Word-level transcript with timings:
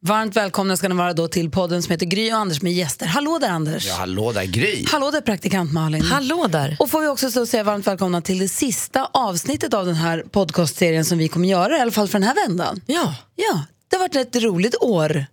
Varmt 0.00 0.36
välkomna 0.36 0.76
ska 0.76 0.88
ni 0.88 0.94
vara 0.94 1.12
då 1.12 1.28
till 1.28 1.50
podden 1.50 1.82
som 1.82 1.90
heter 1.90 2.06
Gry 2.06 2.32
och 2.32 2.36
Anders 2.36 2.62
med 2.62 2.72
gäster. 2.72 3.06
Hallå 3.06 3.38
där 3.40 3.48
Anders! 3.48 3.86
Ja, 3.86 3.94
hallå 3.94 4.32
där 4.32 4.44
Gry! 4.44 4.84
Hallå 4.88 5.10
där 5.10 5.20
praktikant 5.20 5.72
Malin! 5.72 6.02
Hallå 6.02 6.46
där! 6.48 6.76
Och 6.80 6.90
får 6.90 7.00
vi 7.00 7.06
också 7.06 7.30
så 7.30 7.46
säga 7.46 7.62
varmt 7.62 7.86
välkomna 7.86 8.20
till 8.20 8.38
det 8.38 8.48
sista 8.48 9.08
avsnittet 9.12 9.74
av 9.74 9.86
den 9.86 9.94
här 9.94 10.24
podcastserien 10.30 11.04
som 11.04 11.18
vi 11.18 11.28
kommer 11.28 11.48
göra, 11.48 11.78
i 11.78 11.80
alla 11.80 11.90
fall 11.90 12.08
för 12.08 12.18
den 12.18 12.28
här 12.28 12.48
vändan. 12.48 12.80
Ja. 12.86 13.14
Ja, 13.36 13.62
det 13.90 13.96
har 13.96 14.00
varit 14.00 14.16
ett 14.16 14.42
roligt 14.42 14.74
år. 14.80 15.26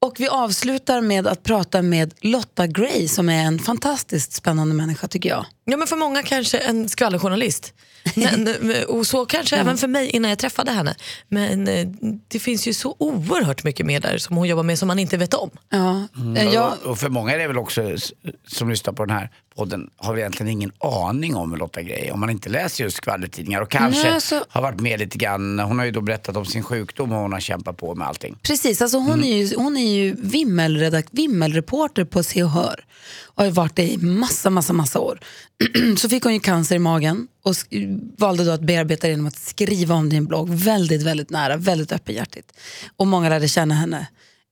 Och 0.00 0.14
vi 0.20 0.28
avslutar 0.28 1.00
med 1.00 1.26
att 1.26 1.42
prata 1.42 1.82
med 1.82 2.14
Lotta 2.20 2.66
Gray 2.66 3.08
som 3.08 3.28
är 3.28 3.44
en 3.44 3.58
fantastiskt 3.58 4.32
spännande 4.32 4.74
människa 4.74 5.08
tycker 5.08 5.28
jag. 5.28 5.46
ja, 5.64 5.76
men 5.76 5.86
för 5.86 5.96
många 5.96 6.22
kanske 6.22 6.58
en 6.58 6.88
skvallerjournalist. 6.88 7.72
Men, 8.14 8.54
och 8.88 9.06
så 9.06 9.26
kanske 9.26 9.56
även 9.56 9.78
för 9.78 9.88
mig 9.88 10.10
innan 10.10 10.28
jag 10.28 10.38
träffade 10.38 10.70
henne. 10.70 10.94
Men 11.28 11.68
eh, 11.68 11.86
det 12.28 12.38
finns 12.38 12.68
ju 12.68 12.74
så 12.74 12.96
oerhört 12.98 13.64
mycket 13.64 13.86
mer 13.86 14.00
där 14.00 14.18
som 14.18 14.36
hon 14.36 14.48
jobbar 14.48 14.62
med 14.62 14.78
som 14.78 14.88
man 14.88 14.98
inte 14.98 15.16
vet 15.16 15.34
om. 15.34 15.50
Ja. 15.70 16.08
Eh, 16.36 16.54
Jag, 16.54 16.72
Och, 16.84 16.98
för 16.98 17.08
många 17.08 17.32
är 17.34 17.38
det 17.38 17.46
väl 17.46 17.58
också, 17.58 17.82
som 18.46 18.70
lyssnar 18.70 18.92
på 18.92 19.04
den 19.04 19.16
här 19.16 19.30
podden, 19.56 19.90
har 19.96 20.12
väl 20.12 20.20
egentligen 20.20 20.52
ingen 20.52 20.72
aning 20.78 21.36
om 21.36 21.56
Lotta 21.56 21.82
Grej. 21.82 22.10
Om 22.12 22.20
man 22.20 22.30
inte 22.30 22.48
läser 22.48 22.84
just 22.84 22.96
skvallertidningar 22.96 23.60
och 23.60 23.70
kanske 23.70 24.02
Nej, 24.02 24.12
alltså- 24.14 24.44
har 24.48 24.62
varit 24.62 24.80
med 24.80 25.00
lite 25.00 25.18
grann. 25.18 25.58
Hon 25.58 25.78
har 25.78 25.86
ju 25.86 25.90
då 25.92 26.00
berättat 26.00 26.36
om 26.36 26.44
sin 26.46 26.62
sjukdom 26.62 27.12
och 27.12 27.18
hon 27.18 27.32
har 27.32 27.40
kämpat 27.40 27.76
på 27.76 27.94
med 27.94 28.08
allting. 28.08 28.38
Precis, 28.42 28.82
alltså 28.82 28.98
hon, 28.98 29.24
är 29.24 29.36
ju, 29.36 29.56
hon 29.56 29.76
är 29.76 29.87
är 29.88 30.04
ju 30.04 30.16
vimmelredakt, 30.18 31.08
vimmelreporter 31.12 32.04
på 32.04 32.22
Se 32.22 32.42
och 32.42 32.50
Hör 32.50 32.84
och 33.24 33.44
har 33.44 33.50
varit 33.50 33.76
det 33.76 33.92
i 33.92 33.96
massa, 33.96 34.50
massa, 34.50 34.72
massa 34.72 34.98
år. 35.00 35.20
Så 35.96 36.08
fick 36.08 36.24
hon 36.24 36.34
ju 36.34 36.40
cancer 36.40 36.76
i 36.76 36.78
magen 36.78 37.28
och 37.44 37.52
sk- 37.52 38.10
valde 38.18 38.44
då 38.44 38.50
att 38.50 38.60
bearbeta 38.60 39.06
det 39.06 39.10
genom 39.10 39.26
att 39.26 39.38
skriva 39.38 39.94
om 39.94 40.08
din 40.08 40.26
blogg. 40.26 40.48
Väldigt, 40.50 41.02
väldigt 41.02 41.30
nära, 41.30 41.56
väldigt 41.56 41.92
öppenhjärtigt. 41.92 42.52
Och 42.96 43.06
många 43.06 43.28
lärde 43.28 43.48
känna 43.48 43.74
henne. 43.74 44.06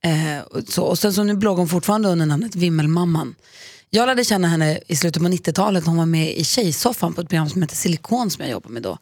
Eh, 0.04 0.40
och, 0.40 0.62
så. 0.68 0.82
och 0.82 0.98
sen 0.98 1.12
så 1.12 1.22
nu 1.22 1.34
bloggar 1.36 1.58
hon 1.58 1.68
fortfarande 1.68 2.08
under 2.08 2.26
namnet 2.26 2.54
Vimmelmamman. 2.54 3.34
Jag 3.90 4.06
lärde 4.06 4.24
känna 4.24 4.48
henne 4.48 4.80
i 4.86 4.96
slutet 4.96 5.22
på 5.22 5.28
90-talet 5.28 5.84
när 5.84 5.88
hon 5.90 5.98
var 5.98 6.06
med 6.06 6.36
i 6.36 6.44
Tjejsoffan 6.44 7.14
på 7.14 7.20
ett 7.20 7.28
program 7.28 7.48
som 7.48 7.62
heter 7.62 7.76
Silikon 7.76 8.30
som 8.30 8.42
jag 8.42 8.50
jobbade 8.50 8.72
med 8.74 8.82
då. 8.82 8.98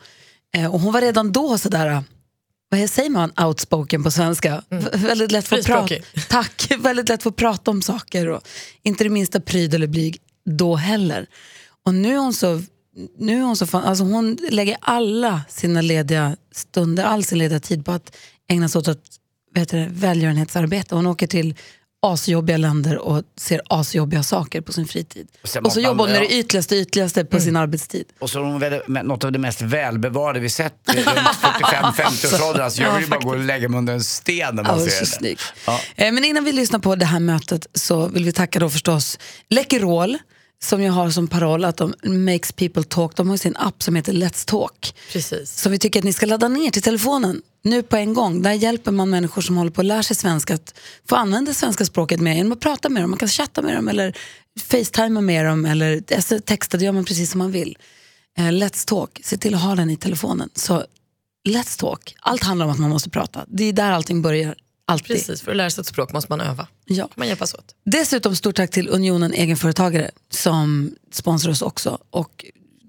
Eh, 0.55 0.75
och 0.75 0.81
hon 0.81 0.93
var 0.93 1.01
redan 1.01 1.33
då 1.33 1.59
sådär 1.59 2.03
vad 2.81 2.91
säger 2.91 3.11
man 3.11 3.33
outspoken 3.41 4.03
på 4.05 4.11
svenska? 4.11 4.63
V- 4.71 4.89
Väldigt 4.95 5.33
lätt 5.33 5.49
för 5.49 5.59
att 5.59 5.67
prata. 5.67 5.95
Tack, 6.29 6.71
väldigt 6.79 7.09
lätt 7.09 7.23
för 7.23 7.31
att 7.31 7.37
prata 7.37 7.71
om 7.71 7.83
saker 7.83 8.29
och 8.29 8.49
inte 8.83 9.05
det 9.05 9.11
minsta 9.11 9.41
pryd 9.41 9.75
eller 9.75 9.87
blyg 9.87 10.19
då 10.47 10.77
heller. 10.77 11.27
Och 11.87 11.95
nu 11.95 12.15
är 12.15 12.19
hon 12.19 12.35
så, 12.35 12.63
nu 13.19 13.39
är 13.39 13.43
hon 13.43 13.57
så 13.57 13.67
fan, 13.67 13.85
alltså 13.85 14.05
hon 14.05 14.39
lägger 14.51 14.77
alla 14.81 15.43
sina 15.49 15.81
lediga 15.81 16.37
stunder, 16.53 17.05
all 17.05 17.25
sin 17.25 17.39
lediga 17.39 17.61
tid 17.61 17.85
på 17.85 17.93
att 17.93 18.17
ägna 18.51 18.69
sig 18.69 18.79
åt 18.79 18.89
att, 18.89 19.01
heter 19.57 19.79
det, 19.79 19.89
välgörenhetsarbete. 19.91 20.95
Hon 20.95 21.07
åker 21.07 21.27
till 21.27 21.55
asjobbiga 22.13 22.57
länder 22.57 22.99
och 22.99 23.23
ser 23.37 23.61
asjobbiga 23.69 24.23
saker 24.23 24.61
på 24.61 24.73
sin 24.73 24.87
fritid. 24.87 25.29
Och 25.57 25.67
Och 25.67 25.73
så 25.73 25.81
jobbar 25.81 26.05
hon 26.05 26.13
med 26.13 26.21
det 26.23 26.35
ytligaste 26.35 26.77
ytligaste 26.77 27.25
på 27.25 27.41
sin 27.41 27.57
arbetstid. 27.57 28.05
Och 28.19 28.31
så 28.31 28.39
har 28.39 28.47
hon 28.47 28.59
väl 28.61 28.81
något 28.89 29.25
av 29.25 29.33
det 29.33 29.39
mest 29.39 29.63
välbevarade 29.63 30.41
vi 30.41 30.49
sett 30.51 30.75
i 30.95 30.97
runt 30.97 31.07
45-50-årsåldern. 31.07 32.63
Alltså 32.65 32.83
jag 32.83 32.93
vill 32.95 33.03
ju 33.03 33.09
bara 33.09 33.21
gå 33.21 33.29
och 33.31 33.39
lägga 33.39 33.69
mig 33.69 33.79
under 33.79 33.93
en 33.93 34.05
sten 34.05 34.55
när 34.57 34.63
man 34.63 34.81
Ja, 34.81 34.87
ser 34.91 35.25
henne. 35.25 35.37
Ja. 35.67 35.81
Eh, 35.97 36.13
Men 36.13 36.25
innan 36.25 36.45
vi 36.45 36.53
lyssnar 36.53 36.79
på 36.79 36.97
det 36.97 37.05
här 37.07 37.21
mötet 37.21 37.67
så 37.75 38.07
vill 38.09 38.25
vi 38.25 38.33
tacka 38.33 38.59
då 38.59 38.71
förstås 38.71 39.19
Läkerol 39.51 40.19
som 40.63 40.83
jag 40.83 40.93
har 40.93 41.11
som 41.11 41.29
paroll 41.29 41.65
att 41.65 41.77
de 41.77 41.95
makes 42.07 42.53
people 42.53 42.85
talk. 42.85 43.17
De 43.17 43.29
har 43.29 43.37
sin 43.37 43.57
app 43.57 43.83
som 43.83 43.95
heter 43.97 44.13
Let's 44.13 44.49
Talk 44.49 44.95
Precis. 45.13 45.61
som 45.61 45.73
vi 45.73 45.79
tycker 45.79 46.01
att 46.01 46.05
ni 46.05 46.13
ska 46.13 46.27
ladda 46.27 46.49
ner 46.49 46.71
till 46.71 46.83
telefonen 46.83 47.43
nu 47.65 47.83
på 47.83 47.97
en 47.97 48.15
gång. 48.15 48.43
Där 48.43 48.53
hjälper 48.53 48.93
man 48.93 49.11
människor 49.11 49.43
som 49.43 49.57
håller 49.57 49.71
på 49.71 49.81
att 49.81 49.87
lära 49.87 50.03
sig 50.03 50.17
svenska 50.17 50.55
att 50.55 50.75
få 51.09 51.17
använda 51.17 51.55
svenska 51.55 51.85
språket 51.85 52.21
mer 52.21 52.35
genom 52.35 52.53
att 52.53 52.61
prata 52.61 52.89
med 52.89 53.03
dem. 53.03 53.11
Man 53.11 53.19
kan 53.19 53.29
chatta 53.29 53.63
med 53.63 53.77
dem 53.77 53.89
eller 53.89 54.17
facetima 54.61 55.21
med 55.21 55.47
dem 55.47 55.65
eller 55.65 56.03
alltså, 56.15 56.41
texta, 56.41 56.77
det 56.77 56.85
gör 56.85 56.93
man 56.93 57.05
precis 57.05 57.31
som 57.31 57.39
man 57.39 57.53
vill. 57.53 57.79
Eh, 58.39 58.45
Let's 58.45 58.89
Talk, 58.89 59.21
se 59.25 59.37
till 59.37 59.55
att 59.55 59.61
ha 59.61 59.75
den 59.75 59.91
i 59.91 59.97
telefonen. 59.97 60.51
Så 60.55 60.85
Let's 61.49 61.81
Talk, 61.81 62.15
allt 62.21 62.43
handlar 62.43 62.67
om 62.67 62.73
att 62.73 62.79
man 62.79 62.91
måste 62.91 63.11
prata. 63.11 63.45
Det 63.49 63.65
är 63.65 63.73
där 63.73 63.91
allting 63.93 64.23
börjar. 64.23 64.55
Alltid. 64.87 65.17
Precis, 65.17 65.43
för 65.43 65.51
att 65.51 65.57
lära 65.57 65.71
sig 65.71 65.81
ett 65.81 65.87
språk 65.87 66.13
måste 66.13 66.33
man 66.33 66.41
öva. 66.41 66.67
Ja. 66.85 67.09
man 67.15 67.29
hjälpas 67.29 67.55
åt. 67.55 67.75
Dessutom 67.85 68.37
stort 68.37 68.57
tack 68.57 68.71
till 68.71 68.89
Unionen 68.89 69.33
Egenföretagare 69.33 70.11
som 70.31 70.95
sponsrar 71.13 71.53
oss 71.53 71.63
också. 71.63 71.99
Och 72.11 72.45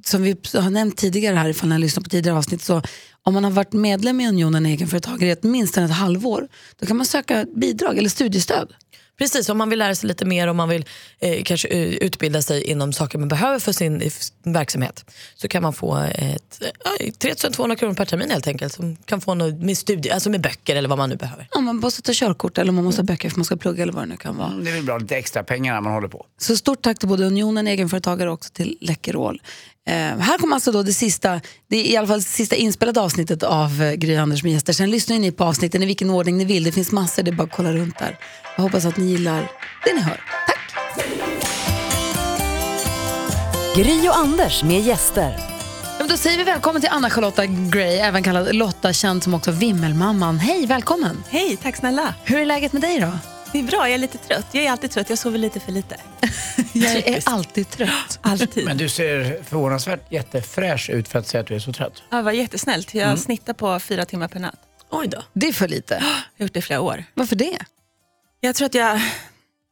som 0.08 0.22
vi 0.22 0.36
har 0.54 0.70
nämnt 0.70 0.98
tidigare 0.98 1.36
här, 1.36 1.50
ifall 1.50 1.70
ni 1.70 1.76
har 1.76 1.80
lyssnat 1.80 2.04
på 2.04 2.10
tidigare 2.10 2.38
avsnitt, 2.38 2.62
så 2.62 2.82
om 3.24 3.34
man 3.34 3.44
har 3.44 3.52
varit 3.52 3.74
medlem 3.74 4.22
i 4.22 4.28
Unionen 4.28 4.66
Egenföretagare 4.66 5.30
i 5.30 5.36
åtminstone 5.42 5.86
ett 5.86 5.92
halvår, 5.92 6.48
då 6.80 6.86
kan 6.86 6.98
man 6.98 7.06
söka 7.06 7.46
bidrag 7.56 7.98
eller 7.98 8.10
studiestöd. 8.10 8.74
Precis, 9.18 9.50
om 9.50 9.58
man 9.58 9.70
vill 9.70 9.80
lära 9.80 9.96
sig 9.96 10.08
lite 10.08 10.26
mer 10.26 10.48
om 10.48 10.58
man 10.58 10.70
vill 10.70 10.86
eh, 11.20 11.44
kanske 11.44 11.68
eh, 11.68 11.94
utbilda 11.94 12.42
sig 12.42 12.64
inom 12.64 12.94
saker 12.94 13.18
man 13.18 13.28
behöver 13.28 13.60
för 13.60 13.72
sin, 13.72 14.12
verksamhet 14.44 15.06
så 15.36 15.48
kan 15.48 15.64
man 15.64 15.74
få 15.74 15.98
ett, 15.98 16.62
eh, 17.00 17.12
3200 17.12 17.76
kronor 17.76 17.94
per 17.94 18.06
termin 18.06 18.30
helt 18.30 18.48
enkelt 18.48 18.74
som 18.74 18.96
kan 18.96 19.22
få 19.22 19.34
något 19.34 19.62
med, 19.62 19.78
studie, 19.78 20.10
alltså 20.10 20.30
med 20.30 20.42
böcker 20.42 20.76
eller 20.76 20.90
vad 20.90 20.98
man 20.98 21.10
nu 21.10 21.16
behöver. 21.16 21.48
Om 21.52 21.66
man 21.66 21.76
måste 21.76 22.02
ta 22.02 22.12
körkort 22.16 22.58
eller 22.58 22.72
man 22.72 22.84
måste 22.84 23.02
ha 23.02 23.06
böcker 23.06 23.30
för 23.30 23.38
man 23.38 23.46
ska 23.46 23.56
plugga 23.56 23.84
eller 23.84 23.94
vad 23.94 24.04
det 24.04 24.08
nu 24.08 24.18
kan 24.18 24.38
vara. 24.38 24.50
Det 24.50 24.70
är 24.70 24.76
väl 24.76 24.84
bra, 24.84 24.98
lite 24.98 25.18
extra 25.18 25.44
pengar 25.44 25.74
när 25.74 25.82
man 25.82 25.94
håller 25.94 26.08
på. 26.08 26.26
Så 26.38 26.58
stort 26.58 26.82
tack 26.82 27.00
till 27.00 27.08
både 27.08 27.26
Unionen 27.26 27.68
Egenföretagare 27.68 28.30
och 28.30 28.34
också 28.34 28.50
till 28.54 28.78
Läkerol. 28.82 29.42
Eh, 29.88 29.94
här 30.20 30.38
kommer 30.38 30.56
alltså 30.56 30.72
då 30.72 30.84
det 30.84 30.94
sista, 30.94 31.42
det 31.70 31.78
är 31.78 31.92
i 31.92 31.98
alla 31.98 32.08
fall 32.08 32.20
det 32.20 32.24
sista 32.24 32.56
inspelade 32.56 33.02
avsnittet 33.02 33.44
av 33.44 33.82
eh, 33.82 33.94
Gry 33.94 34.16
Anders 34.16 34.44
med 34.44 34.52
gäster. 34.52 34.74
Sen 34.74 34.92
lyssnar 34.92 35.20
ni 35.20 35.32
på 35.32 35.44
avsnitten 35.44 35.84
i 35.84 35.86
vilken 35.86 36.10
ordning 36.10 36.38
ni 36.38 36.46
vill. 36.46 36.64
Det 36.64 36.72
finns 36.72 36.92
massor, 36.92 37.24
det 37.24 37.32
är 37.32 37.36
bara 37.36 37.44
att 37.44 37.52
kolla 37.52 37.72
runt 37.74 38.00
där. 38.00 38.20
Jag 38.56 38.64
hoppas 38.64 38.86
att 38.86 38.98
ni 38.98 39.06
gillar 39.06 39.52
det 39.86 39.94
ni 39.94 40.02
hör. 40.02 40.22
Tack! 40.48 40.60
Gry 43.76 44.08
och 44.10 44.18
Anders 44.18 44.64
med 44.64 44.82
gäster. 44.82 45.40
Ja, 46.00 46.06
då 46.10 46.18
säger 46.18 46.38
vi 46.38 46.44
välkommen 46.44 46.82
till 46.82 46.92
Anna-Charlotta 46.92 47.46
Gray, 47.46 47.98
även 47.98 48.24
kallad 48.24 48.56
Lotta, 48.56 48.94
känd 48.94 49.24
som 49.24 49.34
också 49.34 49.52
Vimmelmamman. 49.52 50.40
Hej, 50.40 50.66
välkommen! 50.66 51.24
Hej, 51.30 51.58
tack 51.62 51.76
snälla. 51.76 52.14
Hur 52.24 52.40
är 52.40 52.46
läget 52.46 52.74
med 52.74 52.82
dig 52.82 53.00
då? 53.00 53.35
Det 53.56 53.60
är 53.60 53.64
bra, 53.64 53.78
jag 53.78 53.94
är 53.94 53.98
lite 53.98 54.18
trött. 54.18 54.46
Jag 54.52 54.64
är 54.64 54.72
alltid 54.72 54.92
trött, 54.92 55.10
jag 55.10 55.18
sover 55.18 55.38
lite 55.38 55.60
för 55.60 55.72
lite. 55.72 55.96
Jag 56.74 56.96
är 56.96 57.24
alltid 57.26 57.70
trött. 57.70 58.20
Alltid. 58.22 58.66
Men 58.66 58.78
du 58.78 58.90
ser 58.90 59.44
förvånansvärt 59.44 60.12
jättefräsch 60.12 60.90
ut 60.90 61.08
för 61.08 61.20
att 61.20 61.28
säga 61.28 61.42
att 61.42 61.48
du 61.48 61.56
är 61.56 61.60
så 61.60 61.74
trött. 61.74 62.04
Ja, 62.10 62.18
det 62.18 62.24
var 62.24 62.32
jättesnällt. 62.32 62.94
Jag 62.94 63.20
snittar 63.20 63.54
på 63.54 63.80
fyra 63.80 64.06
timmar 64.06 64.28
per 64.28 64.40
natt. 64.40 64.60
Oj 64.90 65.08
då. 65.08 65.24
Det 65.34 65.48
är 65.48 65.54
för 65.54 65.68
lite. 65.68 65.94
Jag 66.38 66.44
har 66.44 66.46
gjort 66.46 66.54
det 66.54 66.60
i 66.60 66.62
flera 66.62 66.82
år. 66.82 67.04
Varför 67.14 67.36
det? 67.36 67.58
Jag 68.40 68.56
tror 68.56 68.66
att 68.66 68.74
jag, 68.74 69.02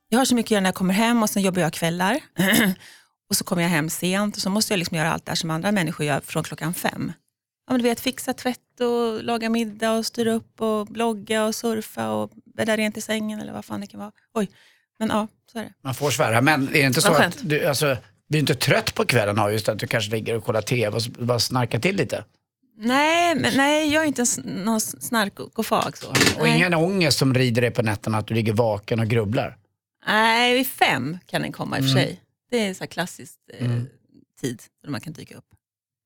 jag 0.09 0.17
har 0.17 0.25
så 0.25 0.35
mycket 0.35 0.47
att 0.47 0.51
göra 0.51 0.61
när 0.61 0.67
jag 0.67 0.75
kommer 0.75 0.93
hem 0.93 1.23
och 1.23 1.29
sen 1.29 1.43
jobbar 1.43 1.61
jag 1.61 1.73
kvällar. 1.73 2.19
och 3.29 3.35
så 3.35 3.43
kommer 3.43 3.61
jag 3.61 3.69
hem 3.69 3.89
sent 3.89 4.35
och 4.35 4.41
så 4.41 4.49
måste 4.49 4.73
jag 4.73 4.77
liksom 4.77 4.97
göra 4.97 5.13
allt 5.13 5.25
det 5.25 5.31
här 5.31 5.35
som 5.35 5.49
andra 5.49 5.71
människor 5.71 6.05
gör 6.05 6.21
från 6.25 6.43
klockan 6.43 6.73
fem. 6.73 7.11
Ja, 7.67 7.73
men 7.73 7.81
du 7.81 7.89
vet, 7.89 7.99
fixa 7.99 8.33
tvätt 8.33 8.79
och 8.79 9.23
laga 9.23 9.49
middag 9.49 9.91
och 9.91 10.05
styra 10.05 10.33
upp 10.33 10.61
och 10.61 10.87
blogga 10.87 11.45
och 11.45 11.55
surfa 11.55 12.09
och 12.09 12.31
bädda 12.55 12.77
rent 12.77 12.97
i 12.97 13.01
sängen 13.01 13.39
eller 13.39 13.53
vad 13.53 13.65
fan 13.65 13.81
det 13.81 13.87
kan 13.87 13.99
vara. 13.99 14.11
Oj, 14.33 14.49
men 14.99 15.09
ja, 15.09 15.27
så 15.51 15.59
är 15.59 15.63
det. 15.63 15.73
Man 15.83 15.95
får 15.95 16.11
svära, 16.11 16.41
men 16.41 16.67
är 16.67 16.71
det 16.71 16.79
inte 16.79 17.01
så 17.01 17.13
att 17.13 17.37
du, 17.41 17.65
alltså, 17.65 17.97
du 18.27 18.37
är 18.37 18.39
inte 18.39 18.55
trött 18.55 18.95
på 18.95 19.05
kvällen 19.05 19.39
av 19.39 19.53
just 19.53 19.69
att 19.69 19.79
du 19.79 19.87
kanske 19.87 20.11
ligger 20.11 20.35
och 20.35 20.43
kollar 20.43 20.61
TV 20.61 20.97
och 20.97 21.25
bara 21.25 21.39
snarkar 21.39 21.79
till 21.79 21.95
lite? 21.95 22.23
Nej, 22.77 23.35
men, 23.35 23.57
nej 23.57 23.93
jag 23.93 24.03
är 24.03 24.07
inte 24.07 24.21
en, 24.21 24.43
någon 24.43 24.81
snarkofag. 24.81 25.97
Så. 25.97 26.09
Och 26.09 26.17
nej. 26.41 26.57
ingen 26.57 26.73
ångest 26.73 27.17
som 27.17 27.33
rider 27.33 27.61
dig 27.61 27.71
på 27.71 27.81
nätterna 27.81 28.17
att 28.17 28.27
du 28.27 28.33
ligger 28.33 28.53
vaken 28.53 28.99
och 28.99 29.07
grubblar? 29.07 29.57
nej, 30.07 30.55
vid 30.55 30.67
fem 30.67 31.17
kan 31.25 31.41
den 31.41 31.51
komma 31.51 31.77
i 31.77 31.81
och 31.81 31.85
för 31.85 31.91
sig. 31.91 32.19
Det 32.51 32.67
är 32.67 32.73
så 32.73 32.79
här 32.79 32.87
klassiskt 32.87 33.39
eh, 33.53 33.71
tid 34.41 34.61
då 34.83 34.91
man 34.91 35.01
kan 35.01 35.13
dyka 35.13 35.37
upp. 35.37 35.45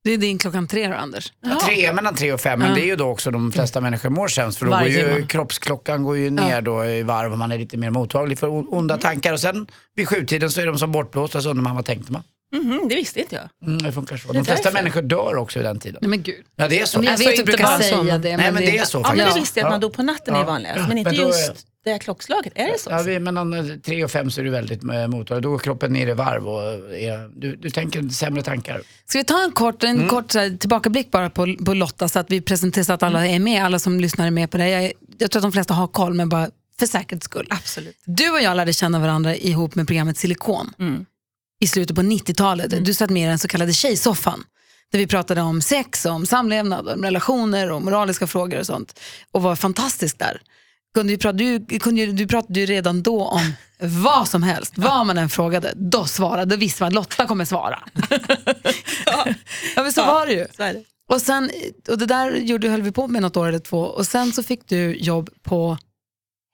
Det 0.07 0.13
är 0.13 0.18
din 0.18 0.38
klockan 0.38 0.68
tre 0.68 0.88
då, 0.88 0.94
Anders. 0.94 1.34
Ja. 1.41 1.59
Tre, 1.66 1.94
mellan 1.94 2.16
tre 2.16 2.34
och 2.34 2.41
fem, 2.41 2.59
men 2.59 2.73
det 2.73 2.81
är 2.81 2.85
ju 2.85 2.95
då 2.95 3.07
också 3.07 3.31
de 3.31 3.51
flesta 3.51 3.81
människor 3.81 4.09
mår 4.09 4.28
sämst 4.28 4.59
för 4.59 4.66
då 4.66 4.72
går 4.72 4.88
ju, 4.88 5.13
timme. 5.13 5.28
kroppsklockan 5.28 6.03
går 6.03 6.18
ju 6.18 6.29
ner 6.29 6.62
då 6.62 6.85
i 6.85 7.03
varv 7.03 7.32
och 7.32 7.37
man 7.37 7.52
är 7.52 7.58
lite 7.58 7.78
mer 7.78 7.90
mottaglig 7.90 8.40
för 8.40 8.73
onda 8.73 8.97
tankar 8.97 9.34
och 9.34 9.40
sen 9.40 9.67
vid 9.96 10.08
sjutiden 10.08 10.52
så 10.52 10.61
är 10.61 10.66
de 10.66 10.78
som 10.79 10.91
bortblåsta 10.91 11.41
så 11.41 11.49
undrar 11.49 11.64
man 11.64 11.76
vad 11.76 11.85
tänkte 11.85 12.11
man? 12.11 12.23
Mhm, 12.55 12.88
det 12.90 12.96
visste 12.96 13.20
inte 13.20 13.35
jag. 13.35 13.67
Mm, 13.70 13.82
det 13.84 13.91
funkar 13.91 14.17
så. 14.17 14.29
är 14.29 14.34
De 14.34 14.46
flesta 14.46 14.72
människor 14.72 15.02
dör 15.02 15.35
också 15.35 15.59
i 15.59 15.64
den 15.64 15.79
tiden. 15.79 15.97
Nej 16.02 16.09
men 16.09 16.23
gud. 16.23 16.46
Ja 16.55 16.67
det 16.67 16.79
är 16.82 16.85
så. 16.85 16.97
Men 16.97 17.05
jag 17.05 17.11
Alltså, 17.11 17.28
vet 17.29 17.35
du 17.35 17.41
inte 17.41 17.52
brukar 17.52 17.64
bara 17.66 17.79
säga 17.79 18.17
det. 18.17 18.38
Nej 18.38 18.52
men 18.52 18.55
det 18.64 18.78
är 18.78 18.85
så 18.85 18.97
Ja, 18.97 19.02
men 19.02 19.09
faktiskt. 19.17 19.35
det 19.35 19.40
visste 19.41 19.59
jag 19.59 19.67
att 19.67 19.73
man 19.73 19.79
dog 19.79 19.94
på 19.94 20.03
natten 20.03 20.35
är 20.35 20.40
Ja. 20.40 20.46
vanligast, 20.46 20.79
Ja, 20.79 20.88
men 20.88 20.97
inte 20.97 21.11
men 21.11 21.20
då 21.20 21.23
är- 21.23 21.28
just 21.28 21.67
det 21.84 21.91
här 21.91 21.97
klockslaget. 21.97 22.53
Är 22.55 22.67
det 22.72 22.79
så? 22.79 22.90
Ja, 22.91 23.02
vi, 23.02 23.20
mellan 23.20 23.53
eh, 23.53 23.76
tre 23.76 24.03
och 24.03 24.11
fem 24.11 24.32
så 24.32 24.41
är 24.41 24.46
du 24.46 24.49
väldigt 24.52 24.84
eh, 24.84 25.08
mottaglig. 25.08 25.44
Då 25.44 25.49
går 25.52 25.59
kroppen 25.59 25.94
ner 25.94 26.08
i 26.08 26.14
varv 26.14 26.47
och 26.47 26.61
är, 26.96 27.40
du, 27.40 27.55
du 27.55 27.70
tänker 27.70 28.09
sämre 28.09 28.44
tankar. 28.44 28.82
Ska 29.05 29.17
vi 29.17 29.23
ta 29.23 29.44
en 29.44 29.52
kort, 29.52 29.84
en 29.84 30.08
kort 30.08 30.32
så 30.32 30.40
här, 30.40 30.58
tillbakablick 30.58 31.11
bara 31.11 31.29
på, 31.29 31.55
på 31.66 31.73
Lotta 31.73 32.08
så 32.09 32.20
att 32.20 32.32
vi 32.32 32.41
presenterar 32.41 32.84
så 32.84 32.94
att 32.94 33.03
alla 33.03 33.28
är 33.28 33.40
med, 33.40 33.66
alla 33.66 33.79
som 33.79 33.99
lyssnar 33.99 34.28
är 34.28 34.32
med 34.32 34.52
på 34.52 34.58
det. 34.58 34.70
Jag, 34.70 34.91
jag 35.17 35.32
tror 35.32 35.40
att 35.40 35.44
de 35.44 35.52
flesta 35.52 35.73
har 35.73 35.88
koll 35.88 36.14
men 36.14 36.29
bara 36.29 36.49
för 36.79 36.85
säkerhets 36.85 37.26
skull. 37.26 37.47
Absolut. 37.49 37.96
Du 38.05 38.29
och 38.29 38.41
jag 38.41 38.58
lärde 38.58 38.73
känna 38.73 38.99
varandra 38.99 39.35
ihop 39.35 39.76
med 39.76 39.88
programmet 39.88 40.17
Silikon 40.17 40.73
i 41.59 41.68
slutet 41.68 41.96
på 41.96 42.02
90-talet. 42.02 42.86
Du 42.86 42.94
satt 42.94 43.09
med 43.09 43.24
i 43.24 43.26
den 43.26 43.40
så 43.40 43.48
kallade 43.48 43.74
tjejsoffan. 43.74 44.44
Där 44.92 45.00
vi 45.00 45.08
pratade 45.08 45.42
om 45.42 45.62
sex, 45.62 46.06
om 46.06 46.26
samlevnad, 46.26 46.90
om 46.90 47.04
relationer 47.04 47.72
och 47.72 47.82
moraliska 47.82 48.28
frågor 48.28 48.59
och 48.59 48.66
sånt. 48.66 49.00
Och 49.32 49.42
var 49.42 49.56
fantastisk 49.56 50.20
där. 50.20 50.42
kunde 50.94 51.14
ju 51.14 51.18
prata, 51.18 51.38
du, 51.38 51.66
kunde, 51.80 52.06
du 52.06 52.28
pratade 52.28 52.59
ju 52.59 52.66
redan 52.66 53.04
då 53.04 53.26
om 53.26 53.54
vad 53.80 54.28
som 54.28 54.44
helst. 54.44 54.74
Vad 54.76 55.06
man 55.06 55.18
än 55.18 55.30
frågade, 55.30 55.74
då 55.76 56.06
svarade. 56.06 56.46
Då 56.46 56.56
visste 56.56 56.84
man 56.84 56.88
att 56.88 56.94
Lotta 56.94 57.26
kommer 57.26 57.46
svara. 57.46 57.80
ja. 59.06 59.26
men 59.76 59.94
så 59.94 60.06
var 60.06 60.26
det 60.26 60.34
ju. 60.34 60.46
Så 60.58 60.64
är 60.64 60.74
det. 60.74 60.84
Och, 61.09 61.22
sen, 61.22 61.52
och 61.88 61.98
det 61.98 62.06
där 62.06 62.32
gjorde, 62.32 62.70
höll 62.70 62.82
vi 62.82 62.92
på 62.92 63.08
med 63.08 63.22
något 63.22 63.38
år 63.38 63.48
eller 63.48 63.59
två 63.59 63.80
och 63.80 64.08
sen 64.08 64.32
så 64.34 64.44
fick 64.44 64.70
du 64.70 64.96
jobb 64.96 65.30
på 65.44 65.78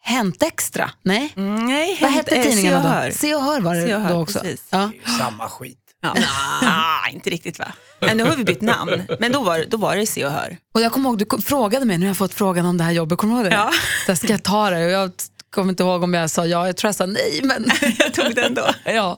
Hänt 0.05 0.43
Extra. 0.43 0.91
Nej, 1.03 1.33
Mm, 1.37 1.65
nej, 1.65 1.97
vad 2.01 2.11
hänt- 2.11 2.29
hette 2.29 2.43
tidningarna 2.43 2.81
Se 2.81 2.87
och 2.87 2.93
då? 2.93 2.99
Hör. 2.99 3.11
Se 3.11 3.35
och 3.35 3.41
Hör 3.43 3.59
var 3.61 3.75
det 3.75 3.93
Hör, 3.97 4.09
då 4.13 4.21
också. 4.21 4.39
precis. 4.39 4.67
Ja. 4.69 4.89
Det 5.05 5.11
samma 5.11 5.49
skit. 5.49 5.79
Ja. 6.01 6.15
Ah, 6.63 7.09
inte 7.09 7.29
riktigt 7.29 7.59
va? 7.59 7.67
Men 7.99 8.17
nu 8.17 8.23
har 8.23 8.35
vi 8.35 8.43
bytt 8.43 8.61
namn. 8.61 9.03
Men 9.19 9.31
då 9.31 9.43
var, 9.43 9.65
då 9.69 9.77
var 9.77 9.95
det 9.95 10.05
Se 10.05 10.25
och 10.25 10.31
Hör. 10.31 10.57
Och 10.73 10.81
jag 10.81 10.91
kommer 10.91 11.09
ihåg, 11.09 11.17
du 11.17 11.25
kom- 11.25 11.41
frågade 11.41 11.85
mig, 11.85 11.97
nu 11.97 12.05
har 12.05 12.09
jag 12.09 12.17
fått 12.17 12.33
frågan 12.33 12.65
om 12.65 12.77
det 12.77 12.83
här 12.83 12.91
jobbet, 12.91 13.17
kommer 13.17 13.33
du 13.33 13.39
ihåg 13.41 13.51
det? 13.51 13.55
Ja. 13.55 13.71
Så 14.05 14.15
ska 14.15 14.27
jag 14.27 14.43
ta 14.43 14.69
det? 14.69 14.85
Och 14.85 14.91
jag 14.91 15.11
kommer 15.49 15.69
inte 15.69 15.83
ihåg 15.83 16.03
om 16.03 16.13
jag 16.13 16.29
sa 16.29 16.45
ja, 16.45 16.65
jag 16.67 16.77
tror 16.77 16.87
jag 16.87 16.95
sa 16.95 17.05
nej. 17.05 17.39
Men 17.43 17.65
Jag 17.97 18.13
tog 18.13 18.35
den 18.35 18.53
då. 18.53 18.67
ja. 18.85 19.17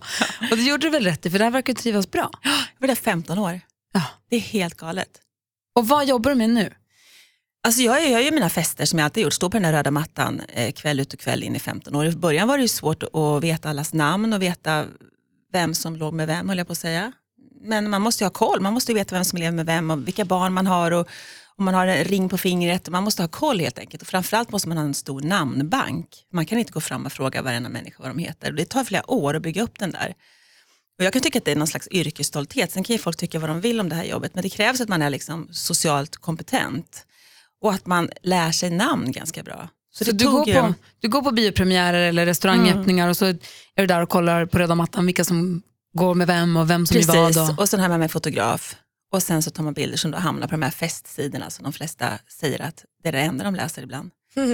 Och 0.51 0.57
det 0.57 0.63
gjorde 0.63 0.87
du 0.87 0.89
väl 0.89 1.03
rätt 1.03 1.25
i, 1.25 1.29
för 1.29 1.37
det 1.39 1.43
här 1.45 1.51
verkar 1.51 1.73
ju 1.73 1.77
trivas 1.77 2.11
bra. 2.11 2.29
Jag 2.43 2.51
var 2.79 2.87
där 2.87 2.95
15 2.95 3.39
år. 3.39 3.61
Ja. 3.93 4.01
Det 4.29 4.35
är 4.35 4.39
helt 4.39 4.77
galet. 4.77 5.09
Och 5.75 5.87
vad 5.87 6.05
jobbar 6.05 6.31
du 6.31 6.35
med 6.37 6.49
nu? 6.49 6.73
Alltså 7.65 7.81
jag 7.81 8.09
gör 8.09 8.19
ju 8.19 8.31
mina 8.31 8.49
fester 8.49 8.85
som 8.85 8.99
jag 8.99 9.05
alltid 9.05 9.23
gjort, 9.23 9.33
står 9.33 9.49
på 9.49 9.57
den 9.57 9.63
där 9.63 9.73
röda 9.73 9.91
mattan 9.91 10.41
eh, 10.53 10.71
kväll 10.71 10.99
ut 10.99 11.13
och 11.13 11.19
kväll 11.19 11.43
in 11.43 11.55
i 11.55 11.59
15 11.59 11.95
år. 11.95 12.05
I 12.05 12.11
början 12.11 12.47
var 12.47 12.57
det 12.57 12.61
ju 12.61 12.67
svårt 12.67 13.03
att 13.03 13.43
veta 13.43 13.69
allas 13.69 13.93
namn 13.93 14.33
och 14.33 14.41
veta 14.41 14.85
vem 15.53 15.73
som 15.73 15.95
låg 15.95 16.13
med 16.13 16.27
vem 16.27 16.49
höll 16.49 16.57
jag 16.57 16.67
på 16.67 16.71
att 16.71 16.77
säga. 16.79 17.11
Men 17.61 17.89
man 17.89 18.01
måste 18.01 18.23
ju 18.23 18.25
ha 18.25 18.31
koll, 18.31 18.61
man 18.61 18.73
måste 18.73 18.91
ju 18.91 18.97
veta 18.97 19.15
vem 19.15 19.25
som 19.25 19.39
lever 19.39 19.51
med 19.51 19.65
vem 19.65 19.91
och 19.91 20.07
vilka 20.07 20.25
barn 20.25 20.53
man 20.53 20.67
har 20.67 20.91
och 20.91 21.07
om 21.55 21.65
man 21.65 21.73
har 21.73 21.87
en 21.87 22.03
ring 22.03 22.29
på 22.29 22.37
fingret. 22.37 22.89
Man 22.89 23.03
måste 23.03 23.23
ha 23.23 23.27
koll 23.27 23.59
helt 23.59 23.79
enkelt 23.79 24.01
och 24.01 24.07
framförallt 24.07 24.51
måste 24.51 24.67
man 24.67 24.77
ha 24.77 24.85
en 24.85 24.93
stor 24.93 25.21
namnbank. 25.21 26.07
Man 26.33 26.45
kan 26.45 26.57
inte 26.59 26.71
gå 26.71 26.81
fram 26.81 27.05
och 27.05 27.11
fråga 27.11 27.41
varenda 27.41 27.69
människa 27.69 27.97
vad 27.99 28.09
de 28.09 28.17
heter. 28.17 28.49
Och 28.49 28.55
Det 28.55 28.69
tar 28.69 28.83
flera 28.83 29.11
år 29.11 29.35
att 29.35 29.41
bygga 29.41 29.63
upp 29.63 29.79
den 29.79 29.91
där. 29.91 30.13
Och 30.99 31.05
jag 31.05 31.13
kan 31.13 31.21
tycka 31.21 31.39
att 31.39 31.45
det 31.45 31.51
är 31.51 31.55
någon 31.55 31.67
slags 31.67 31.87
yrkesstolthet. 31.91 32.71
Sen 32.71 32.83
kan 32.83 32.93
ju 32.93 32.99
folk 32.99 33.17
tycka 33.17 33.39
vad 33.39 33.49
de 33.49 33.61
vill 33.61 33.79
om 33.79 33.89
det 33.89 33.95
här 33.95 34.03
jobbet. 34.03 34.35
Men 34.35 34.43
det 34.43 34.49
krävs 34.49 34.81
att 34.81 34.89
man 34.89 35.01
är 35.01 35.09
liksom 35.09 35.47
socialt 35.51 36.15
kompetent. 36.15 37.05
Och 37.65 37.73
att 37.73 37.85
man 37.85 38.09
lär 38.23 38.51
sig 38.51 38.69
namn 38.69 39.11
ganska 39.11 39.43
bra. 39.43 39.69
Så 39.93 40.03
det 40.03 40.11
du, 40.11 40.25
går 40.31 40.45
på, 40.61 40.73
du 40.99 41.09
går 41.09 41.21
på 41.21 41.31
biopremiärer 41.31 42.09
eller 42.09 42.25
restaurangöppningar 42.25 43.07
och 43.09 43.17
så 43.17 43.25
är 43.25 43.37
du 43.75 43.85
där 43.87 44.01
och 44.01 44.09
kollar 44.09 44.45
på 44.45 44.57
röda 44.59 44.75
mattan 44.75 45.05
vilka 45.05 45.23
som 45.23 45.61
går 45.93 46.15
med 46.15 46.27
vem 46.27 46.57
och 46.57 46.69
vem 46.69 46.85
som 46.87 46.97
är 46.97 47.03
vad. 47.03 47.27
Precis, 47.33 47.49
Och, 47.49 47.59
och 47.59 47.69
sen 47.69 47.79
har 47.79 47.89
jag 47.89 47.99
med 47.99 48.11
fotograf. 48.11 48.75
Och 49.11 49.23
sen 49.23 49.41
så 49.43 49.51
tar 49.51 49.63
man 49.63 49.73
bilder 49.73 49.97
som 49.97 50.11
då 50.11 50.17
hamnar 50.17 50.47
på 50.47 50.51
de 50.51 50.61
här 50.61 50.71
festsidorna 50.71 51.49
som 51.49 51.63
de 51.63 51.73
flesta 51.73 52.05
säger 52.39 52.61
att 52.61 52.83
det 53.03 53.09
är 53.09 53.13
det 53.13 53.19
enda 53.19 53.43
de 53.43 53.55
läser 53.55 53.83
ibland. 53.83 54.11
Det 54.35 54.41
är, 54.41 54.47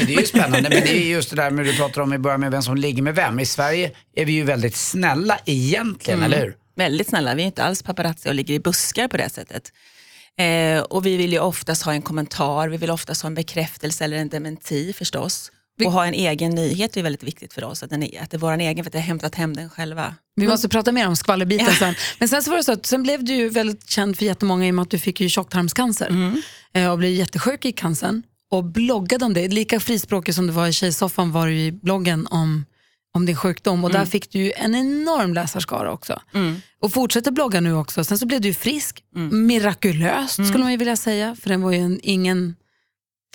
ju- 0.00 0.06
det 0.06 0.14
är 0.14 0.20
ju 0.20 0.26
spännande, 0.26 0.60
men 0.62 0.70
det 0.70 0.96
är 0.96 1.08
just 1.10 1.30
det 1.30 1.36
där 1.36 1.50
med 1.50 1.64
du 1.64 1.76
pratar 1.76 2.00
om 2.02 2.12
i 2.12 2.18
början 2.18 2.40
med 2.40 2.50
vem 2.50 2.62
som 2.62 2.76
ligger 2.76 3.02
med 3.02 3.14
vem. 3.14 3.40
I 3.40 3.46
Sverige 3.46 3.90
är 4.16 4.24
vi 4.24 4.32
ju 4.32 4.44
väldigt 4.44 4.76
snälla 4.76 5.38
egentligen, 5.44 6.22
eller 6.22 6.40
hur? 6.40 6.56
Väldigt 6.76 7.08
snälla, 7.08 7.34
vi 7.34 7.42
är 7.42 7.46
inte 7.46 7.64
alls 7.64 7.82
paparazzi 7.82 8.28
och 8.30 8.34
ligger 8.34 8.54
i 8.54 8.60
buskar 8.60 9.08
på 9.08 9.16
det 9.16 9.28
sättet. 9.28 9.72
Eh, 10.40 10.82
och 10.82 11.06
vi 11.06 11.16
vill 11.16 11.32
ju 11.32 11.38
oftast 11.38 11.82
ha 11.82 11.92
en 11.92 12.02
kommentar, 12.02 12.68
vi 12.68 12.76
vill 12.76 12.90
oftast 12.90 13.22
ha 13.22 13.26
en 13.26 13.34
bekräftelse 13.34 14.04
eller 14.04 14.16
en 14.16 14.28
dementi 14.28 14.92
förstås. 14.92 15.50
Och 15.84 15.92
ha 15.92 16.06
en 16.06 16.14
egen 16.14 16.50
nyhet 16.50 16.96
är 16.96 17.02
väldigt 17.02 17.22
viktigt 17.22 17.52
för 17.52 17.64
oss, 17.64 17.82
att, 17.82 17.90
den 17.90 18.02
är, 18.02 18.22
att 18.22 18.30
det 18.30 18.36
är 18.36 18.38
vår 18.38 18.58
egen 18.58 18.84
för 18.84 18.90
att 18.90 18.94
vi 18.94 18.98
har 18.98 19.06
hämtat 19.06 19.34
hem 19.34 19.56
den 19.56 19.70
själva. 19.70 20.14
vi 20.36 20.48
måste 20.48 20.68
prata 20.68 20.92
mer 20.92 21.08
om 21.08 21.16
skvallerbiten 21.16 21.74
sen. 21.74 21.94
Men 22.18 22.28
sen 22.28 22.42
så 22.42 22.50
var 22.50 22.56
det 22.56 22.64
så 22.64 22.72
att 22.72 22.86
sen 22.86 23.02
blev 23.02 23.24
du 23.24 23.34
ju 23.34 23.48
väldigt 23.48 23.90
känd 23.90 24.18
för 24.18 24.24
jättemånga 24.24 24.66
i 24.66 24.70
och 24.70 24.74
med 24.74 24.82
att 24.82 24.90
du 24.90 24.98
fick 24.98 25.20
ju 25.20 25.28
tjocktarmscancer 25.28 26.32
eh, 26.74 26.90
och 26.90 26.98
blev 26.98 27.10
jättesjuk 27.10 27.64
i 27.64 27.72
cancern 27.72 28.22
och 28.50 28.64
bloggade 28.64 29.24
om 29.24 29.34
det. 29.34 29.48
Lika 29.48 29.80
frispråkig 29.80 30.34
som 30.34 30.46
du 30.46 30.52
var 30.52 30.66
i 30.66 30.72
Tjejsoffan 30.72 31.32
var 31.32 31.46
du 31.46 31.54
i 31.54 31.72
bloggen 31.72 32.26
om, 32.30 32.64
om 33.14 33.26
din 33.26 33.36
sjukdom 33.36 33.84
och 33.84 33.92
där 33.92 34.04
fick 34.04 34.30
du 34.32 34.52
en 34.52 34.74
enorm 34.74 35.34
läsarskara 35.34 35.92
också. 35.92 36.20
Och 36.80 36.92
fortsätter 36.92 37.30
blogga 37.30 37.60
nu 37.60 37.74
också. 37.74 38.04
Sen 38.04 38.18
så 38.18 38.26
blev 38.26 38.40
du 38.40 38.54
frisk, 38.54 39.04
mirakulöst 39.32 40.34
skulle 40.34 40.58
man 40.64 40.70
ju 40.70 40.76
vilja 40.76 40.96
säga, 40.96 41.36
för 41.42 41.48
den 41.48 41.62
var 41.62 41.72
ju 41.72 41.78
en, 41.78 42.00
ingen, 42.02 42.56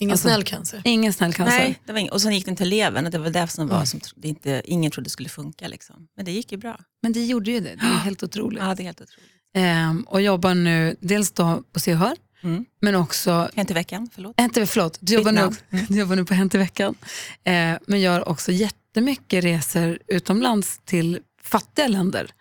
Ingen 0.01 0.11
Alltså- 0.11 0.27
snäll 0.27 0.43
cancer. 0.43 0.81
ingen 0.85 1.13
snäll 1.13 1.33
cancer. 1.33 1.57
Nej, 1.59 1.79
det 1.85 1.91
var 1.93 1.99
ing- 1.99 2.09
och 2.09 2.21
sen 2.21 2.33
gick 2.33 2.45
den 2.45 2.55
till 2.55 2.69
levern 2.69 3.05
och 3.05 3.11
det 3.11 3.17
var 3.17 3.29
det 3.29 3.47
som 3.47 3.67
var 3.67 3.85
som 3.85 3.99
tro- 3.99 4.17
det 4.21 4.27
inte, 4.27 4.61
ingen 4.65 4.91
trodde 4.91 5.09
skulle 5.09 5.29
funka. 5.29 5.67
Liksom. 5.67 5.95
Men 6.15 6.25
det 6.25 6.31
gick 6.31 6.51
ju 6.51 6.57
bra. 6.57 6.79
Men 7.03 7.13
det 7.13 7.25
gjorde 7.25 7.51
ju 7.51 7.59
det, 7.59 7.75
det 7.75 7.85
är 7.85 7.99
helt 8.03 8.23
otroligt. 8.23 8.59
Ja, 8.63 8.75
det 8.75 8.83
är 8.83 8.85
helt 8.85 9.01
otroligt. 9.01 9.29
Ehm, 9.55 10.01
och 10.01 10.21
jobbar 10.21 10.55
nu 10.55 10.95
dels 11.01 11.31
då 11.31 11.63
på 11.73 11.79
Se 11.79 11.93
och 11.93 11.99
Hör, 11.99 12.15
Mm. 12.43 12.65
men 12.81 12.95
också 12.95 13.49
Hänt 13.55 13.71
i 13.71 13.73
veckan, 13.73 14.09
förlåt. 14.15 14.39
Hänt 14.39 14.53
förlåt, 14.65 14.97
du 15.01 15.13
jobbar, 15.13 15.31
nu, 15.31 15.49
du 15.89 15.99
jobbar 15.99 16.15
nu 16.15 16.25
på 16.25 16.33
Hänt 16.33 16.55
i 16.55 16.57
veckan. 16.57 16.95
Eh, 17.43 17.73
men 17.87 18.01
gör 18.01 18.29
också 18.29 18.51
jättemycket 18.89 19.43
resor 19.43 19.99
utomlands 20.07 20.79
till 20.85 21.19
fattiga 21.43 21.87
länder 21.87 22.31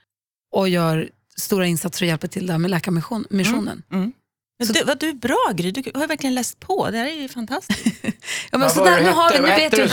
och 0.54 0.68
gör 0.68 1.10
stora 1.36 1.66
insatser 1.66 2.04
och 2.04 2.08
hjälper 2.08 2.28
till 2.28 2.46
där 2.46 2.58
med 2.58 2.70
Läkarmissionen. 2.70 3.82
Mm. 3.92 4.12
Men 4.58 4.68
du, 4.68 4.84
vad 4.84 4.98
du 4.98 5.08
är 5.08 5.12
bra 5.12 5.52
Gry, 5.54 5.70
du 5.70 5.90
har 5.94 6.06
verkligen 6.06 6.34
läst 6.34 6.60
på. 6.60 6.90
Det 6.90 6.98
här 6.98 7.06
är 7.06 7.22
ju 7.22 7.28
fantastiskt. 7.28 7.96
Ja, 8.50 8.58
men 8.58 8.70
så 8.70 8.84
där, 8.84 9.02
nu, 9.02 9.10
har 9.10 9.32
vi, 9.32 9.38
nu 9.38 9.46
vet 9.46 9.72
du? 9.72 9.86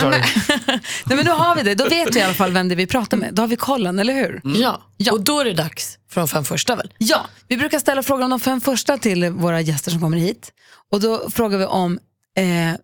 Nej, 1.06 1.16
men 1.16 1.24
nu 1.24 1.30
har 1.30 1.56
vi 1.56 1.62
det, 1.62 1.74
då 1.74 1.88
vet 1.88 2.16
vi 2.16 2.20
i 2.20 2.22
alla 2.22 2.34
fall 2.34 2.52
vem 2.52 2.68
det 2.68 2.74
är 2.74 2.76
vi 2.76 2.86
pratar 2.86 3.16
med. 3.16 3.34
Då 3.34 3.42
har 3.42 3.46
vi 3.46 3.56
kollen, 3.56 3.98
eller 3.98 4.14
hur? 4.14 4.40
Ja. 4.44 4.82
Ja. 4.96 5.12
och 5.12 5.20
då 5.20 5.40
är 5.40 5.44
det 5.44 5.52
dags 5.52 5.98
för 6.10 6.20
de 6.20 6.28
fem 6.28 6.44
första 6.44 6.76
väl? 6.76 6.92
Ja, 6.98 7.26
vi 7.48 7.56
brukar 7.56 7.78
ställa 7.78 8.02
frågor 8.02 8.24
om 8.24 8.30
de 8.30 8.40
fem 8.40 8.60
första 8.60 8.98
till 8.98 9.30
våra 9.30 9.60
gäster 9.60 9.90
som 9.90 10.00
kommer 10.00 10.16
hit. 10.16 10.52
Och 10.92 11.00
då 11.00 11.30
frågar 11.30 11.58
vi 11.58 11.64
om 11.64 11.98
eh, 12.36 12.80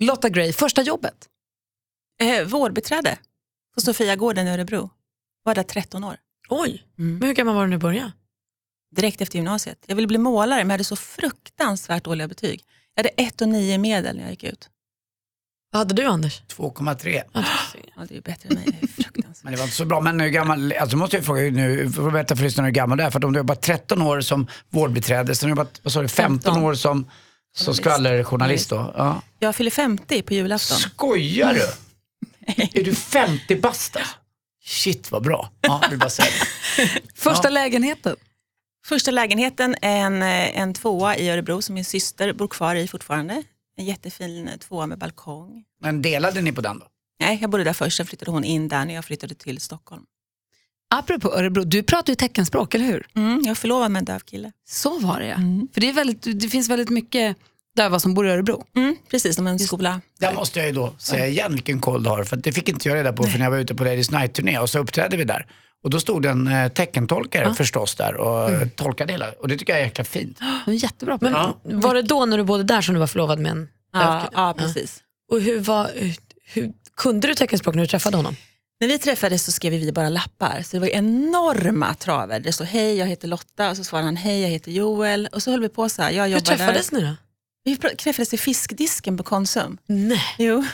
Lotta 0.00 0.28
Gray, 0.28 0.52
första 0.52 0.82
jobbet. 0.82 1.28
Eh, 2.40 2.44
vårdbiträde 2.46 3.18
på 3.74 3.80
Sofiagården 3.80 4.46
i 4.48 4.50
Örebro. 4.50 4.90
Var 5.42 5.54
där 5.54 5.62
13 5.62 6.04
år. 6.04 6.16
Oj, 6.48 6.82
Mm. 6.98 7.18
men 7.18 7.28
hur 7.28 7.34
gammal 7.34 7.54
var 7.54 7.62
du 7.62 7.68
när 7.70 7.76
du 7.76 7.80
började? 7.80 8.12
Direkt 8.96 9.20
efter 9.20 9.36
gymnasiet. 9.36 9.78
Jag 9.86 9.96
ville 9.96 10.06
bli 10.08 10.18
målare 10.18 10.58
men 10.60 10.68
jag 10.68 10.72
hade 10.74 10.84
så 10.84 10.96
fruktansvärt 10.96 12.04
dåliga 12.04 12.28
betyg. 12.28 12.62
Jag 12.94 13.02
hade 13.04 13.08
1 13.28 13.40
och 13.42 13.48
9 13.48 13.74
i 13.74 13.78
medel 13.78 14.16
när 14.16 14.22
jag 14.22 14.30
gick 14.30 14.44
ut. 14.44 14.68
Vad 15.72 15.78
hade 15.78 15.94
du 15.94 16.04
Anders? 16.04 16.42
2,3. 16.48 17.22
Ja, 17.96 18.04
det 18.08 18.16
är 18.16 18.20
bättre 18.20 18.48
än 18.48 18.54
mig. 18.54 18.80
Men 19.42 19.52
det 19.52 19.56
var 19.58 19.64
inte 19.64 19.76
så 19.76 19.84
bra. 19.84 20.00
Men 20.00 20.20
hur 20.20 20.28
gammal, 20.28 20.72
alltså 20.72 20.96
måste 20.96 21.16
jag 21.16 21.24
fråga 21.24 21.40
nu, 21.42 21.90
för 21.92 22.06
att 22.06 22.12
berätta 22.12 22.36
för 22.36 22.42
lyssnarna 22.42 22.66
hur 22.66 22.72
gammal 22.74 22.98
du 22.98 23.04
är. 23.04 23.10
För 23.10 23.18
att 23.18 23.24
om 23.24 23.32
du 23.32 23.38
har 23.38 23.42
jobbat 23.44 23.62
13 23.62 24.02
år 24.02 24.20
som 24.20 24.46
vårdbiträde, 24.70 25.34
sen 25.34 25.48
har 25.50 25.56
du 25.56 25.60
jobbat 25.60 25.80
vad 25.82 25.92
sa 25.92 26.02
du, 26.02 26.08
15 26.08 26.40
15 26.44 26.62
år 26.62 26.74
som, 26.74 27.10
som 27.56 27.74
skvallerjournalist 27.74 28.70
då. 28.70 28.94
Ja. 28.96 29.22
Jag 29.38 29.56
fyller 29.56 29.70
50 29.70 30.22
på 30.22 30.34
julafton. 30.34 30.76
Skojar 30.78 31.54
du? 31.54 31.62
Är 32.46 32.84
du 32.84 32.94
50 32.94 33.56
bast 33.56 33.96
alltså? 33.96 34.14
Shit 34.64 35.10
vad 35.10 35.22
bra. 35.22 35.50
Ja, 35.60 35.82
vill 35.90 35.98
bara 35.98 36.10
säga. 36.10 36.32
Första 37.14 37.50
lägenheten. 37.50 38.16
Första 38.86 39.10
lägenheten, 39.10 39.76
en, 39.82 40.22
en 40.22 40.74
tvåa 40.74 41.16
i 41.16 41.30
Örebro 41.30 41.62
som 41.62 41.74
min 41.74 41.84
syster 41.84 42.32
bor 42.32 42.48
kvar 42.48 42.74
i 42.74 42.88
fortfarande. 42.88 43.42
En 43.76 43.84
jättefin 43.84 44.50
tvåa 44.60 44.86
med 44.86 44.98
balkong. 44.98 45.64
Men 45.80 46.02
delade 46.02 46.40
ni 46.40 46.52
på 46.52 46.60
den 46.60 46.78
då? 46.78 46.86
Nej, 47.20 47.38
jag 47.40 47.50
bodde 47.50 47.64
där 47.64 47.72
först, 47.72 47.96
sen 47.96 48.06
flyttade 48.06 48.30
hon 48.30 48.44
in 48.44 48.68
där 48.68 48.84
när 48.84 48.94
jag 48.94 49.04
flyttade 49.04 49.34
till 49.34 49.60
Stockholm. 49.60 50.02
Apropå 50.90 51.34
Örebro, 51.34 51.64
du 51.64 51.82
pratar 51.82 52.10
ju 52.10 52.14
teckenspråk, 52.14 52.74
eller 52.74 52.84
hur? 52.84 53.06
Mm, 53.14 53.40
jag 53.44 53.50
är 53.50 53.54
förlovad 53.54 53.90
med 53.90 54.00
en 54.00 54.04
döv 54.04 54.18
kille. 54.18 54.52
Så 54.68 54.98
var 54.98 55.20
det 55.20 55.26
ja. 55.26 55.36
För 55.74 55.80
det, 55.80 55.88
är 55.88 55.92
väldigt, 55.92 56.40
det 56.40 56.48
finns 56.48 56.68
väldigt 56.68 56.90
mycket 56.90 57.36
döva 57.76 58.00
som 58.00 58.14
bor 58.14 58.26
i 58.26 58.30
Örebro. 58.30 58.64
Mm, 58.76 58.96
precis, 59.10 59.36
som 59.36 59.46
en 59.46 59.58
skola. 59.58 60.00
Där 60.20 60.32
måste 60.32 60.58
jag 60.58 60.66
ju 60.68 60.74
då 60.74 60.94
säga 60.98 61.26
igen 61.26 61.52
vilken 61.52 61.80
koll 61.80 62.02
du 62.02 62.10
har. 62.10 62.24
För 62.24 62.36
att 62.36 62.44
det 62.44 62.52
fick 62.52 62.68
inte 62.68 62.88
jag 62.88 62.96
reda 62.96 63.12
på 63.12 63.24
för 63.24 63.38
när 63.38 63.44
jag 63.46 63.50
var 63.50 63.58
ute 63.58 63.74
på 63.74 63.84
Ladies 63.84 64.10
Night-turné 64.10 64.58
och 64.58 64.70
så 64.70 64.78
uppträdde 64.78 65.16
vi 65.16 65.24
där. 65.24 65.46
Och 65.84 65.90
då 65.90 66.00
stod 66.00 66.26
en 66.26 66.48
eh, 66.48 66.68
teckentolkare 66.68 67.54
förstås 67.54 67.94
där 67.94 68.14
och 68.14 68.50
mm. 68.50 68.70
tolkade 68.70 69.12
hela. 69.12 69.26
Och 69.40 69.48
det 69.48 69.56
tycker 69.56 69.72
jag 69.72 69.80
är 69.80 69.84
jäkla 69.84 70.04
fint. 70.04 70.38
Jättebra 70.66 71.18
Men. 71.20 71.32
Ja. 71.32 71.58
Var 71.62 71.94
det 71.94 72.02
då 72.02 72.26
när 72.26 72.38
du 72.38 72.44
bodde 72.44 72.64
där 72.64 72.80
som 72.80 72.94
du 72.94 73.00
var 73.00 73.06
förlovad 73.06 73.38
med 73.38 73.52
en 73.52 73.68
Ja, 73.92 74.00
dövkille? 74.00 74.30
ja, 74.34 74.54
precis. 74.58 75.02
Och 75.32 75.40
hur 75.40 75.60
var, 75.60 75.90
hur, 75.94 76.14
hur, 76.46 76.72
kunde 76.96 77.28
du 77.28 77.34
teckenspråk 77.34 77.74
när 77.74 77.82
du 77.82 77.86
träffade 77.86 78.16
honom? 78.16 78.36
När 78.80 78.88
vi 78.88 78.98
träffades 78.98 79.44
så 79.44 79.52
skrev 79.52 79.72
vi 79.72 79.92
bara 79.92 80.08
lappar, 80.08 80.62
så 80.62 80.76
det 80.76 80.80
var 80.80 80.88
enorma 80.88 81.94
traver. 81.94 82.40
Det 82.40 82.52
stod 82.52 82.66
hej, 82.66 82.96
jag 82.96 83.06
heter 83.06 83.28
Lotta 83.28 83.70
och 83.70 83.76
så 83.76 83.84
svarade 83.84 84.06
han 84.06 84.16
hej, 84.16 84.42
jag 84.42 84.48
heter 84.48 84.72
Joel. 84.72 85.28
Och 85.32 85.42
så 85.42 85.50
höll 85.50 85.60
vi 85.60 85.68
på 85.68 85.88
så 85.88 86.02
här. 86.02 86.10
Jag 86.10 86.28
Hur 86.28 86.40
träffades 86.40 86.90
där. 86.90 86.98
ni 86.98 87.04
då? 87.04 87.14
Vi 87.64 87.76
träffades 87.76 88.34
i 88.34 88.38
fiskdisken 88.38 89.16
på 89.16 89.22
Konsum. 89.22 89.78
Nej. 89.86 90.34
Jo. 90.38 90.64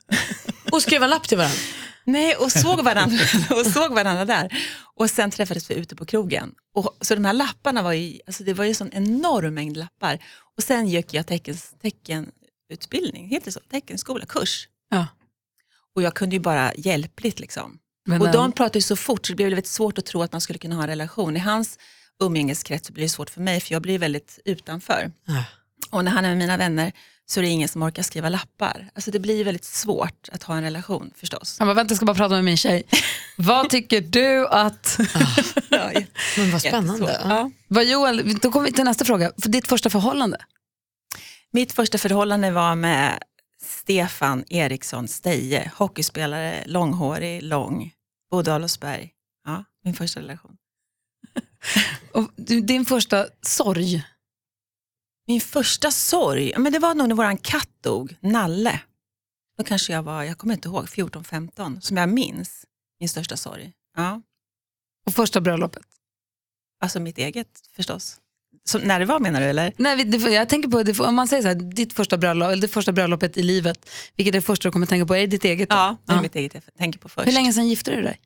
Och 0.72 0.82
skrev 0.82 1.02
en 1.02 1.10
lapp 1.10 1.28
till 1.28 1.38
varandra? 1.38 1.58
Nej, 2.04 2.34
och 2.34 2.52
såg 2.52 2.84
varandra, 2.84 3.24
och 3.50 3.66
såg 3.66 3.94
varandra 3.94 4.24
där. 4.24 4.62
Och 4.94 5.10
sen 5.10 5.30
träffades 5.30 5.70
vi 5.70 5.74
ute 5.74 5.96
på 5.96 6.06
krogen. 6.06 6.54
Och, 6.74 6.96
så 7.00 7.14
de 7.14 7.24
här 7.24 7.32
lapparna 7.32 7.82
var 7.82 7.92
ju, 7.92 8.20
alltså 8.26 8.44
det 8.44 8.54
var 8.54 8.64
ju 8.64 8.68
en 8.68 8.74
sån 8.74 8.90
enorm 8.92 9.54
mängd 9.54 9.76
lappar. 9.76 10.18
Och 10.56 10.62
sen 10.62 10.88
gick 10.88 11.14
jag 11.14 11.26
teckens, 11.26 11.74
teckenutbildning, 11.82 13.28
heter 13.28 13.44
det 13.44 13.52
så? 13.52 13.60
Teckenskola, 13.70 14.26
kurs. 14.26 14.68
Ja. 14.90 15.06
Och 15.94 16.02
jag 16.02 16.14
kunde 16.14 16.36
ju 16.36 16.40
bara 16.40 16.72
hjälpligt 16.74 17.40
liksom. 17.40 17.78
Men, 18.06 18.22
och 18.22 18.32
de 18.32 18.52
pratade 18.52 18.78
ju 18.78 18.82
så 18.82 18.96
fort 18.96 19.26
så 19.26 19.32
det 19.32 19.36
blev 19.36 19.46
väldigt 19.46 19.66
svårt 19.66 19.98
att 19.98 20.06
tro 20.06 20.22
att 20.22 20.32
man 20.32 20.40
skulle 20.40 20.58
kunna 20.58 20.74
ha 20.74 20.82
en 20.82 20.88
relation. 20.88 21.36
I 21.36 21.40
hans 21.40 21.78
umgängeskrets 22.22 22.86
så 22.86 22.92
blir 22.92 23.04
det 23.04 23.08
svårt 23.08 23.30
för 23.30 23.40
mig 23.40 23.60
för 23.60 23.72
jag 23.72 23.82
blir 23.82 23.98
väldigt 23.98 24.38
utanför. 24.44 25.12
Ja. 25.24 25.44
Och 25.90 26.04
när 26.04 26.12
han 26.12 26.24
är 26.24 26.28
med 26.28 26.38
mina 26.38 26.56
vänner 26.56 26.92
så 27.26 27.40
är 27.40 27.42
det 27.42 27.48
ingen 27.48 27.68
som 27.68 27.82
orkar 27.82 28.02
skriva 28.02 28.28
lappar. 28.28 28.90
Alltså 28.94 29.10
det 29.10 29.18
blir 29.18 29.44
väldigt 29.44 29.64
svårt 29.64 30.28
att 30.32 30.42
ha 30.42 30.56
en 30.56 30.62
relation 30.62 31.10
förstås. 31.16 31.58
Han 31.58 31.68
bara, 31.68 31.74
vänta 31.74 31.92
jag 31.92 31.96
ska 31.96 32.06
bara 32.06 32.16
prata 32.16 32.34
med 32.34 32.44
min 32.44 32.56
tjej. 32.56 32.82
Vad 33.36 33.70
tycker 33.70 34.00
du 34.00 34.48
att... 34.48 34.98
Ja, 35.70 35.90
Men 36.36 36.52
vad 36.52 36.60
spännande. 36.60 37.20
Ja. 37.24 37.50
Vad 37.68 37.84
Joel, 37.84 38.38
då 38.42 38.52
kommer 38.52 38.66
vi 38.66 38.72
till 38.72 38.84
nästa 38.84 39.04
fråga. 39.04 39.32
För 39.42 39.48
ditt 39.48 39.68
första 39.68 39.90
förhållande? 39.90 40.38
Mitt 41.52 41.72
första 41.72 41.98
förhållande 41.98 42.50
var 42.50 42.74
med 42.74 43.22
Stefan 43.62 44.44
Eriksson 44.48 45.08
Steje, 45.08 45.72
hockeyspelare, 45.76 46.62
långhårig, 46.66 47.42
lång, 47.42 47.92
bodde 48.30 48.50
i 48.50 48.54
Adolfsberg. 48.54 49.10
Ja, 49.44 49.64
min 49.84 49.94
första 49.94 50.20
relation. 50.20 50.56
Och 52.12 52.30
din 52.36 52.84
första 52.84 53.26
sorg? 53.42 54.04
Min 55.30 55.40
första 55.40 55.90
sorg, 55.90 56.50
ja, 56.50 56.58
men 56.58 56.72
det 56.72 56.78
var 56.78 56.94
nog 56.94 57.08
när 57.08 57.14
vår 57.14 57.36
katt 57.36 57.68
dog, 57.80 58.16
Nalle. 58.20 58.80
Då 59.58 59.64
kanske 59.64 59.92
jag 59.92 60.02
var, 60.02 60.22
jag 60.22 60.38
kommer 60.38 60.54
inte 60.54 60.68
ihåg, 60.68 60.86
14-15, 60.86 61.80
som 61.80 61.96
jag 61.96 62.08
minns 62.08 62.66
min 63.00 63.08
största 63.08 63.36
sorg. 63.36 63.72
Ja, 63.96 64.22
Och 65.06 65.14
första 65.14 65.40
bröllopet? 65.40 65.82
alltså 66.80 67.00
mitt 67.00 67.18
eget 67.18 67.48
förstås. 67.76 68.20
Så, 68.64 68.78
när 68.78 69.00
det 69.00 69.06
var 69.06 69.20
menar 69.20 69.40
du 69.40 69.46
eller? 69.46 69.72
Nej, 69.76 70.04
det 70.04 70.16
jag 70.18 70.48
tänker 70.48 70.68
på, 70.68 70.82
det 70.82 71.00
om 71.00 71.14
man 71.14 71.28
säger 71.28 71.42
så 71.42 71.48
här, 71.48 71.54
ditt 71.54 71.92
första 71.92 72.16
bröllop, 72.18 72.48
eller 72.48 72.62
det 72.62 72.68
första 72.68 72.92
bröllopet 72.92 73.36
i 73.36 73.42
livet, 73.42 73.90
vilket 74.16 74.34
är 74.34 74.38
det 74.38 74.42
första 74.42 74.68
du 74.68 74.72
kommer 74.72 74.86
tänka 74.86 75.06
på? 75.06 75.14
Är 75.14 75.20
det 75.20 75.26
ditt 75.26 75.44
eget? 75.44 75.70
då? 75.70 75.76
Ja, 75.76 75.96
det 76.04 76.12
är 76.12 76.22
mitt 76.22 76.36
eget 76.36 76.54
jag 76.54 76.74
tänker 76.78 76.98
på 76.98 77.08
först. 77.08 77.26
Hur 77.28 77.32
länge 77.32 77.52
sedan 77.52 77.68
gifte 77.68 77.90
du 77.96 78.02
dig? 78.02 78.20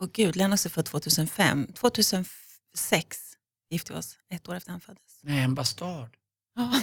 Åh 0.00 0.08
gud, 0.12 0.36
Lennox 0.36 0.66
är 0.66 0.70
född 0.70 0.84
2005. 0.86 1.66
2006 1.72 3.27
gifte 3.70 3.92
vi 3.92 3.98
oss, 3.98 4.16
ett 4.34 4.48
år 4.48 4.54
efter 4.54 4.70
han 4.70 4.80
föddes. 4.80 5.02
Nej, 5.22 5.38
en 5.42 5.54
bastard. 5.54 6.10
Ja, 6.56 6.80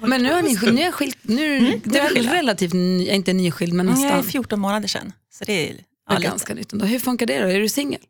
Men 0.06 0.22
nu 0.22 0.32
har 0.32 0.42
ni, 0.42 0.72
nu 0.72 0.82
är 0.82 0.92
skilt, 0.92 1.18
nu, 1.22 1.56
Mm, 1.58 1.80
det 1.84 1.98
är 1.98 2.16
är 2.18 2.22
relativt, 2.22 2.72
ny, 2.72 3.08
inte 3.08 3.32
nyskild 3.32 3.72
men 3.72 3.88
jag 3.88 3.98
är 3.98 4.02
nästan. 4.02 4.24
14 4.24 4.60
månader 4.60 4.88
sedan. 4.88 5.12
Så 5.32 5.44
det 5.44 5.52
är 5.70 5.72
Det 5.74 5.84
ja, 6.08 6.14
är 6.14 6.18
lite. 6.18 6.28
ganska 6.30 6.54
nytt 6.54 6.72
ändå. 6.72 6.84
Hur 6.86 6.98
funkar 6.98 7.26
det 7.26 7.40
då? 7.42 7.46
Är 7.48 7.60
du 7.60 7.68
singel? 7.68 8.00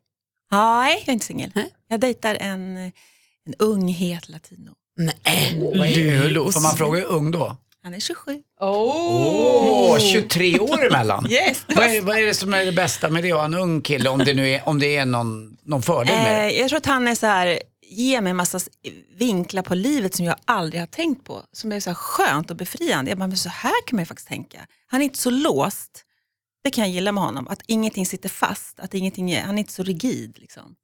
Nej, 0.51 0.97
jag 0.99 1.07
är 1.09 1.13
inte 1.13 1.25
singel. 1.25 1.51
Nej. 1.55 1.69
Jag 1.87 1.99
dejtar 1.99 2.35
en, 2.35 2.77
en 2.77 3.53
ung, 3.59 3.87
het 3.87 4.29
latino. 4.29 4.71
Nej. 4.97 5.51
Får 6.53 6.61
man 6.61 6.77
fråga 6.77 6.99
hur 6.99 7.05
ung 7.07 7.31
då? 7.31 7.57
Han 7.83 7.93
är 7.93 7.99
27. 7.99 8.41
Åh, 8.59 9.99
23 9.99 10.59
år 10.59 10.87
emellan. 10.87 11.27
Yes. 11.31 11.65
Vad 11.67 11.85
är, 11.85 12.01
vad 12.01 12.17
är 12.17 12.25
det 12.25 12.33
som 12.33 12.53
är 12.53 12.65
det 12.65 12.71
bästa 12.71 13.09
med 13.09 13.23
det 13.23 13.31
att 13.31 13.37
ha 13.37 13.45
en 13.45 13.53
ung 13.53 13.81
kille 13.81 14.09
om 14.09 14.19
det 14.19 14.33
nu 14.33 14.49
är, 14.49 14.67
om 14.69 14.79
det 14.79 14.95
är 14.95 15.05
någon, 15.05 15.57
någon 15.63 15.81
fördel 15.81 16.15
med 16.15 16.41
det? 16.41 16.55
Eh, 16.55 16.59
jag 16.59 16.69
tror 16.69 16.77
att 16.77 16.85
han 16.85 17.07
är 17.07 17.15
så 17.15 17.25
här, 17.25 17.59
ger 17.87 18.21
mig 18.21 18.29
en 18.29 18.35
massa 18.35 18.59
vinklar 19.17 19.63
på 19.63 19.75
livet 19.75 20.15
som 20.15 20.25
jag 20.25 20.35
aldrig 20.45 20.81
har 20.81 20.87
tänkt 20.87 21.23
på. 21.25 21.43
Som 21.51 21.71
är 21.71 21.79
så 21.79 21.89
här 21.89 21.95
skönt 21.95 22.51
och 22.51 22.57
befriande. 22.57 23.11
Jag 23.11 23.17
bara, 23.17 23.27
men 23.27 23.37
så 23.37 23.49
här 23.49 23.87
kan 23.87 23.95
man 23.97 24.01
ju 24.01 24.05
faktiskt 24.05 24.27
tänka. 24.27 24.67
Han 24.87 25.01
är 25.01 25.05
inte 25.05 25.19
så 25.19 25.29
låst. 25.29 26.05
Det 26.63 26.71
kan 26.71 26.83
jag 26.83 26.93
gilla 26.93 27.11
med 27.11 27.23
honom. 27.23 27.47
Att 27.47 27.61
ingenting 27.67 28.05
sitter 28.05 28.29
fast. 28.29 28.79
Att 28.79 28.93
ingenting 28.93 29.31
är, 29.31 29.41
han 29.41 29.55
är 29.55 29.59
inte 29.59 29.73
så 29.73 29.83
rigid. 29.83 30.37
Liksom. 30.39 30.75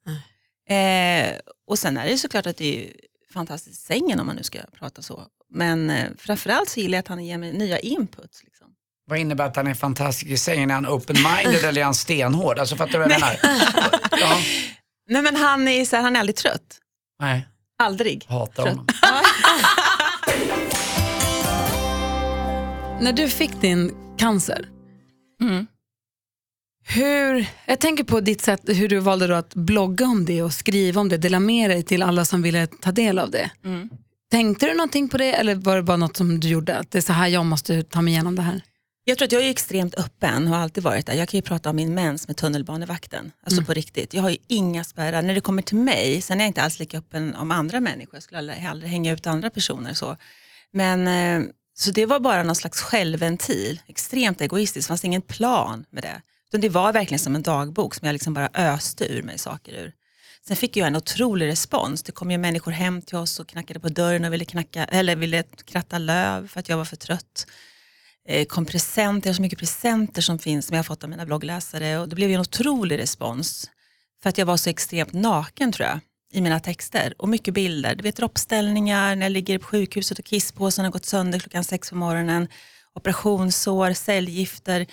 Eh, 0.70 1.36
och 1.68 1.80
sen 1.80 1.98
är 1.98 2.08
det 2.08 2.18
såklart 2.18 2.46
att 2.46 2.58
det 2.58 2.86
är 2.86 2.94
fantastiskt 3.34 3.82
i 3.82 3.86
sängen 3.86 4.20
om 4.20 4.28
man 4.28 4.36
nu 4.36 4.44
ska 4.44 4.60
prata 4.80 5.02
så. 5.02 5.24
Men 5.54 5.90
eh, 5.90 6.06
framförallt 6.18 6.70
så 6.70 6.80
gillar 6.80 6.96
jag 6.98 7.00
att 7.04 7.08
han 7.08 7.26
ger 7.26 7.38
mig 7.38 7.54
nya 7.54 7.80
inputs. 7.80 8.44
Liksom. 8.44 8.68
Vad 9.10 9.20
innebär 9.20 9.46
att 9.46 9.56
han 9.56 9.68
är 9.68 9.74
fantastisk 9.74 10.32
i 10.32 10.38
sängen? 10.38 10.70
Är 10.70 10.76
han 10.76 10.86
open-minded 10.88 11.64
eller 11.66 11.82
är 11.82 11.86
han 11.86 11.94
stenhård? 11.96 12.60
Alltså 12.60 12.76
fattar 12.76 12.92
du 12.94 13.00
vad 13.00 13.12
jag 13.12 13.20
menar? 13.20 13.40
Ja. 14.22 14.38
Nej 15.10 15.22
men 15.22 15.36
han 15.36 15.68
är, 15.68 15.86
så 15.86 15.96
här, 15.96 16.04
han 16.04 16.16
är 16.16 16.20
aldrig 16.20 16.36
trött. 16.36 16.78
Nej, 17.22 17.48
Aldrig. 17.80 18.26
hatar 18.30 18.64
Trött. 18.64 18.68
honom. 18.76 18.88
När 23.02 23.14
du 23.14 23.30
fick 23.30 23.62
din 23.62 23.92
cancer, 24.18 24.70
Mm. 25.42 25.68
hur, 26.88 27.48
jag 27.66 27.80
tänker 27.80 28.04
på 28.04 28.20
ditt 28.20 28.42
sätt, 28.42 28.62
hur 28.66 28.88
du 28.90 29.00
valde 29.00 29.28
då 29.28 29.34
att 29.36 29.54
blogga 29.56 30.06
om 30.06 30.26
det 30.26 30.44
och 30.44 30.54
skriva 30.54 31.02
om 31.02 31.10
det, 31.10 31.18
dela 31.18 31.40
med 31.40 31.70
dig 31.70 31.84
till 31.84 32.04
alla 32.04 32.26
som 32.26 32.42
ville 32.42 32.68
ta 32.68 32.92
del 32.92 33.20
av 33.20 33.32
det. 33.32 33.52
Mm. 33.66 33.90
Tänkte 34.32 34.66
du 34.66 34.74
någonting 34.74 35.10
på 35.10 35.18
det 35.18 35.34
eller 35.34 35.56
var 35.56 35.76
det 35.76 35.84
bara 35.84 35.98
något 35.98 36.18
som 36.18 36.40
du 36.40 36.48
gjorde? 36.48 36.78
Att 36.78 36.92
det 36.92 36.98
är 36.98 37.02
så 37.02 37.14
här 37.14 37.28
jag 37.28 37.46
måste 37.46 37.84
ta 37.84 38.02
mig 38.02 38.14
igenom 38.14 38.36
det 38.36 38.42
här? 38.42 38.62
Jag 39.04 39.18
tror 39.18 39.26
att 39.26 39.32
jag 39.32 39.44
är 39.44 39.50
extremt 39.50 39.96
öppen 39.96 40.48
och 40.48 40.50
har 40.54 40.58
alltid 40.58 40.84
varit 40.84 41.06
där. 41.06 41.14
Jag 41.14 41.30
kan 41.30 41.38
ju 41.38 41.42
prata 41.42 41.70
om 41.70 41.76
min 41.76 41.94
mens 41.94 42.28
med 42.28 42.38
tunnelbanevakten. 42.38 43.32
Alltså 43.44 43.64
på 43.64 43.74
riktigt. 43.74 44.14
Jag 44.14 44.22
har 44.22 44.30
ju 44.30 44.38
inga 44.48 44.84
spärrar. 44.84 45.22
När 45.22 45.34
det 45.34 45.42
kommer 45.42 45.62
till 45.62 45.78
mig, 45.78 46.22
sen 46.22 46.40
är 46.40 46.44
jag 46.44 46.50
inte 46.50 46.62
alls 46.62 46.80
lika 46.80 46.98
öppen 46.98 47.36
om 47.36 47.52
andra 47.52 47.80
människor. 47.80 48.16
Jag 48.16 48.24
skulle 48.24 48.38
aldrig, 48.38 48.66
aldrig 48.66 48.92
hänga 48.92 49.14
ut 49.14 49.28
andra 49.28 49.50
personer. 49.50 49.94
Så. 49.94 50.18
Men, 50.72 51.08
eh, 51.08 51.50
så 51.74 51.92
det 51.92 52.06
var 52.06 52.20
bara 52.20 52.44
någon 52.44 52.56
slags 52.56 52.82
självventil. 52.82 53.82
Extremt 53.88 54.42
egoistiskt, 54.42 54.88
det 54.88 54.92
fanns 54.92 55.06
ingen 55.06 55.22
plan 55.22 55.86
med 55.90 56.04
det. 56.04 56.22
Utan 56.50 56.62
det 56.62 56.70
var 56.70 56.94
verkligen 56.94 57.20
som 57.20 57.36
en 57.36 57.44
dagbok 57.44 57.96
som 57.96 58.06
jag 58.06 58.14
liksom 58.14 58.34
bara 58.34 58.50
öste 58.54 59.14
ur 59.14 59.24
mig 59.24 59.38
saker 59.38 59.74
ur. 59.74 59.94
Sen 60.48 60.58
fick 60.58 60.78
jag 60.78 60.88
en 60.88 60.96
otrolig 60.96 61.48
respons. 61.48 62.04
Det 62.04 62.12
kom 62.12 62.32
ju 62.32 62.38
människor 62.38 62.72
hem 62.72 63.02
till 63.02 63.18
oss 63.18 63.40
och 63.40 63.48
knackade 63.48 63.80
på 63.80 63.90
dörren 63.90 64.26
och 64.26 64.34
ville, 64.34 64.46
knacka, 64.46 64.86
eller 64.86 65.16
ville 65.16 65.44
kratta 65.66 65.98
löv 65.98 66.48
för 66.48 66.60
att 66.60 66.70
jag 66.70 66.78
var 66.78 66.86
för 66.86 66.96
trött 66.96 67.48
eh, 68.28 68.46
kom 68.46 68.66
presenter, 68.66 69.34
så 69.34 69.42
mycket 69.42 69.60
presenter 69.60 70.22
som 70.22 70.40
finns 70.40 70.66
som 70.66 70.74
jag 70.74 70.80
har 70.80 70.84
fått 70.84 71.04
av 71.04 71.10
mina 71.10 71.26
bloggläsare 71.26 72.00
och 72.00 72.10
det 72.10 72.16
blev 72.16 72.30
ju 72.30 72.36
en 72.36 72.42
otrolig 72.42 72.98
respons. 72.98 73.70
För 74.24 74.30
att 74.30 74.38
jag 74.38 74.46
var 74.46 74.58
så 74.58 74.70
extremt 74.70 75.14
naken 75.14 75.72
tror 75.72 75.88
jag 75.88 76.00
i 76.34 76.42
mina 76.42 76.60
texter 76.60 77.14
och 77.18 77.30
mycket 77.30 77.54
bilder. 77.54 77.96
Du 77.96 78.04
vet 78.04 78.16
droppställningar 78.16 79.16
när 79.16 79.26
jag 79.26 79.32
ligger 79.32 79.60
på 79.60 79.66
sjukhuset 79.66 80.20
och 80.20 80.26
kisspåsen 80.26 80.86
har 80.86 80.92
gått 80.92 81.06
sönder 81.06 81.40
klockan 81.40 81.64
sex 81.64 81.90
på 81.90 81.96
morgonen. 81.96 82.48
Operationssår, 82.96 83.94
cellgifter. 83.94 84.86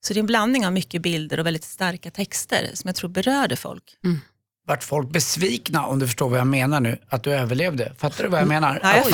Så 0.00 0.14
det 0.14 0.18
är 0.18 0.22
en 0.22 0.26
blandning 0.26 0.66
av 0.66 0.72
mycket 0.72 1.02
bilder 1.02 1.40
och 1.40 1.46
väldigt 1.46 1.64
starka 1.64 2.10
texter 2.10 2.70
som 2.74 2.88
jag 2.88 2.96
tror 2.96 3.10
berörde 3.10 3.56
folk. 3.56 3.96
Mm. 4.04 4.20
Vart 4.70 4.84
folk 4.84 5.08
besvikna 5.10 5.86
om 5.86 5.98
du 5.98 6.06
förstår 6.06 6.28
vad 6.28 6.38
jag 6.38 6.46
menar 6.46 6.80
nu? 6.80 6.98
Att 7.08 7.22
du 7.22 7.32
överlevde. 7.32 7.92
Fattar 7.98 8.24
du 8.24 8.30
vad 8.30 8.40
jag 8.40 8.48
menar? 8.48 8.80
Ja, 8.82 8.94
jag 8.96 9.04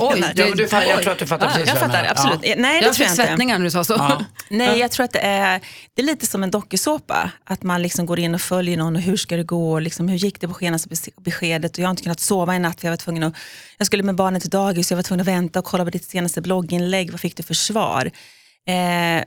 Oj, 0.00 0.24
ja, 0.36 0.46
men 0.46 0.56
du, 0.56 0.62
jag 0.62 1.02
tror 1.02 1.12
att 1.12 1.18
du 1.18 1.26
fattar 1.26 1.46
Ja, 1.46 1.52
precis 1.52 1.68
jag 1.68 1.74
vad 1.74 1.82
jag 1.82 1.90
fattar, 1.90 2.02
menar. 2.02 2.10
absolut. 2.10 2.40
Ja. 2.42 2.54
Nej, 2.58 2.80
det 2.80 2.86
Jag 2.86 2.94
tror 2.94 3.06
fick 3.06 3.06
jag 3.06 3.10
inte. 3.12 3.26
svettningar 3.26 3.58
när 3.58 3.64
du 3.64 3.70
sa 3.70 3.84
så. 3.84 3.92
Ja. 3.92 4.24
Nej, 4.50 4.78
jag 4.78 4.90
tror 4.90 5.04
att 5.04 5.12
det 5.12 5.20
är, 5.20 5.60
det 5.94 6.02
är 6.02 6.06
lite 6.06 6.26
som 6.26 6.42
en 6.42 6.50
dokusåpa. 6.50 7.30
Att 7.44 7.62
man 7.62 7.82
liksom 7.82 8.06
går 8.06 8.18
in 8.18 8.34
och 8.34 8.40
följer 8.40 8.76
någon 8.76 8.96
och 8.96 9.02
hur 9.02 9.16
ska 9.16 9.36
det 9.36 9.42
gå? 9.44 9.72
Och 9.72 9.82
liksom, 9.82 10.08
hur 10.08 10.16
gick 10.18 10.40
det 10.40 10.48
på 10.48 10.54
senaste 10.54 10.88
bes- 10.88 11.12
beskedet? 11.20 11.72
Och 11.72 11.78
jag 11.78 11.84
har 11.86 11.90
inte 11.90 12.02
kunnat 12.02 12.20
sova 12.20 12.56
i 12.56 12.58
natt 12.58 12.80
för 12.80 12.86
jag 12.88 12.92
var 12.92 12.96
tvungen 12.96 13.22
att, 13.22 13.34
jag 13.78 13.86
skulle 13.86 14.02
med 14.02 14.14
barnen 14.14 14.40
till 14.40 14.50
dagis, 14.50 14.90
jag 14.90 14.96
var 14.96 15.02
tvungen 15.02 15.20
att 15.20 15.26
vänta 15.28 15.58
och 15.58 15.64
kolla 15.64 15.84
på 15.84 15.90
ditt 15.90 16.04
senaste 16.04 16.40
blogginlägg. 16.40 17.10
Vad 17.10 17.20
fick 17.20 17.36
du 17.36 17.42
för 17.42 17.54
svar? 17.54 18.10
Eh, 18.68 19.24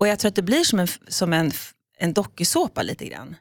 och 0.00 0.08
jag 0.08 0.18
tror 0.18 0.28
att 0.28 0.34
det 0.36 0.42
blir 0.42 0.64
som 0.64 0.78
en, 0.80 0.88
som 1.08 1.32
en, 1.32 1.52
en 1.98 2.12
dokusåpa 2.12 2.82
lite 2.82 3.04
grann. 3.06 3.36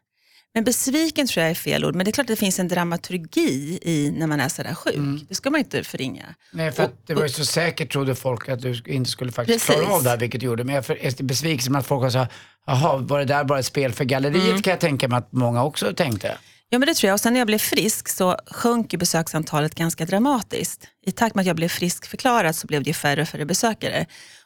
Men 0.54 0.64
besviken 0.64 1.28
tror 1.28 1.42
jag 1.42 1.52
är 1.52 1.56
fel 1.56 1.86
ord, 1.86 1.96
men 1.96 2.06
det 2.06 2.10
är 2.10 2.14
klart 2.14 2.24
att 2.24 2.28
det 2.28 2.36
finns 2.36 2.60
en 2.60 2.68
dramaturgi 2.68 3.80
i 3.82 4.12
när 4.12 4.28
man 4.28 4.40
är 4.40 4.50
sådär 4.50 4.74
sjuk. 4.74 5.26
Det 5.30 5.36
ska 5.36 5.50
man 5.50 5.60
inte 5.60 5.84
förringa. 5.84 6.26
Nej, 6.52 6.72
för 6.72 6.84
att 6.84 7.08
det 7.08 7.14
var 7.14 7.24
ju 7.24 7.30
så 7.30 7.46
säkert 7.46 7.92
trodde 7.92 8.16
folk 8.16 8.50
att 8.50 8.62
du 8.62 8.82
inte 8.86 9.10
skulle 9.10 9.32
faktiskt 9.32 9.68
Precis. 9.68 9.82
klara 9.82 9.96
av 9.96 10.04
det 10.04 10.10
här, 10.10 10.18
vilket 10.18 10.40
du 10.40 10.46
gjorde. 10.46 10.64
Men 10.64 10.76
jag 10.76 10.90
är 10.90 11.24
besviken 11.24 11.72
med 11.72 11.80
att 11.80 11.88
folk 11.88 12.04
har 12.04 12.10
sagt, 12.10 12.34
jaha, 12.66 12.98
var 12.98 13.20
det 13.20 13.26
där 13.26 13.44
bara 13.44 13.60
ett 13.60 13.66
spel 13.66 13.94
för 13.94 14.04
galleriet? 14.04 14.50
Mm. 14.50 14.62
kan 14.62 14.72
jag 14.72 14.80
tänka 14.80 15.08
mig 15.08 15.18
att 15.18 15.32
många 15.32 15.64
också 15.64 15.94
tänkte. 15.94 16.38
Ja 16.70 16.80
men 16.80 16.88
det 16.88 16.94
tror 16.94 17.08
jag. 17.08 17.14
Och 17.14 17.20
sen 17.20 17.34
när 17.34 17.40
jag 17.40 17.48
blev 17.48 17.58
frisk 17.58 18.10
så 18.10 18.38
sjönk 18.48 18.94
ju 18.94 19.00
besöksantalet 19.00 19.76
ganska 19.76 20.06
dramatiskt. 20.06 20.88
I 21.06 21.12
takt 21.12 21.36
med 21.36 21.42
att 21.44 21.48
jag 21.48 21.56
blev 21.56 21.70
frisk 21.70 22.06
förklarad 22.06 22.56
så 22.56 22.68
blev 22.68 22.84
det 22.84 22.90
ju 22.90 22.94
färre 22.94 23.22
och 23.22 23.28
färre 23.28 23.46
besökare. 23.46 24.06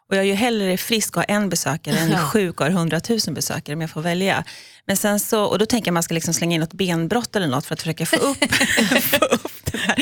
Och 0.09 0.15
jag 0.15 0.23
är 0.23 0.27
ju 0.27 0.33
hellre 0.33 0.77
frisk 0.77 1.17
och 1.17 1.23
har 1.27 1.35
en 1.35 1.49
besökare 1.49 1.97
än 1.97 2.17
sjuk 2.17 2.59
och 2.59 2.65
har 2.65 2.71
hundratusen 2.71 3.33
besökare 3.33 3.75
om 3.75 3.81
jag 3.81 3.89
får 3.89 4.01
välja. 4.01 4.43
Men 4.87 4.97
sen 4.97 5.19
så, 5.19 5.43
och 5.43 5.59
då 5.59 5.65
tänker 5.65 5.87
jag 5.87 5.91
att 5.91 5.93
man 5.93 6.03
ska 6.03 6.13
liksom 6.13 6.33
slänga 6.33 6.55
in 6.55 6.61
något 6.61 6.73
benbrott 6.73 7.35
eller 7.35 7.47
något 7.47 7.65
för 7.65 7.73
att 7.73 7.81
försöka 7.81 8.05
få 8.05 8.15
upp, 8.15 8.37
få 9.01 9.25
upp 9.25 9.51
det 9.71 9.77
här. 9.77 9.95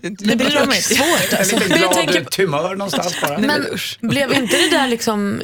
Det 0.00 0.36
blir 0.36 0.80
svårt 0.80 1.32
En 1.32 1.38
alltså. 1.38 1.54
liten 1.56 1.68
Men 1.68 1.80
jag 1.80 1.92
glad 1.92 1.94
tänker, 1.94 2.24
tumör 2.24 2.76
någonstans 2.76 3.20
bara. 3.22 3.38
men 3.38 3.66
blev 4.00 4.32
inte 4.32 4.56
det 4.56 4.70
där 4.70 4.88
liksom 4.88 5.42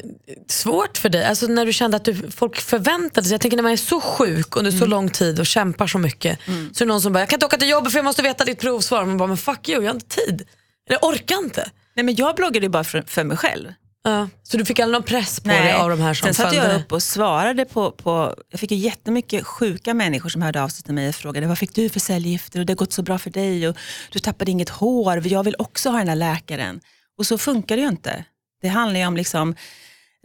svårt 0.48 0.98
för 0.98 1.08
dig? 1.08 1.24
Alltså 1.24 1.46
när 1.46 1.66
du 1.66 1.72
kände 1.72 1.96
att 1.96 2.04
du, 2.04 2.30
folk 2.30 2.60
förväntade 2.60 3.24
sig, 3.26 3.34
jag 3.34 3.40
tänker 3.40 3.56
när 3.56 3.62
man 3.62 3.72
är 3.72 3.76
så 3.76 4.00
sjuk 4.00 4.56
under 4.56 4.70
så 4.70 4.86
lång 4.86 5.10
tid 5.10 5.40
och 5.40 5.46
kämpar 5.46 5.86
så 5.86 5.98
mycket. 5.98 6.38
Så 6.46 6.84
är 6.84 6.86
det 6.86 6.92
någon 6.92 7.00
som 7.02 7.12
bara, 7.12 7.20
jag 7.20 7.28
kan 7.28 7.36
inte 7.36 7.46
åka 7.46 7.56
till 7.56 7.68
jobbet 7.68 7.92
för 7.92 7.98
jag 7.98 8.04
måste 8.04 8.22
veta 8.22 8.44
ditt 8.44 8.60
provsvar. 8.60 9.04
Man 9.04 9.16
bara, 9.16 9.28
men 9.28 9.36
fuck 9.36 9.68
you, 9.68 9.82
jag 9.82 9.90
har 9.90 9.94
inte 9.94 10.16
tid. 10.16 10.46
Eller 10.88 10.98
jag 11.00 11.04
orkar 11.04 11.36
inte. 11.38 11.70
Nej 11.96 12.04
men 12.04 12.14
jag 12.14 12.36
bloggade 12.36 12.66
ju 12.66 12.70
bara 12.70 12.84
för, 12.84 13.04
för 13.06 13.24
mig 13.24 13.36
själv. 13.36 13.68
Ja. 14.06 14.28
Så 14.42 14.56
du 14.56 14.64
fick 14.64 14.80
aldrig 14.80 14.92
någon 14.92 15.06
press 15.06 15.40
på 15.40 15.48
dig 15.48 15.72
av 15.72 15.90
de 15.90 16.00
här 16.00 16.14
som 16.14 16.26
Sen 16.26 16.34
satt 16.34 16.54
jag 16.54 16.76
upp 16.76 16.92
och 16.92 17.02
svarade 17.02 17.64
på, 17.64 17.90
på, 17.90 18.34
jag 18.50 18.60
fick 18.60 18.70
ju 18.70 18.76
jättemycket 18.76 19.46
sjuka 19.46 19.94
människor 19.94 20.28
som 20.28 20.42
hörde 20.42 20.62
av 20.62 20.68
sig 20.68 20.84
till 20.84 20.94
mig 20.94 21.08
och 21.08 21.14
frågade 21.14 21.46
vad 21.46 21.58
fick 21.58 21.74
du 21.74 21.88
för 21.88 22.00
cellgifter 22.00 22.60
och 22.60 22.66
det 22.66 22.72
har 22.72 22.76
gått 22.76 22.92
så 22.92 23.02
bra 23.02 23.18
för 23.18 23.30
dig 23.30 23.68
och 23.68 23.76
du 24.10 24.18
tappade 24.18 24.50
inget 24.50 24.68
hår, 24.68 25.26
jag 25.26 25.44
vill 25.44 25.56
också 25.58 25.90
ha 25.90 25.98
den 25.98 26.08
här 26.08 26.16
läkaren. 26.16 26.80
Och 27.18 27.26
så 27.26 27.38
funkar 27.38 27.76
det 27.76 27.82
ju 27.82 27.88
inte. 27.88 28.24
Det 28.62 28.68
handlar 28.68 29.00
ju 29.00 29.06
om 29.06 29.16
liksom 29.16 29.54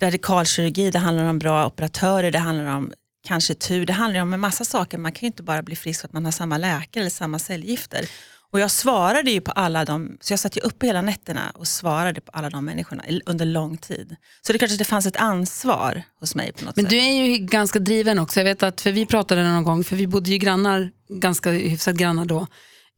radikalkirurgi, 0.01 0.91
det 0.91 0.99
handlar 0.99 1.23
om 1.23 1.39
bra 1.39 1.67
operatörer, 1.67 2.31
det 2.31 2.39
handlar 2.39 2.65
om 2.65 2.93
kanske 3.27 3.53
tur, 3.53 3.85
det 3.85 3.93
handlar 3.93 4.21
om 4.21 4.33
en 4.33 4.39
massa 4.39 4.65
saker. 4.65 4.97
Man 4.97 5.11
kan 5.11 5.21
ju 5.21 5.27
inte 5.27 5.43
bara 5.43 5.61
bli 5.61 5.75
frisk 5.75 6.01
för 6.01 6.07
att 6.07 6.13
man 6.13 6.25
har 6.25 6.31
samma 6.31 6.57
läkare 6.57 7.01
eller 7.01 7.11
samma 7.11 7.39
cellgifter. 7.39 8.05
Och 8.51 8.59
jag 8.59 8.71
svarade 8.71 9.31
ju 9.31 9.41
på 9.41 9.51
alla 9.51 9.85
de, 9.85 10.17
så 10.21 10.33
jag 10.33 10.39
satt 10.39 10.57
ju 10.57 10.61
uppe 10.61 10.85
hela 10.87 11.01
nätterna 11.01 11.51
och 11.55 11.67
svarade 11.67 12.21
på 12.21 12.31
alla 12.31 12.49
de 12.49 12.65
människorna 12.65 13.03
under 13.25 13.45
lång 13.45 13.77
tid. 13.77 14.15
Så 14.41 14.53
det 14.53 14.55
är 14.55 14.59
klart 14.59 14.71
att 14.71 14.77
det 14.77 14.85
fanns 14.85 15.05
ett 15.05 15.15
ansvar 15.17 16.03
hos 16.19 16.35
mig 16.35 16.51
på 16.53 16.65
något 16.65 16.75
Men 16.75 16.85
sätt. 16.85 16.89
du 16.89 16.97
är 16.97 17.25
ju 17.25 17.37
ganska 17.37 17.79
driven 17.79 18.19
också. 18.19 18.39
Jag 18.39 18.45
vet 18.45 18.63
att, 18.63 18.81
för 18.81 18.91
vi 18.91 19.05
pratade 19.05 19.43
någon 19.43 19.63
gång, 19.63 19.83
för 19.83 19.95
vi 19.95 20.07
bodde 20.07 20.29
ju 20.29 20.37
grannar, 20.37 20.91
ganska 21.09 21.51
hyfsat 21.51 21.95
grannar 21.95 22.25
då. 22.25 22.47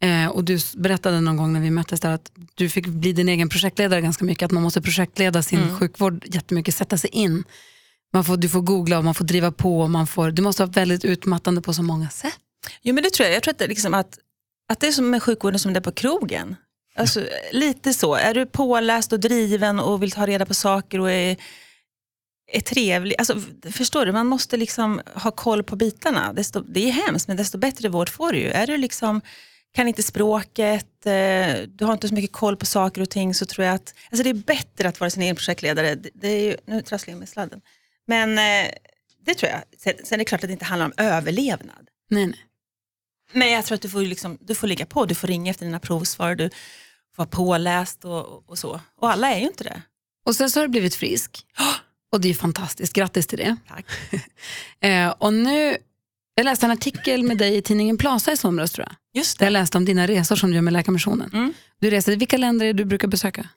Eh, 0.04 0.28
och 0.28 0.44
du 0.44 0.60
berättade 0.76 1.22
någon 1.22 1.38
gång 1.38 1.54
när 1.54 1.60
vi 1.60 1.72
möttes 1.72 2.00
där 2.00 2.12
att 2.12 2.32
du 2.56 2.70
fick 2.70 2.88
bli 2.88 3.14
din 3.14 3.30
egen 3.30 3.50
projektledare 3.50 4.02
ganska 4.02 4.26
mycket. 4.26 4.46
Att 4.46 4.52
man 4.52 4.64
måste 4.64 4.82
projektleda 4.82 5.44
sin 5.44 5.60
Mm. 5.64 5.78
sjukvård 5.80 6.26
jättemycket, 6.26 6.76
sätta 6.76 6.98
sig 6.98 7.10
in. 7.10 7.44
Man 8.14 8.24
får, 8.24 8.38
du 8.38 8.50
får 8.50 8.62
googla 8.62 8.98
och 8.98 9.04
man 9.04 9.16
får 9.16 9.26
driva 9.26 9.52
på. 9.52 9.82
Och 9.82 9.90
man 9.90 10.08
får, 10.08 10.32
det 10.32 10.42
måste 10.42 10.62
vara 10.64 10.72
väldigt 10.72 11.06
utmattande 11.06 11.62
på 11.62 11.74
så 11.74 11.84
många 11.84 12.10
sätt. 12.10 12.34
Jo 12.82 12.94
men 12.96 13.04
det 13.04 13.10
tror 13.10 13.28
jag. 13.28 13.36
Jag 13.36 13.44
tror 13.44 13.54
att 13.54 13.68
liksom 13.70 13.94
att, 13.94 14.18
att 14.72 14.80
det 14.80 14.88
är 14.88 14.92
som 14.92 15.10
med 15.10 15.24
sjukvården 15.24 15.60
som 15.60 15.74
det 15.74 15.80
är 15.80 15.82
på 15.82 15.92
krogen. 15.92 16.56
Alltså, 16.96 17.28
lite 17.52 17.94
så. 17.94 18.16
Är 18.16 18.34
du 18.34 18.46
påläst 18.46 19.14
och 19.14 19.20
driven 19.20 19.80
och 19.80 20.04
vill 20.04 20.12
ta 20.12 20.26
reda 20.26 20.46
på 20.46 20.54
saker 20.54 21.00
och 21.00 21.12
är, 21.12 21.38
är 22.52 22.62
trevlig. 22.62 23.16
Alltså, 23.18 23.42
förstår 23.72 24.06
du, 24.06 24.12
man 24.12 24.28
måste 24.28 24.58
liksom 24.58 25.02
ha 25.14 25.32
koll 25.32 25.64
på 25.64 25.76
bitarna. 25.76 26.34
Desto, 26.34 26.62
det 26.62 26.90
är 26.90 26.92
hemskt 26.92 27.28
men 27.28 27.38
desto 27.38 27.58
bättre 27.58 27.90
vård 27.90 28.10
får 28.10 28.32
du 28.32 28.40
ju. 28.40 28.50
Är 28.50 28.68
du 28.68 28.78
liksom, 28.78 29.22
kan 29.74 29.88
inte 29.88 30.04
språket, 30.04 31.06
eh, 31.06 31.68
du 31.68 31.86
har 31.86 31.94
inte 31.94 32.08
så 32.08 32.14
mycket 32.14 32.32
koll 32.32 32.58
på 32.58 32.66
saker 32.66 33.02
och 33.02 33.10
ting 33.10 33.34
så 33.34 33.46
tror 33.46 33.66
jag 33.66 33.76
att 33.76 33.94
alltså 34.12 34.24
det 34.24 34.30
är 34.30 34.34
bättre 34.34 34.90
att 34.90 35.00
vara 35.00 35.10
sin 35.10 35.24
egen 35.24 35.36
projektledare. 35.36 35.96
Det, 35.96 36.10
det 36.14 36.28
är 36.28 36.44
ju, 36.44 36.58
nu 36.66 36.82
trasslar 36.82 37.12
jag 37.12 37.20
med 37.20 37.30
sladden. 37.30 37.62
Men 38.08 38.38
eh, 38.38 38.72
det 39.26 39.34
tror 39.34 39.52
jag. 39.52 39.62
Sen, 39.78 39.94
sen 40.04 40.16
är 40.16 40.18
det 40.18 40.26
klart 40.26 40.44
att 40.44 40.50
det 40.50 40.54
inte 40.54 40.66
handlar 40.66 40.86
om 40.86 40.94
överlevnad. 40.98 41.88
Nej, 42.10 42.26
nej. 42.26 42.40
Men 43.32 43.52
jag 43.52 43.66
tror 43.66 43.76
att 43.76 43.82
du 43.82 43.90
får, 43.90 44.02
liksom, 44.02 44.38
du 44.42 44.56
får 44.56 44.68
ligga 44.68 44.86
på, 44.86 45.06
du 45.06 45.16
får 45.16 45.28
ringa 45.28 45.52
efter 45.52 45.66
dina 45.66 45.80
provsvar, 45.80 46.36
du 46.36 46.50
får 46.50 47.24
vara 47.24 47.30
påläst 47.30 48.06
och, 48.06 48.50
och 48.50 48.58
så. 48.58 48.80
Och 49.02 49.12
alla 49.12 49.32
är 49.32 49.40
ju 49.40 49.46
inte 49.48 49.64
det. 49.64 49.82
Och 50.26 50.36
sen 50.36 50.50
så 50.50 50.60
har 50.60 50.68
du 50.68 50.72
blivit 50.72 50.96
frisk. 50.96 51.46
Och 52.12 52.22
det 52.22 52.28
är 52.28 52.30
ju 52.30 52.36
fantastiskt, 52.36 52.94
grattis 52.94 53.28
till 53.28 53.38
det. 53.38 53.56
Tack. 53.68 53.86
Eh, 54.84 55.10
och 55.10 55.34
nu, 55.34 55.78
jag 56.36 56.44
läste 56.44 56.66
en 56.66 56.72
artikel 56.72 57.24
med 57.24 57.38
dig 57.38 57.58
i 57.58 57.62
tidningen 57.62 57.98
Plaza 57.98 58.32
i 58.32 58.38
somras 58.38 58.72
tror 58.72 58.88
jag. 58.88 58.96
Just 59.22 59.40
Där 59.40 59.46
jag 59.46 59.54
det. 59.54 59.60
läste 59.60 59.78
om 59.78 59.86
dina 59.86 60.08
resor 60.08 60.36
som 60.36 60.50
du 60.50 60.56
gör 60.56 60.62
med 60.62 60.74
Läkarmissionen. 60.74 61.30
Mm. 61.34 61.54
Du 61.80 61.90
reser, 61.90 62.16
vilka 62.16 62.38
länder 62.38 62.66
är 62.66 62.74
det 62.74 62.78
du 62.78 62.86
brukar 62.86 63.08
besöka? 63.08 63.50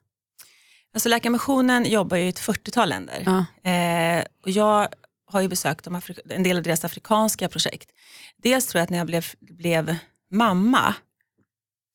Alltså 0.95 1.09
Läkarmissionen 1.09 1.91
jobbar 1.91 2.17
ju 2.17 2.25
i 2.25 2.29
ett 2.29 2.41
40-tal 2.41 2.89
länder. 2.89 3.23
Ja. 3.27 3.71
Eh, 3.71 4.25
och 4.43 4.51
jag 4.51 4.89
har 5.27 5.41
ju 5.41 5.49
besökt 5.49 5.85
de 5.85 5.97
Afri- 5.97 6.33
en 6.33 6.43
del 6.43 6.57
av 6.57 6.63
deras 6.63 6.85
afrikanska 6.85 7.49
projekt. 7.49 7.91
Dels 8.37 8.67
tror 8.67 8.79
jag 8.79 8.85
att 8.85 8.91
när 8.91 8.99
jag 8.99 9.07
blev, 9.07 9.27
blev 9.41 9.97
mamma 10.31 10.95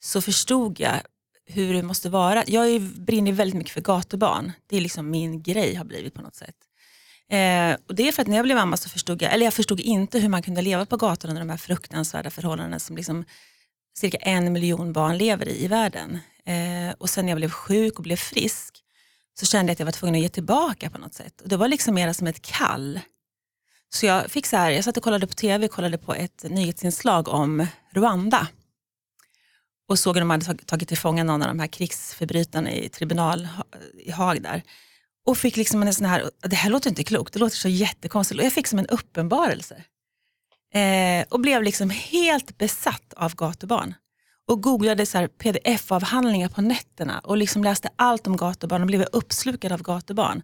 så 0.03 0.21
förstod 0.21 0.79
jag 0.79 0.95
hur 1.45 1.74
det 1.74 1.83
måste 1.83 2.09
vara. 2.09 2.43
Jag 2.48 2.65
är, 2.65 2.69
ju- 2.69 2.79
brinner 2.79 3.31
väldigt 3.31 3.57
mycket 3.57 3.74
för 3.74 3.81
gatubarn. 3.81 4.51
Det 4.67 4.77
är 4.77 4.81
liksom 4.81 5.09
min 5.09 5.41
grej 5.43 5.75
har 5.75 5.86
blivit 5.86 6.13
på 6.13 6.21
något 6.21 6.36
sätt. 6.36 6.55
Eh, 7.31 7.77
och 7.88 7.95
det 7.95 8.07
är 8.07 8.12
för 8.12 8.21
att 8.21 8.27
när 8.27 8.36
jag 8.38 8.43
blev 8.45 8.57
mamma 8.57 8.77
så 8.77 8.89
förstod 8.89 9.21
jag, 9.21 9.33
eller 9.33 9.45
jag 9.45 9.53
förstod 9.53 9.79
inte 9.79 10.19
hur 10.19 10.29
man 10.29 10.41
kunde 10.41 10.62
leva 10.62 10.86
på 10.86 10.98
gatorna 10.98 11.31
under 11.31 11.41
de 11.41 11.50
här 11.50 11.57
fruktansvärda 11.57 12.29
förhållandena 12.29 12.79
som 12.79 12.95
liksom 12.95 13.25
cirka 13.98 14.17
en 14.17 14.53
miljon 14.53 14.93
barn 14.93 15.17
lever 15.17 15.48
i 15.50 15.63
i 15.63 15.67
världen. 15.67 16.19
Eh, 16.45 16.93
och 16.98 17.09
sen 17.09 17.25
när 17.25 17.31
jag 17.31 17.38
blev 17.38 17.50
sjuk 17.51 17.98
och 17.98 18.03
blev 18.03 18.15
frisk 18.15 18.83
så 19.39 19.45
kände 19.45 19.69
jag 19.69 19.74
att 19.75 19.79
jag 19.79 19.86
var 19.86 19.91
tvungen 19.91 20.15
att 20.15 20.21
ge 20.21 20.29
tillbaka 20.29 20.89
på 20.89 20.98
något 20.98 21.13
sätt. 21.13 21.41
Och 21.41 21.50
det 21.50 21.57
var 21.57 21.67
liksom 21.67 21.95
mer 21.95 22.13
som 22.13 22.27
ett 22.27 22.41
kall. 22.41 23.00
Så 23.89 24.05
jag 24.05 24.31
fick 24.31 24.46
så 24.46 24.58
här, 24.58 24.72
jag 24.72 24.84
satt 24.84 24.98
och 24.98 25.03
kollade 25.03 25.27
på 25.27 25.34
tv, 25.34 25.67
kollade 25.67 25.98
på 25.98 26.13
ett 26.13 26.46
nyhetsinslag 26.50 27.27
om 27.27 27.67
Rwanda. 27.91 28.48
Och 29.88 30.00
såg 30.00 30.15
hur 30.15 30.22
de 30.22 30.29
hade 30.29 30.55
tagit 30.55 30.88
till 30.88 30.98
fånga 30.98 31.24
någon 31.24 31.41
av 31.41 31.48
de 31.48 31.60
här 31.60 31.67
krigsförbrytarna 31.67 32.72
i 32.72 32.89
tribunal 32.89 33.48
i 33.93 34.12
Haag 34.12 34.41
där. 34.41 34.63
Och 35.25 35.38
fick 35.38 35.58
liksom 35.58 35.84
en 35.84 35.93
sån 35.93 36.05
här, 36.05 36.29
det 36.41 36.55
här 36.55 36.69
låter 36.69 36.89
inte 36.89 37.03
klokt, 37.03 37.34
det 37.34 37.39
låter 37.39 37.58
så 37.58 37.69
jättekonstigt. 37.69 38.40
Och 38.40 38.46
jag 38.46 38.53
fick 38.53 38.68
som 38.68 38.79
en 38.79 38.87
uppenbarelse. 38.87 39.83
Eh, 40.74 41.25
och 41.29 41.40
blev 41.40 41.63
liksom 41.63 41.90
helt 41.90 42.57
besatt 42.57 43.13
av 43.16 43.35
gatubarn. 43.35 43.94
Och 44.48 44.63
googlade 44.63 45.05
så 45.05 45.27
pdf-avhandlingar 45.27 46.50
på 46.50 46.61
nätterna 46.61 47.20
och 47.20 47.37
liksom 47.37 47.63
läste 47.63 47.90
allt 47.96 48.27
om 48.27 48.37
gatubarn 48.37 48.81
och 48.81 48.87
blev 48.87 49.05
uppslukad 49.11 49.72
av 49.72 49.81
gatubarn. 49.81 50.44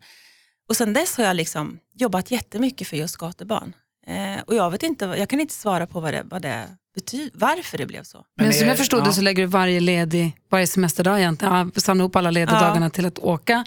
Och 0.70 0.76
sen 0.78 0.94
dess 0.94 1.18
har 1.18 1.24
jag 1.24 1.36
liksom 1.36 1.80
jobbat 1.94 2.32
jättemycket 2.32 2.88
för 2.88 2.98
just 2.98 3.18
gatubarn. 3.18 3.74
Eh, 4.08 4.42
och 4.48 4.56
jag, 4.56 4.72
vet 4.72 4.84
inte, 4.84 5.06
jag 5.06 5.30
kan 5.30 5.40
inte 5.40 5.54
svara 5.54 5.88
på 5.88 6.00
vad 6.00 6.14
det, 6.14 6.24
vad 6.26 6.42
det 6.42 6.68
betyder, 6.96 7.32
varför 7.34 7.78
det 7.78 7.86
blev 7.86 8.04
så. 8.04 8.26
Men, 8.38 8.46
Men 8.46 8.54
som 8.54 8.68
jag 8.68 8.78
förstod 8.78 9.00
ja. 9.00 9.06
det 9.06 9.14
så 9.14 9.22
lägger 9.22 9.44
du 9.44 9.48
varje, 9.48 9.80
ledig, 9.80 10.38
varje 10.50 10.68
semesterdag 10.68 11.20
egentligen, 11.20 11.72
ja, 11.76 11.82
samla 11.82 12.02
ihop 12.02 12.16
alla 12.16 12.32
lediga 12.32 12.78
Ja. 12.82 12.90
till 12.90 13.06
att 13.06 13.20
åka 13.20 13.66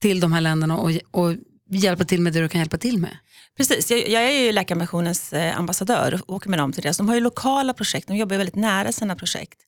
till 0.00 0.20
de 0.20 0.32
här 0.32 0.40
länderna 0.40 0.76
och, 0.76 0.90
och 1.10 1.34
hjälpa 1.70 2.04
till 2.04 2.20
med 2.20 2.32
det 2.32 2.40
du 2.40 2.48
kan 2.48 2.58
hjälpa 2.60 2.78
till 2.78 2.98
med. 2.98 3.16
Precis, 3.56 3.90
jag, 3.90 4.08
jag 4.08 4.22
är 4.22 4.30
ju 4.30 4.52
Läkarmissionens 4.52 5.32
eh, 5.32 5.58
ambassadör 5.58 6.20
och 6.26 6.36
åker 6.36 6.50
med 6.50 6.58
dem 6.58 6.72
till 6.72 6.82
det. 6.82 6.94
Så 6.94 7.02
de 7.02 7.08
har 7.08 7.14
ju 7.14 7.20
lokala 7.20 7.74
projekt, 7.74 8.08
de 8.08 8.16
jobbar 8.16 8.36
väldigt 8.36 8.56
nära 8.56 8.92
sina 8.92 9.16
projekt. 9.16 9.60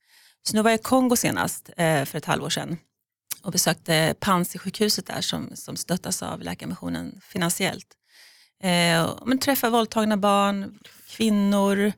Så 0.43 0.57
nu 0.57 0.63
var 0.63 0.71
jag 0.71 0.81
i 0.81 0.83
Kongo 0.83 1.17
senast 1.17 1.71
eh, 1.77 2.05
för 2.05 2.19
ett 2.19 2.25
halvår 2.25 2.51
sedan 2.51 2.79
och 3.43 3.53
besökte 3.53 4.15
Panzisjukhuset 4.21 5.07
där 5.07 5.21
som, 5.21 5.51
som 5.55 5.77
stöttas 5.77 6.23
av 6.23 6.43
Läkarmissionen 6.43 7.21
finansiellt. 7.23 7.87
Eh, 8.63 9.19
men 9.27 9.39
träffa 9.39 9.71
våldtagna 9.71 10.17
barn, 10.17 10.79
kvinnor. 11.09 11.93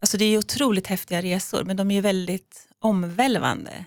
Alltså 0.00 0.16
det 0.16 0.24
är 0.24 0.38
otroligt 0.38 0.86
häftiga 0.86 1.22
resor 1.22 1.64
men 1.64 1.76
de 1.76 1.90
är 1.90 1.94
ju 1.94 2.00
väldigt 2.00 2.68
omvälvande. 2.78 3.84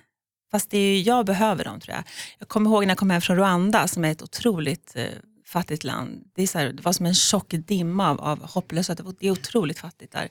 Fast 0.51 0.69
det 0.69 0.77
är 0.77 0.93
ju, 0.93 1.01
jag 1.01 1.25
behöver 1.25 1.63
dem 1.63 1.79
tror 1.79 1.95
jag. 1.95 2.03
Jag 2.39 2.47
kommer 2.47 2.69
ihåg 2.69 2.83
när 2.83 2.91
jag 2.91 2.97
kom 2.97 3.09
hem 3.09 3.21
från 3.21 3.37
Rwanda 3.37 3.87
som 3.87 4.05
är 4.05 4.11
ett 4.11 4.21
otroligt 4.21 4.95
eh, 4.95 5.05
fattigt 5.45 5.83
land. 5.83 6.23
Det, 6.35 6.43
är 6.43 6.47
så 6.47 6.59
här, 6.59 6.73
det 6.73 6.83
var 6.83 6.93
som 6.93 7.05
en 7.05 7.15
tjock 7.15 7.49
dimma 7.49 8.09
av, 8.09 8.21
av 8.21 8.49
hopplöshet. 8.49 8.97
Det 8.97 9.03
Det 9.19 9.27
är 9.27 9.31
otroligt 9.31 9.79
fattigt 9.79 10.11
där. 10.11 10.29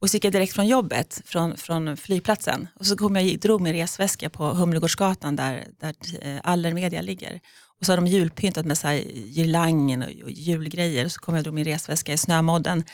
Och 0.00 0.10
så 0.10 0.16
gick 0.16 0.24
jag 0.24 0.32
direkt 0.32 0.52
från 0.52 0.66
jobbet, 0.66 1.22
från, 1.24 1.56
från 1.56 1.96
flygplatsen. 1.96 2.68
Och 2.74 2.86
så 2.86 2.96
kom 2.96 3.16
jag, 3.16 3.40
drog 3.40 3.60
min 3.60 3.72
resväska 3.72 4.30
på 4.30 4.44
Humlegårdsgatan 4.44 5.36
där, 5.36 5.66
där 5.80 5.94
eh, 6.20 6.40
Allermedia 6.44 7.02
ligger. 7.02 7.40
Och 7.80 7.86
så 7.86 7.92
har 7.92 7.96
de 7.96 8.06
julpyntat 8.06 8.66
med 8.66 8.78
så 8.78 8.86
här 8.86 8.96
girlangen 9.34 10.02
och, 10.02 10.08
och 10.24 10.30
julgrejer. 10.30 11.04
Och 11.04 11.12
så 11.12 11.20
kom 11.20 11.34
jag 11.34 11.40
och 11.40 11.44
drog 11.44 11.54
min 11.54 11.64
resväska 11.64 12.12
i 12.12 12.18
snömodden. 12.18 12.84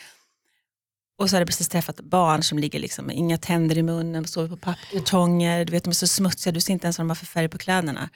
Och 1.18 1.30
så 1.30 1.36
hade 1.36 1.40
jag 1.40 1.48
precis 1.48 1.68
träffat 1.68 2.00
barn 2.00 2.42
som 2.42 2.58
ligger 2.58 2.78
liksom 2.78 3.04
med 3.06 3.16
inga 3.16 3.38
tänder 3.38 3.78
i 3.78 3.82
munnen, 3.82 4.26
sover 4.26 4.48
på 4.48 4.56
pappkartonger, 4.56 5.64
du 5.64 5.72
vet 5.72 5.84
de 5.84 5.90
är 5.90 5.94
så 5.94 6.06
smutsiga, 6.06 6.52
du 6.52 6.60
ser 6.60 6.72
inte 6.72 6.86
ens 6.86 6.98
vad 6.98 7.04
de 7.04 7.10
har 7.10 7.14
för 7.14 7.26
färg 7.26 7.48
på 7.48 7.58
kläderna. 7.58 8.08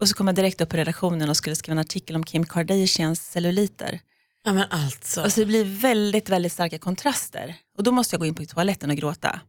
Och 0.00 0.08
så 0.08 0.14
kom 0.14 0.26
jag 0.26 0.36
direkt 0.36 0.60
upp 0.60 0.68
på 0.68 0.76
redaktionen 0.76 1.28
och 1.28 1.36
skulle 1.36 1.56
skriva 1.56 1.72
en 1.72 1.78
artikel 1.78 2.16
om 2.16 2.24
Kim 2.24 2.46
Kardashians 2.46 3.30
celluliter. 3.30 4.00
Ja, 4.44 4.52
men 4.52 4.66
alltså. 4.70 5.20
Alltså 5.20 5.40
det 5.40 5.46
blir 5.46 5.64
väldigt, 5.64 6.28
väldigt 6.28 6.52
starka 6.52 6.78
kontraster. 6.78 7.56
Och 7.78 7.84
då 7.84 7.92
måste 7.92 8.14
jag 8.14 8.20
gå 8.20 8.26
in 8.26 8.34
på 8.34 8.44
toaletten 8.44 8.90
och 8.90 8.96
gråta. 8.96 9.40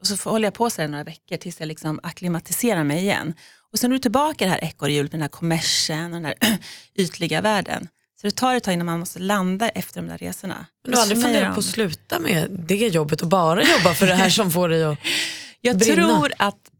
Och 0.00 0.06
så 0.06 0.30
håller 0.30 0.46
jag 0.46 0.54
på 0.54 0.70
så 0.70 0.80
här 0.80 0.88
några 0.88 1.04
veckor 1.04 1.36
tills 1.36 1.60
jag 1.60 1.66
liksom 1.66 2.00
akklimatiserar 2.02 2.84
mig 2.84 2.98
igen. 2.98 3.34
Och 3.72 3.78
sen 3.78 3.90
är 3.90 3.94
du 3.94 3.98
tillbaka 3.98 4.44
i 4.44 4.48
det 4.48 4.52
här 4.52 4.64
ekorrhjulet 4.64 5.12
med 5.12 5.18
den 5.18 5.22
här 5.22 5.28
kommersen 5.28 6.04
och 6.04 6.22
den 6.22 6.24
här 6.24 6.58
ytliga 6.94 7.40
världen. 7.40 7.88
Så 8.20 8.26
det 8.26 8.30
tar 8.30 8.54
ett 8.54 8.64
tag 8.64 8.74
innan 8.74 8.86
man 8.86 8.98
måste 8.98 9.18
landa 9.18 9.68
efter 9.68 10.02
de 10.02 10.08
där 10.08 10.18
resorna. 10.18 10.66
du 10.84 10.94
har 10.94 11.02
aldrig 11.02 11.22
funderat 11.22 11.54
på 11.54 11.60
att 11.60 11.66
sluta 11.66 12.18
med 12.18 12.50
det 12.50 12.88
jobbet 12.88 13.22
och 13.22 13.28
bara 13.28 13.62
jobba 13.62 13.94
för 13.94 14.06
det 14.06 14.14
här 14.14 14.30
som 14.30 14.50
får 14.50 14.68
dig 14.68 14.84
att... 14.84 14.98
Jag 15.60 15.78
brinna? 15.78 15.94
tror 15.94 16.32
att, 16.38 16.70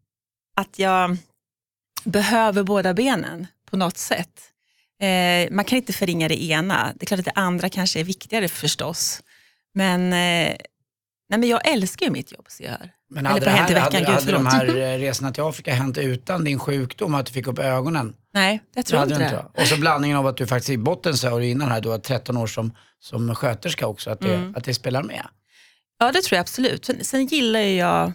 att 0.56 0.78
jag 0.78 1.16
behöver 2.04 2.62
båda 2.62 2.94
benen 2.94 3.46
på 3.70 3.76
något 3.76 3.96
sätt. 3.96 4.40
Eh, 5.02 5.50
man 5.50 5.64
kan 5.64 5.76
inte 5.76 5.92
förringa 5.92 6.28
det 6.28 6.42
ena. 6.42 6.92
Det 6.94 7.04
är 7.04 7.06
klart 7.06 7.18
att 7.18 7.24
det 7.26 7.32
andra 7.34 7.68
kanske 7.68 8.00
är 8.00 8.04
viktigare 8.04 8.48
förstås. 8.48 9.22
Men, 9.74 10.00
eh, 10.02 10.56
nej, 11.28 11.38
men 11.38 11.42
jag 11.48 11.68
älskar 11.68 12.06
ju 12.06 12.12
mitt 12.12 12.32
jobb 12.32 12.46
så 12.48 12.62
jag 12.62 12.70
hör. 12.70 12.90
Men 13.10 13.18
Eller 13.26 13.30
hade, 13.30 13.40
på 13.40 13.44
det 13.44 13.50
här, 13.50 13.68
veckan, 13.68 13.82
hade, 13.82 13.98
gud 13.98 14.08
hade 14.08 14.32
de 14.32 14.46
här 14.46 14.98
resorna 14.98 15.32
till 15.32 15.42
Afrika 15.42 15.74
hänt 15.74 15.98
utan 15.98 16.44
din 16.44 16.58
sjukdom, 16.58 17.14
att 17.14 17.26
du 17.26 17.32
fick 17.32 17.46
upp 17.46 17.58
ögonen? 17.58 18.14
Nej, 18.34 18.62
jag 18.74 18.84
Det 18.84 18.88
tror 18.88 18.98
hade 18.98 19.14
inte 19.14 19.28
det. 19.30 19.36
va? 19.36 19.50
Och 19.54 19.66
så 19.68 19.76
blandningen 19.76 20.16
av 20.16 20.26
att 20.26 20.36
du 20.36 20.46
faktiskt 20.46 20.70
i 20.70 20.78
botten 20.78 21.16
sa 21.16 21.38
du 21.38 21.46
innan 21.46 21.68
här, 21.68 21.80
du 21.80 21.88
har 21.88 21.98
13 21.98 22.36
år 22.36 22.46
som, 22.46 22.72
som 23.00 23.34
sköterska 23.34 23.86
också, 23.86 24.10
att 24.10 24.20
det, 24.20 24.34
Mm. 24.34 24.54
att 24.56 24.64
det 24.64 24.74
spelar 24.74 25.02
med. 25.02 25.26
Ja, 25.98 26.12
det 26.12 26.22
tror 26.22 26.36
jag 26.36 26.40
absolut. 26.40 26.84
Sen, 26.84 27.04
sen 27.04 27.26
gillar 27.26 27.60
ju 27.60 27.74
jag 27.76 28.12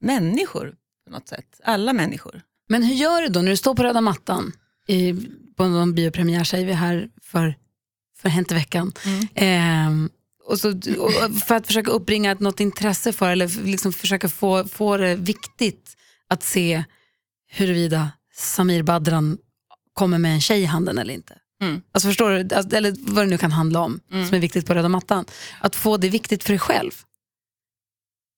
människor 0.00 0.74
på 1.06 1.12
något 1.12 1.28
sätt. 1.28 1.60
Alla 1.64 1.92
människor. 1.92 2.42
Men 2.68 2.82
hur 2.82 2.94
gör 2.94 3.22
du 3.22 3.28
då 3.28 3.40
när 3.42 3.50
du 3.50 3.56
står 3.56 3.74
på 3.74 3.82
röda 3.82 4.00
mattan 4.00 4.52
i, 4.88 5.14
på 5.56 5.68
någon 5.68 5.94
biopremiär 5.94 6.44
säger 6.44 6.66
vi 6.66 6.72
här 6.72 7.08
för, 7.22 7.54
för 8.18 8.28
Hänt 8.28 8.50
i 8.50 8.54
veckan. 8.54 8.92
Ehm, 9.34 10.10
och 10.44 10.58
så, 10.58 10.70
och 10.98 11.36
för 11.46 11.54
att 11.54 11.66
försöka 11.66 11.90
uppbringa 11.90 12.34
något 12.34 12.60
intresse 12.60 13.12
för 13.12 13.30
eller 13.30 13.64
liksom 13.64 13.92
försöka 13.92 14.28
få, 14.28 14.64
få 14.68 14.96
det 14.96 15.14
viktigt 15.14 15.96
att 16.28 16.42
se 16.42 16.84
huruvida 17.50 18.10
Samir 18.34 18.82
Badran 18.82 19.38
kommer 19.92 20.18
med 20.18 20.34
en 20.34 20.40
tjej 20.40 20.62
i 20.62 20.64
handen 20.64 20.98
eller 20.98 21.14
inte. 21.14 21.38
Mm. 21.62 21.82
Alltså 21.92 22.08
förstår 22.08 22.30
du, 22.30 22.54
Alltså, 22.54 22.76
eller 22.76 22.94
vad 22.98 23.26
det 23.26 23.30
nu 23.30 23.38
kan 23.38 23.52
handla 23.52 23.80
om 23.80 24.00
som 24.10 24.34
är 24.34 24.38
viktigt 24.38 24.66
på 24.66 24.74
röda 24.74 24.88
mattan. 24.88 25.24
Att 25.60 25.76
få 25.76 25.96
det 25.96 26.08
viktigt 26.08 26.42
för 26.42 26.52
dig 26.52 26.58
själv. 26.58 26.90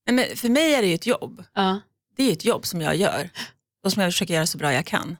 Nej, 0.06 0.14
men 0.16 0.36
för 0.36 0.48
mig 0.48 0.74
är 0.74 0.82
det 0.82 0.88
ju 0.88 0.94
ett 0.94 1.06
jobb. 1.06 1.44
Ja. 1.54 1.80
det 2.16 2.28
är 2.28 2.32
ett 2.32 2.44
jobb 2.44 2.66
som 2.66 2.80
jag 2.80 2.96
gör 2.96 3.30
och 3.84 3.92
som 3.92 4.02
jag 4.02 4.12
försöker 4.12 4.34
göra 4.34 4.46
så 4.46 4.58
bra 4.58 4.72
jag 4.72 4.86
kan. 4.86 5.16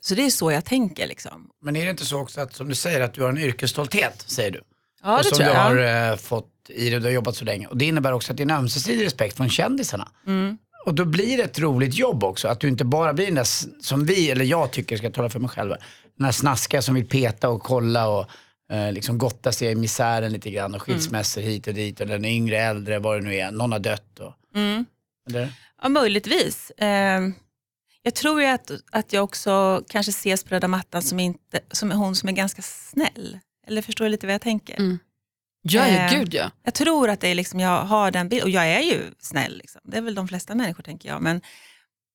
Så 0.00 0.14
det 0.14 0.26
är 0.26 0.30
så 0.30 0.52
jag 0.52 0.64
tänker. 0.64 1.06
Liksom. 1.06 1.50
Men 1.62 1.76
är 1.76 1.84
det 1.84 1.90
inte 1.90 2.04
så 2.04 2.20
också 2.20 2.40
att, 2.40 2.54
som 2.54 2.68
du 2.68 2.74
säger, 2.74 3.00
att 3.00 3.14
du 3.14 3.22
har 3.22 3.28
en 3.28 3.38
yrkesstolthet, 3.38 4.24
säger 4.26 4.50
du? 4.50 4.62
Ja, 5.02 5.12
och 5.12 5.18
det 5.18 5.28
som 5.28 5.38
tror 5.38 5.46
du 5.46 5.52
jag. 5.52 5.60
har 5.60 6.10
eh, 6.12 6.16
fått 6.16 6.52
i 6.68 6.90
det, 6.90 6.98
du 6.98 7.04
har 7.04 7.12
jobbat 7.12 7.36
så 7.36 7.44
länge. 7.44 7.66
Och 7.66 7.76
det 7.76 7.84
innebär 7.84 8.12
också 8.12 8.32
att 8.32 8.36
det 8.36 8.42
är 8.42 8.44
en 8.44 8.50
ömsesidig 8.50 9.04
respekt 9.04 9.36
från 9.36 9.50
kändisarna. 9.50 10.08
Mm. 10.26 10.58
Och 10.86 10.94
då 10.94 11.04
blir 11.04 11.36
det 11.36 11.42
ett 11.42 11.58
roligt 11.58 11.94
jobb 11.94 12.24
också. 12.24 12.48
Att 12.48 12.60
du 12.60 12.68
inte 12.68 12.84
bara 12.84 13.12
blir 13.12 13.26
den 13.26 13.34
där, 13.34 13.82
som 13.82 14.04
vi, 14.04 14.30
eller 14.30 14.44
jag 14.44 14.70
tycker, 14.70 14.96
ska 14.96 15.06
jag 15.06 15.14
tala 15.14 15.30
för 15.30 15.40
mig 15.40 15.50
själv, 15.50 15.74
den 16.16 16.24
här 16.24 16.32
snaskiga 16.32 16.82
som 16.82 16.94
vill 16.94 17.08
peta 17.08 17.48
och 17.48 17.62
kolla 17.62 18.08
och 18.08 18.26
eh, 18.72 18.92
liksom 18.92 19.18
gotta 19.18 19.52
sig 19.52 19.70
i 19.70 19.74
misären 19.74 20.32
lite 20.32 20.50
grann 20.50 20.74
och 20.74 20.82
skilsmässor 20.82 21.40
hit 21.40 21.66
och 21.66 21.74
dit 21.74 22.00
och 22.00 22.06
den 22.06 22.24
yngre, 22.24 22.58
äldre, 22.58 22.98
vad 22.98 23.18
det 23.18 23.24
nu 23.24 23.34
är, 23.34 23.50
någon 23.50 23.72
har 23.72 23.78
dött 23.78 24.18
och... 24.20 24.32
Mm. 24.54 24.84
Eller? 25.28 25.52
Ja, 25.82 25.88
möjligtvis. 25.88 26.70
Eh, 26.70 27.20
jag 28.06 28.14
tror 28.14 28.40
ju 28.40 28.46
att, 28.46 28.70
att 28.92 29.12
jag 29.12 29.24
också 29.24 29.82
kanske 29.88 30.10
ses 30.10 30.44
på 30.44 30.54
röda 30.54 30.68
mattan 30.68 31.02
som, 31.02 31.20
inte, 31.20 31.60
som 31.70 31.90
hon 31.92 32.16
som 32.16 32.28
är 32.28 32.32
ganska 32.32 32.62
snäll. 32.62 33.38
Eller 33.66 33.82
förstår 33.82 34.04
du 34.04 34.10
lite 34.10 34.26
vad 34.26 34.34
jag 34.34 34.40
tänker? 34.40 34.74
Mm. 34.74 34.98
Ja, 35.62 35.88
ja, 35.88 35.94
Eh, 35.94 36.18
gud 36.18 36.34
ja. 36.34 36.50
Jag 36.62 36.74
tror 36.74 37.10
att 37.10 37.20
det 37.20 37.28
är 37.28 37.34
liksom, 37.34 37.60
jag 37.60 37.84
har 37.84 38.10
den 38.10 38.28
bilden, 38.28 38.44
och 38.44 38.50
jag 38.50 38.66
är 38.66 38.80
ju 38.80 39.00
snäll. 39.18 39.58
Liksom. 39.58 39.80
Det 39.84 39.96
är 39.96 40.02
väl 40.02 40.14
de 40.14 40.28
flesta 40.28 40.54
människor 40.54 40.82
tänker 40.82 41.08
jag. 41.08 41.22
Men, 41.22 41.40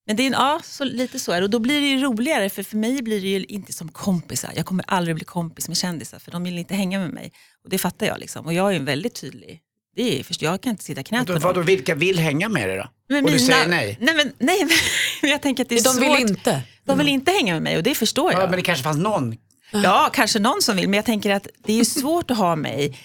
men 0.07 0.15
det 0.15 0.27
är, 0.27 0.31
ja, 0.31 0.61
så, 0.63 0.83
lite 0.83 1.19
så 1.19 1.31
är 1.31 1.41
det. 1.41 1.43
Och 1.45 1.49
då 1.49 1.59
blir 1.59 1.81
det 1.81 1.87
ju 1.87 2.01
roligare, 2.01 2.49
för 2.49 2.63
för 2.63 2.77
mig 2.77 3.01
blir 3.01 3.21
det 3.21 3.27
ju 3.27 3.43
inte 3.43 3.73
som 3.73 3.89
kompisar. 3.89 4.51
Jag 4.55 4.65
kommer 4.65 4.85
aldrig 4.87 5.15
bli 5.15 5.25
kompis 5.25 5.67
med 5.67 5.77
kändisar, 5.77 6.19
för 6.19 6.31
de 6.31 6.43
vill 6.43 6.57
inte 6.57 6.75
hänga 6.75 6.99
med 6.99 7.09
mig. 7.09 7.31
Och 7.63 7.69
det 7.69 7.77
fattar 7.77 8.05
jag. 8.05 8.19
Liksom. 8.19 8.45
Och 8.45 8.53
jag 8.53 8.69
är 8.69 8.73
ju 8.73 8.83
väldigt 8.83 9.15
tydlig. 9.15 9.61
Det 9.95 10.19
är, 10.19 10.23
först, 10.23 10.41
jag 10.41 10.61
kan 10.61 10.69
inte 10.69 10.83
sitta 10.83 11.03
knät 11.03 11.27
på 11.27 11.33
vadå, 11.33 11.53
dem. 11.53 11.65
vilka 11.65 11.95
vill 11.95 12.19
hänga 12.19 12.49
med 12.49 12.69
dig 12.69 12.77
då? 12.77 12.89
Men 13.09 13.25
och 13.25 13.31
du 13.31 13.39
säger 13.39 13.67
nej? 13.67 13.97
Nej, 14.01 14.15
men, 14.15 14.33
nej 14.39 14.67
men 15.21 15.31
jag 15.31 15.41
tänker 15.41 15.63
att 15.63 15.69
det 15.69 15.75
är 15.75 15.83
De 15.83 15.89
svårt. 15.89 16.03
vill 16.03 16.29
inte. 16.29 16.61
De 16.85 16.97
vill 16.97 17.07
inte 17.07 17.31
hänga 17.31 17.53
med 17.53 17.61
mig 17.63 17.77
och 17.77 17.83
det 17.83 17.95
förstår 17.95 18.31
jag. 18.31 18.41
Ja, 18.41 18.45
men 18.47 18.55
det 18.55 18.61
kanske 18.61 18.83
fanns 18.83 18.97
någon. 18.97 19.37
Ja, 19.71 20.09
kanske 20.13 20.39
någon 20.39 20.61
som 20.61 20.75
vill, 20.75 20.89
men 20.89 20.97
jag 20.97 21.05
tänker 21.05 21.29
att 21.29 21.47
det 21.65 21.79
är 21.79 21.83
svårt 21.83 22.31
att 22.31 22.37
ha 22.37 22.55
mig 22.55 22.99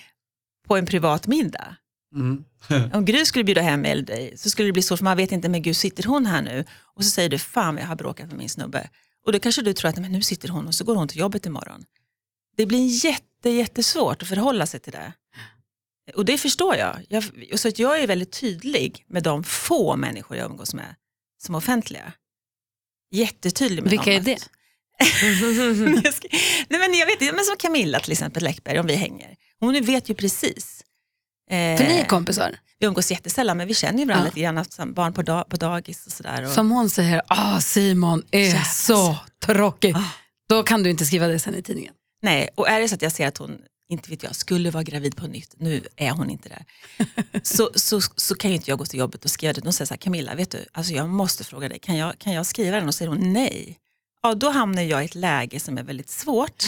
på 0.69 0.77
en 0.77 0.87
privat 0.87 1.27
middag. 1.27 1.77
Mm. 2.15 2.45
Om 2.93 3.05
Gry 3.05 3.25
skulle 3.25 3.45
bjuda 3.45 3.61
hem 3.61 3.85
eller 3.85 4.03
dig 4.03 4.35
så 4.37 4.51
skulle 4.51 4.69
det 4.69 4.73
bli 4.73 4.83
så, 4.83 4.97
för 4.97 5.05
man 5.05 5.17
vet 5.17 5.33
inte, 5.33 5.49
men 5.49 5.63
gud 5.63 5.77
sitter 5.77 6.05
hon 6.05 6.27
här 6.27 6.43
nu? 6.43 6.65
Och 6.95 7.05
så 7.05 7.11
säger 7.11 7.29
du, 7.29 7.39
fan 7.39 7.77
jag 7.77 7.87
har 7.87 7.97
bråkat 7.97 8.27
med 8.29 8.37
min 8.39 8.49
snubbe. 8.49 8.89
Och 9.27 9.33
då 9.33 9.39
kanske 9.39 9.63
du 9.63 9.73
tror 9.73 9.89
att 9.89 9.97
men 9.99 10.13
nu 10.13 10.23
sitter 10.23 10.49
hon 10.49 10.67
och 10.67 10.75
så 10.75 10.85
går 10.85 10.95
hon 10.97 11.09
till 11.09 11.19
jobbet 11.19 11.47
imorgon. 11.47 11.85
Det 12.57 12.67
blir 12.67 13.05
jätte, 13.05 13.51
jättesvårt 13.51 14.23
att 14.23 14.29
förhålla 14.29 14.67
sig 14.67 14.81
till 14.81 14.93
det. 14.93 15.13
Och 16.15 16.25
det 16.25 16.39
förstår 16.39 16.77
jag. 16.77 16.97
jag 17.09 17.25
så 17.59 17.69
att 17.69 17.79
jag 17.79 18.01
är 18.03 18.07
väldigt 18.07 18.33
tydlig 18.41 19.05
med 19.09 19.23
de 19.23 19.45
få 19.45 19.97
människor 19.97 20.37
jag 20.37 20.51
umgås 20.51 20.75
med 20.75 20.95
som 21.43 21.55
är 21.55 21.59
offentliga. 21.59 22.13
Jättetydlig 23.11 23.83
med 23.83 23.91
Vilka 23.91 24.05
dem. 24.05 24.15
är 24.15 24.21
det? 24.21 24.39
nej 26.69 26.81
men 26.81 26.95
jag 26.95 27.07
vet 27.07 27.21
inte, 27.23 27.35
men 27.35 27.45
som 27.45 27.57
Camilla 27.59 28.01
till 28.01 28.13
exempel 28.13 28.43
Läckberg, 28.45 28.79
om 28.81 28.87
vi 28.87 28.95
hänger. 28.95 29.37
Hon 29.61 29.85
vet 29.85 30.09
ju 30.11 30.15
precis. 30.15 30.85
Eh, 31.51 31.77
För 31.79 31.85
ni 31.85 31.99
är 31.99 32.05
kompisar. 32.05 32.59
vi 32.79 32.87
umgås 32.87 33.11
jättesällan 33.11 33.57
men 33.57 33.67
vi 33.67 33.75
känner 33.75 33.99
ju 33.99 34.05
varandra 34.05 34.25
Ja. 34.27 34.31
lite 34.31 34.41
grann, 34.41 34.65
som 34.65 34.93
barn 34.93 35.13
på, 35.13 35.23
dag, 35.23 35.49
på 35.49 35.57
dagis 35.57 36.07
och 36.07 36.13
sådär. 36.13 36.45
Och, 36.47 36.51
Som 36.53 36.71
hon 36.71 36.91
säger, 36.91 37.23
ah, 37.27 37.61
Simon 37.61 38.23
är 38.31 38.41
Yes. 38.41 38.85
så 38.85 39.17
tråkig. 39.45 39.95
Ah. 39.97 40.05
Då 40.49 40.63
kan 40.63 40.83
du 40.83 40.91
inte 40.91 41.05
skriva 41.07 41.27
det 41.27 41.39
sen 41.39 41.55
i 41.55 41.63
tidningen. 41.63 41.95
Nej, 42.23 42.49
och 42.55 42.69
är 42.69 42.81
det 42.81 42.89
så 42.89 42.95
att 42.95 43.03
jag 43.03 43.13
ser 43.13 43.27
att 43.29 43.39
hon, 43.39 43.59
inte 43.89 44.11
vet 44.11 44.23
jag, 44.23 44.37
skulle 44.37 44.71
vara 44.71 44.83
gravid 44.83 45.17
på 45.17 45.27
nytt, 45.27 45.55
nu 45.57 45.87
är 45.97 46.11
hon 46.11 46.31
inte 46.31 46.49
där, 46.49 46.65
så, 47.43 47.71
så, 47.75 48.01
så 48.01 48.35
kan 48.35 48.51
ju 48.51 48.57
inte 48.57 48.71
jag 48.71 48.79
gå 48.79 48.87
till 48.87 48.99
jobbet 48.99 49.25
och 49.25 49.31
skriva 49.31 49.53
det. 49.53 49.61
De 49.61 49.73
säger 49.73 49.87
så 49.87 49.95
här, 49.95 49.99
Camilla, 49.99 50.35
vet 50.35 50.51
du, 50.51 50.67
alltså 50.73 50.93
jag 50.93 51.09
måste 51.09 51.45
fråga 51.45 51.69
dig, 51.69 51.79
kan 51.79 51.97
jag, 51.97 52.19
kan 52.19 52.33
jag 52.33 52.47
skriva 52.47 52.77
den? 52.77 52.89
Och 52.89 52.95
säger 52.95 53.09
hon 53.09 53.33
nej. 53.33 53.79
Ja, 54.23 54.35
då 54.35 54.51
hamnar 54.51 54.83
jag 54.83 55.03
i 55.03 55.05
ett 55.05 55.15
läge 55.15 55.61
som 55.61 55.79
är 55.79 55.83
väldigt 55.83 56.11
svårt. 56.11 56.65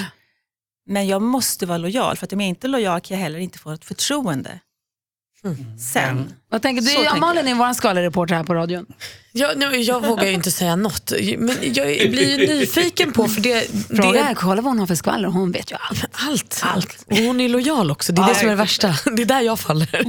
Men 0.86 1.06
jag 1.06 1.22
måste 1.22 1.66
vara 1.66 1.78
lojal, 1.78 2.16
för 2.16 2.26
att 2.26 2.32
om 2.32 2.40
jag 2.40 2.48
inte 2.48 2.66
är 2.66 2.68
lojal 2.68 3.00
kan 3.00 3.16
jag 3.16 3.22
heller 3.22 3.38
inte 3.38 3.58
få 3.58 3.70
ett 3.70 3.84
förtroende. 3.84 4.60
Sen. 5.92 6.32
Vad 6.50 6.62
tänker 6.62 6.82
du? 6.82 6.88
Så 6.88 7.02
tänker 7.02 7.20
Malin 7.20 7.48
är 7.48 7.54
vår 7.54 7.72
skalereporter 7.72 8.34
här 8.34 8.44
på 8.44 8.54
radion. 8.54 8.86
Jag, 9.32 9.58
nu, 9.58 9.76
jag 9.76 10.06
vågar 10.06 10.24
ju 10.24 10.32
inte 10.32 10.50
säga 10.50 10.76
något, 10.76 11.12
men 11.38 11.56
jag 11.62 12.10
blir 12.10 12.38
ju 12.40 12.46
nyfiken 12.46 13.12
på, 13.12 13.28
för 13.28 13.40
det, 13.40 13.70
Fråga 13.88 14.12
det 14.12 14.18
är, 14.18 14.34
kolla 14.34 14.62
vad 14.62 14.70
hon 14.70 14.78
har 14.78 14.86
för 14.86 14.94
skvaller, 14.94 15.28
hon 15.28 15.52
vet 15.52 15.72
ju 15.72 15.76
allt. 15.80 16.04
Allt. 16.12 16.60
Allt. 16.62 17.04
Och 17.10 17.16
hon 17.16 17.40
är 17.40 17.48
lojal 17.48 17.90
också, 17.90 18.12
det 18.12 18.22
är 18.22 18.28
det 18.28 18.34
som 18.34 18.46
är 18.46 18.50
det 18.50 18.56
värsta. 18.56 18.94
Det 19.16 19.22
är 19.22 19.26
där 19.26 19.40
jag 19.40 19.58
faller. 19.58 20.04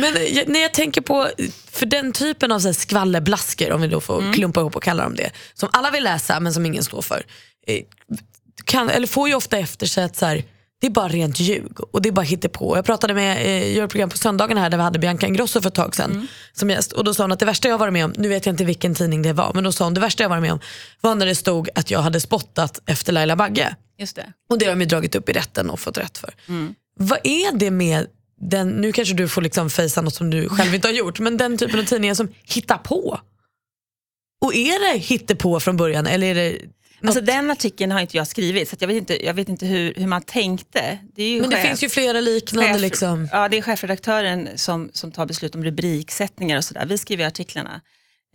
Men 0.00 0.34
jag, 0.34 0.48
när 0.48 0.60
jag 0.60 0.72
tänker 0.74 1.00
på, 1.00 1.28
för 1.70 1.86
den 1.86 2.12
typen 2.12 2.52
av 2.52 2.60
så 2.60 2.68
här 2.68 2.72
skvallerblaskor, 2.72 3.72
om 3.72 3.80
vi 3.80 3.88
då 3.88 4.00
får 4.00 4.32
klumpa 4.32 4.60
ihop 4.60 4.76
och 4.76 4.82
kalla 4.82 5.02
dem 5.02 5.14
det, 5.14 5.30
som 5.54 5.68
alla 5.72 5.90
vill 5.90 6.04
läsa 6.04 6.40
men 6.40 6.54
som 6.54 6.66
ingen 6.66 6.84
står 6.84 7.02
för, 7.02 7.22
eh, 7.66 7.80
kan, 8.64 8.90
eller 8.90 9.06
får 9.06 9.28
ju 9.28 9.34
ofta 9.34 9.58
efter 9.58 9.86
sig 9.86 10.04
att 10.04 10.16
så 10.16 10.26
här, 10.26 10.44
det 10.84 10.88
är 10.88 10.90
bara 10.90 11.08
rent 11.08 11.40
ljug 11.40 11.80
och 11.80 12.02
det 12.02 12.08
är 12.08 12.12
bara 12.12 12.22
hittepå. 12.22 12.76
Jag 12.76 12.84
pratade 12.84 13.14
med, 13.14 13.46
eh, 13.46 13.66
jag 13.66 13.72
gör 13.72 13.84
ett 13.84 13.90
program 13.90 14.10
på 14.10 14.18
söndagen 14.18 14.58
här 14.58 14.70
där 14.70 14.78
vi 14.78 14.84
hade 14.84 14.98
Bianca 14.98 15.26
Ingrosso 15.26 15.60
för 15.60 15.68
ett 15.68 15.74
tag 15.74 15.94
sedan 15.94 16.28
som 16.52 16.70
gäst 16.70 16.92
och 16.92 17.04
då 17.04 17.14
sa 17.14 17.22
hon 17.22 17.32
att 17.32 17.38
det 17.38 17.46
värsta 17.46 17.68
jag 17.68 17.78
varit 17.78 17.92
med 17.92 18.04
om, 18.04 18.14
nu 18.16 18.28
vet 18.28 18.46
jag 18.46 18.52
inte 18.52 18.64
vilken 18.64 18.94
tidning 18.94 19.22
det 19.22 19.32
var, 19.32 19.52
men 19.54 19.64
då 19.64 19.72
sa 19.72 19.84
hon 19.84 19.94
det 19.94 20.00
värsta 20.00 20.22
jag 20.24 20.28
varit 20.28 20.42
med 20.42 20.52
om 20.52 20.60
var 21.00 21.14
när 21.14 21.26
det 21.26 21.34
stod 21.34 21.68
att 21.74 21.90
jag 21.90 22.00
hade 22.00 22.20
spottat 22.20 22.80
efter 22.86 23.12
Laila 23.12 23.36
Bagge. 23.36 23.76
Just 23.98 24.16
det. 24.16 24.32
Och 24.50 24.58
det 24.58 24.64
har 24.64 24.72
de 24.72 24.80
ju 24.80 24.86
dragit 24.86 25.14
upp 25.14 25.28
i 25.28 25.32
rätten 25.32 25.70
och 25.70 25.80
fått 25.80 25.98
rätt 25.98 26.18
för. 26.18 26.34
Vad 26.96 27.18
är 27.22 27.58
det 27.58 27.70
med 27.70 28.06
den, 28.40 28.68
nu 28.68 28.92
kanske 28.92 29.14
du 29.14 29.28
får 29.28 29.42
liksom 29.42 29.70
fejsa 29.70 30.02
något 30.02 30.14
som 30.14 30.30
du 30.30 30.48
själv 30.48 30.74
inte 30.74 30.88
har 30.88 30.92
gjort, 30.92 31.20
men 31.20 31.36
den 31.36 31.58
typen 31.58 31.80
av 31.80 31.84
tidningar 31.84 32.14
som 32.14 32.28
hittar 32.42 32.78
på? 32.78 33.20
Och 34.40 34.54
är 34.54 34.92
det 34.92 34.98
hittepå 34.98 35.60
från 35.60 35.76
början 35.76 36.06
eller 36.06 36.26
är 36.26 36.34
det 36.34 36.58
Alltså 37.06 37.20
den 37.20 37.50
artikeln 37.50 37.92
har 37.92 38.00
inte 38.00 38.16
jag 38.16 38.26
skrivit, 38.26 38.68
så 38.68 38.76
jag 38.80 38.88
vet 38.88 38.96
inte, 38.96 39.24
jag 39.26 39.34
vet 39.34 39.48
inte 39.48 39.66
hur, 39.66 39.94
hur 39.94 40.06
man 40.06 40.22
tänkte. 40.22 40.98
Det 41.14 41.40
Men 41.40 41.50
det 41.50 41.56
chef- 41.56 41.66
finns 41.66 41.82
ju 41.84 41.88
flera 41.88 42.20
liknande 42.20 42.68
chef- 42.72 42.80
liksom. 42.80 43.28
Ja, 43.32 43.48
det 43.48 43.58
är 43.58 43.62
chefredaktören 43.62 44.48
som, 44.56 44.90
som 44.92 45.12
tar 45.12 45.26
beslut 45.26 45.54
om 45.54 45.64
rubriksättningar 45.64 46.56
och 46.56 46.64
sådär. 46.64 46.86
Vi 46.86 46.98
skriver 46.98 47.26
artiklarna. 47.26 47.80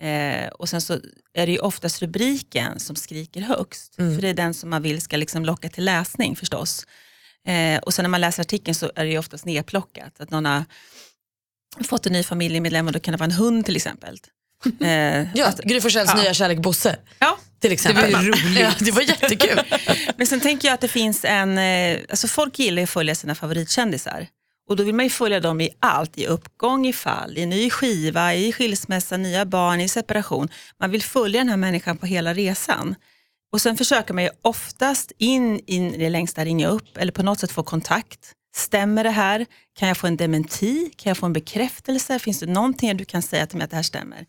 Eh, 0.02 0.48
och 0.50 0.70
sen 0.70 0.82
så 0.82 0.94
är 1.34 1.46
det 1.46 1.52
ju 1.52 1.60
oftast 1.60 2.02
rubriken 2.02 2.80
som 2.80 2.96
skriker 2.96 3.42
högst. 3.42 3.96
För 3.96 4.22
det 4.22 4.28
är 4.30 4.34
den 4.34 4.54
som 4.54 4.70
man 4.70 4.82
vill 4.82 5.02
ska 5.02 5.18
liksom 5.18 5.46
locka 5.46 5.70
till 5.70 5.86
läsning 5.86 6.36
förstås. 6.36 6.86
Eh, 7.48 7.80
och 7.80 7.94
sen 7.94 8.04
när 8.04 8.10
man 8.10 8.22
läser 8.22 8.42
artikeln 8.42 8.76
så 8.76 8.92
är 8.96 9.04
det 9.06 9.12
ju 9.12 9.18
oftast 9.18 9.46
nedplockat. 9.46 10.20
Att 10.22 10.32
någon 10.32 10.46
har 10.46 10.64
fått 11.84 12.06
en 12.06 12.14
ny 12.14 12.24
familjemedlem 12.24 12.88
och 12.88 12.94
då 12.94 13.00
kan 13.00 13.12
det 13.12 13.18
vara 13.18 13.26
en 13.26 13.32
hund 13.32 13.66
till 13.66 13.76
exempel. 13.76 14.18
Eh, 14.82 14.88
Ja, 15.38 15.48
att- 15.48 15.60
Gry 15.64 15.82
Forssells 15.82 16.12
ja. 16.16 16.22
nya 16.22 16.34
kärlek 16.34 16.60
Bosse 16.60 16.96
ja, 17.20 17.38
till 17.62 17.72
exempel. 17.72 18.12
Det 18.12 18.18
var 18.18 18.24
roligt. 18.24 18.60
Ja, 18.60 18.72
det 18.80 18.92
var 18.92 19.02
jättekul. 19.02 19.62
Men 20.18 20.28
sen 20.28 20.40
tänker 20.40 20.68
jag 20.68 20.74
att 20.76 20.82
det 20.82 20.88
finns 20.88 21.26
en, 21.26 21.58
eh, 21.58 22.00
alltså 22.10 22.28
folk 22.28 22.60
gillar 22.60 22.84
att 22.84 22.90
följa 22.90 23.16
sina 23.16 23.36
favoritkändisar. 23.36 24.28
Och 24.70 24.76
då 24.76 24.84
vill 24.84 24.96
man 24.96 25.06
ju 25.06 25.10
följa 25.10 25.40
dem 25.40 25.62
i 25.62 25.70
allt, 25.80 26.18
i 26.18 26.26
uppgång, 26.28 26.88
i 26.88 26.94
fall, 26.94 27.38
i 27.38 27.46
ny 27.46 27.70
skiva, 27.70 28.34
i 28.36 28.52
skilsmässa, 28.54 29.18
nya 29.18 29.46
barn, 29.46 29.82
i 29.82 29.88
separation. 29.90 30.50
Man 30.80 30.92
vill 30.92 31.04
följa 31.04 31.40
den 31.40 31.50
här 31.50 31.58
människan 31.58 31.98
på 31.98 32.06
hela 32.06 32.34
resan. 32.34 32.96
Och 33.52 33.62
sen 33.62 33.78
försöker 33.78 34.14
man 34.14 34.24
ju 34.24 34.30
oftast 34.42 35.12
in 35.18 35.60
i 35.68 35.98
det 35.98 36.10
längsta 36.10 36.46
ringa 36.46 36.68
upp 36.68 36.98
eller 36.98 37.12
på 37.12 37.24
något 37.24 37.40
sätt 37.40 37.52
få 37.52 37.64
kontakt. 37.64 38.20
Stämmer 38.56 39.04
det 39.04 39.10
här? 39.10 39.46
Kan 39.80 39.88
jag 39.88 39.98
få 39.98 40.08
en 40.08 40.18
dementi? 40.18 40.92
Kan 40.98 41.10
jag 41.10 41.18
få 41.18 41.26
en 41.26 41.34
bekräftelse? 41.34 42.20
Finns 42.20 42.40
det 42.40 42.46
någonting 42.46 42.98
du 42.98 43.06
kan 43.06 43.22
säga 43.22 43.48
till 43.48 43.58
mig 43.58 43.64
att 43.66 43.70
det 43.70 43.76
här 43.76 43.84
stämmer? 43.84 44.26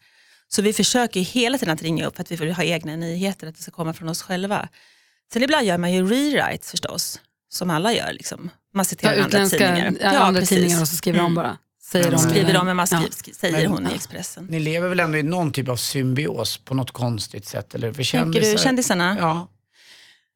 Så 0.52 0.62
vi 0.62 0.72
försöker 0.72 1.20
hela 1.20 1.58
tiden 1.58 1.74
att 1.74 1.82
ringa 1.82 2.06
upp 2.06 2.16
för 2.16 2.22
att 2.22 2.30
vi 2.32 2.36
vill 2.36 2.52
ha 2.52 2.62
egna 2.64 2.96
nyheter, 2.96 3.46
att 3.46 3.56
det 3.56 3.62
ska 3.62 3.70
komma 3.70 3.92
från 3.92 4.08
oss 4.08 4.22
själva. 4.22 4.68
Sen 5.32 5.42
ibland 5.42 5.66
gör 5.66 5.78
man 5.78 5.92
ju 5.92 6.06
rewrites 6.06 6.70
förstås, 6.70 7.20
som 7.48 7.70
alla 7.70 7.92
gör. 7.92 8.12
Liksom. 8.12 8.40
Man 8.74 8.80
Ja, 8.80 8.84
citerar 8.84 9.18
andra 9.22 9.48
tidningar. 9.48 9.94
ja, 10.00 10.18
andra 10.18 10.40
precis. 10.40 10.56
tidningar 10.56 10.80
och 10.80 10.88
så 10.88 10.96
skriver 10.96 11.18
de 11.18 11.34
bara. 11.34 11.58
Säger 11.82 12.10
de 12.10 12.18
Skriver 12.18 12.52
de, 12.52 12.66
men 12.66 12.76
man 12.76 12.86
Ja. 12.90 12.96
skriver, 12.98 13.10
sk- 13.32 13.34
säger 13.40 13.68
Men- 13.68 13.72
hon 13.72 13.90
i 13.90 13.94
Expressen. 13.94 14.44
Ni 14.50 14.60
lever 14.60 14.88
väl 14.88 15.00
ändå 15.00 15.18
i 15.18 15.22
någon 15.22 15.52
typ 15.52 15.68
av 15.68 15.76
symbios 15.76 16.58
på 16.58 16.74
något 16.74 16.90
konstigt 16.90 17.46
sätt? 17.46 17.74
Eller 17.74 17.92
för 17.92 18.04
Tänker 18.04 18.40
du 18.40 18.46
kändisar- 18.46 18.64
kändisarna? 18.64 19.16
Ja. 19.20 19.48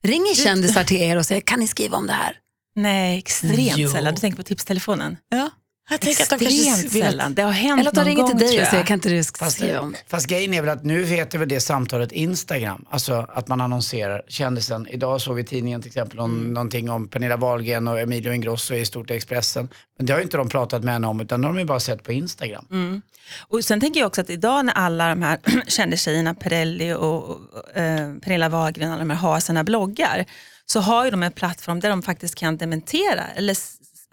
Ringer 0.03 0.35
kändisar 0.35 0.85
till 0.85 0.97
er 1.03 1.17
och 1.17 1.27
säger, 1.27 1.41
kan 1.41 1.61
ni 1.61 1.67
skriva 1.69 1.97
om 1.97 2.07
det 2.07 2.13
här? 2.13 2.37
Nej, 2.77 3.19
extremt 3.19 3.77
Jo. 3.79 3.91
sällan. 3.91 4.15
Du 4.15 4.21
tänker 4.21 4.37
på 4.37 4.43
tipstelefonen? 4.43 5.17
Ja. 5.29 5.51
Jag 5.91 6.01
tänker 6.01 6.23
att 6.23 6.31
de 6.31 6.39
kanske 6.39 6.83
vet. 6.83 6.93
sällan. 6.93 7.35
Det 7.35 7.43
har 7.43 7.51
hänt 7.53 7.81
Eller 7.81 7.89
att 7.89 7.95
de 7.95 8.01
någon 8.01 8.07
ringer 8.09 8.23
gång, 8.23 8.31
till 8.31 8.39
dig 8.47 8.61
och 8.63 8.67
säger, 8.67 8.85
kan 8.85 8.95
inte 8.95 9.09
du 9.09 9.25
Fast, 9.39 9.57
skriva 9.57 9.81
om 9.81 9.95
fast 10.07 10.27
grejen 10.27 10.55
är 10.55 10.61
väl 10.63 10.71
att 10.71 10.85
nu 10.85 11.05
heter 11.05 11.39
väl 11.39 11.49
det 11.49 11.61
samtalet 11.61 12.13
Instagram. 12.13 12.85
Alltså 12.91 13.27
att 13.35 13.49
man 13.49 13.61
annonserar 13.61 14.23
kändisen. 14.29 14.87
Idag 14.91 15.21
såg 15.21 15.35
vi 15.37 15.43
i 15.43 15.45
tidningen 15.45 15.83
till 15.83 15.89
exempel 15.89 16.19
om 16.21 16.39
Mm. 16.39 16.53
någonting 16.53 16.91
om 16.91 17.09
Pernilla 17.09 17.37
Wahlgren 17.37 17.89
och 17.89 18.01
Emilio 18.01 18.33
Ingrosso 18.33 18.75
i 18.75 18.85
Stort 18.87 19.11
Expressen. 19.11 19.69
Men 19.99 20.07
det 20.07 20.13
har 20.13 20.21
ju 20.21 20.25
inte 20.25 20.37
de 20.37 20.49
pratat 20.49 20.85
med 20.85 20.95
henne 20.95 21.07
om 21.07 21.21
utan 21.21 21.41
de 21.41 21.47
har 21.47 21.55
de 21.55 21.59
ju 21.61 21.67
bara 21.67 21.81
sett 21.81 22.03
på 22.03 22.13
Instagram. 22.13 22.67
Mm. 22.71 23.03
Och 23.49 23.65
sen 23.65 23.81
tänker 23.81 24.01
jag 24.01 24.07
också 24.07 24.21
att 24.21 24.31
idag 24.31 24.65
när 24.67 24.73
alla 24.73 25.09
de 25.09 25.23
här 25.23 25.39
kändistjejerna, 25.69 26.35
Perrelli 26.35 26.93
och, 26.93 27.31
och 27.31 27.77
eh, 27.77 28.15
Pernilla 28.23 28.49
Wahlgren, 28.49 28.91
alla 28.91 28.99
de 28.99 29.11
här 29.11 29.17
har 29.17 29.41
sina 29.41 29.65
bloggar, 29.65 30.25
så 30.67 30.81
har 30.81 31.05
ju 31.05 31.11
de 31.11 31.23
en 31.23 31.33
plattform 31.33 31.81
där 31.81 31.91
de 31.91 32.03
faktiskt 32.03 32.35
kan 32.35 32.57
dementera. 32.57 33.25
Eller, 33.37 33.57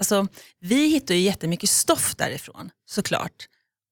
alltså, 0.02 0.28
vi 0.60 0.88
hittar 0.88 1.16
ju 1.16 1.22
jättemycket 1.22 1.70
stoff 1.70 2.16
därifrån, 2.16 2.70
såklart. 2.86 3.48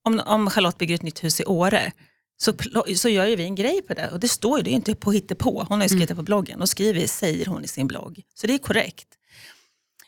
Om, 0.05 0.21
om 0.25 0.49
Charlotte 0.49 0.77
bygger 0.77 0.95
ett 0.95 1.01
nytt 1.01 1.23
hus 1.23 1.39
i 1.39 1.45
Åre, 1.45 1.91
så, 2.37 2.53
så 2.95 3.09
gör 3.09 3.25
ju 3.25 3.35
vi 3.35 3.43
en 3.43 3.55
grej 3.55 3.81
på 3.81 3.93
det. 3.93 4.09
Och 4.11 4.19
det 4.19 4.27
står 4.27 4.57
ju, 4.57 4.63
det 4.63 4.69
är 4.69 4.73
inte 4.73 4.95
på 4.95 5.11
hittepå. 5.11 5.65
Hon 5.69 5.79
har 5.79 5.85
ju 5.85 5.89
skrivit 5.89 6.09
det 6.09 6.15
på 6.15 6.23
bloggen 6.23 6.61
och 6.61 6.69
skriver, 6.69 7.07
säger 7.07 7.45
hon 7.45 7.63
i 7.63 7.67
sin 7.67 7.87
blogg. 7.87 8.21
Så 8.33 8.47
det 8.47 8.53
är 8.53 8.57
korrekt. 8.57 9.07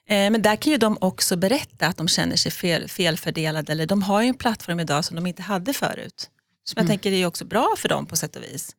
Eh, 0.07 0.31
men 0.31 0.41
där 0.41 0.55
kan 0.55 0.71
ju 0.71 0.77
de 0.77 0.97
också 1.01 1.35
berätta 1.35 1.87
att 1.87 1.97
de 1.97 2.07
känner 2.07 2.35
sig 2.35 2.51
fel, 2.51 2.89
felfördelade. 2.89 3.71
Eller 3.71 3.85
de 3.85 4.03
har 4.03 4.21
ju 4.21 4.27
en 4.27 4.33
plattform 4.33 4.79
idag 4.79 5.05
som 5.05 5.15
de 5.15 5.27
inte 5.27 5.41
hade 5.41 5.73
förut. 5.73 6.29
Som 6.63 6.79
jag 6.79 6.87
tänker 6.87 7.11
är 7.11 7.25
också 7.25 7.45
bra 7.45 7.75
för 7.77 7.89
dem 7.89 8.05
på 8.05 8.15
sätt 8.15 8.35
och 8.35 8.43
vis. 8.43 8.75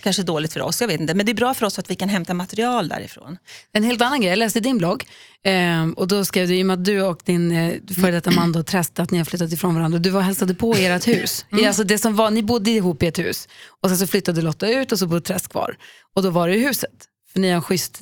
Kanske 0.00 0.22
dåligt 0.22 0.52
för 0.52 0.60
oss, 0.60 0.80
jag 0.80 0.88
vet 0.88 1.00
inte. 1.00 1.14
Men 1.14 1.26
det 1.26 1.32
är 1.32 1.34
bra 1.34 1.54
för 1.54 1.66
oss 1.66 1.78
att 1.78 1.90
vi 1.90 1.94
kan 1.94 2.08
hämta 2.08 2.34
material 2.34 2.88
därifrån. 2.88 3.38
En 3.72 3.84
helt 3.84 4.02
annan 4.02 4.20
grej, 4.20 4.30
jag 4.30 4.38
läste 4.38 4.60
din 4.60 4.78
blogg 4.78 5.04
eh, 5.42 5.88
och 5.96 6.08
då 6.08 6.24
skrev 6.24 6.48
du, 6.48 6.56
i 6.56 6.62
och 6.62 6.66
med 6.66 6.74
att 6.74 6.84
du 6.84 7.02
och 7.02 7.20
din 7.24 7.52
eh, 7.52 7.74
före 8.00 8.10
detta 8.10 8.30
man 8.30 8.52
då, 8.52 8.62
Träst, 8.62 8.98
att 8.98 9.10
ni 9.10 9.18
har 9.18 9.24
flyttat 9.24 9.52
ifrån 9.52 9.74
varandra, 9.74 9.98
du 9.98 10.10
var 10.10 10.20
och 10.20 10.24
hälsade 10.24 10.54
på 10.54 10.76
i 10.76 10.86
ert 10.86 11.08
hus. 11.08 11.46
I, 11.58 11.66
alltså 11.66 11.84
det 11.84 11.98
som 11.98 12.16
var, 12.16 12.30
ni 12.30 12.42
bodde 12.42 12.70
ihop 12.70 13.02
i 13.02 13.06
ett 13.06 13.18
hus 13.18 13.48
och 13.80 13.88
sen 13.88 13.98
så 13.98 14.06
flyttade 14.06 14.42
Lotta 14.42 14.68
ut 14.68 14.92
och 14.92 14.98
så 14.98 15.06
bodde 15.06 15.20
Träst 15.20 15.48
kvar. 15.48 15.76
Och 16.14 16.22
då 16.22 16.30
var 16.30 16.48
det 16.48 16.56
i 16.56 16.66
huset. 16.66 17.08
För 17.32 17.40
ni 17.40 17.48
har 17.48 17.56
en 17.56 17.62
schysst, 17.62 17.98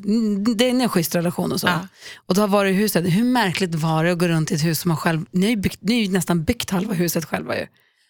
det 0.57 0.65
är 0.65 0.71
en 0.71 0.89
schysst 0.89 1.15
relation 1.15 1.53
och 1.53 1.61
så. 1.61 1.67
Ja. 1.67 1.89
Och 2.27 2.35
då 2.35 2.41
har 2.41 2.49
varit 2.49 2.73
i 2.73 2.75
huset. 2.75 3.05
Hur 3.07 3.25
märkligt 3.25 3.75
var 3.75 4.05
det 4.05 4.13
att 4.13 4.19
gå 4.19 4.29
runt 4.29 4.53
i 4.53 4.55
ett 4.55 4.65
hus 4.65 4.81
som 4.81 4.89
man 4.89 4.97
själv, 4.97 5.25
ni 5.31 5.47
har 5.47 5.51
ju, 5.51 5.57
byggt, 5.57 5.79
ni 5.83 5.95
har 5.95 6.03
ju 6.03 6.13
nästan 6.13 6.45
byggt 6.45 6.71
halva 6.71 6.95
huset 6.95 7.25
själva 7.25 7.59
ju. 7.59 7.67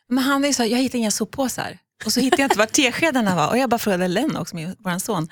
Men 0.09 0.25
han 0.25 0.45
är 0.45 0.49
ju 0.49 0.55
så 0.55 0.65
jag 0.65 0.79
hittade 0.79 0.99
inga 0.99 1.11
soppåsar. 1.11 1.79
Och 2.05 2.13
så 2.13 2.21
hittade 2.21 2.43
jag 2.43 2.47
inte 2.47 2.59
var 2.59 2.67
teskedarna 2.67 3.35
var. 3.37 3.49
Och 3.49 3.59
jag 3.59 3.71
bara 3.71 3.79
frågade 3.79 4.09
Len 4.09 4.37
också, 4.37 4.57
med 4.57 4.77
vår 4.79 4.99
son. 4.99 5.25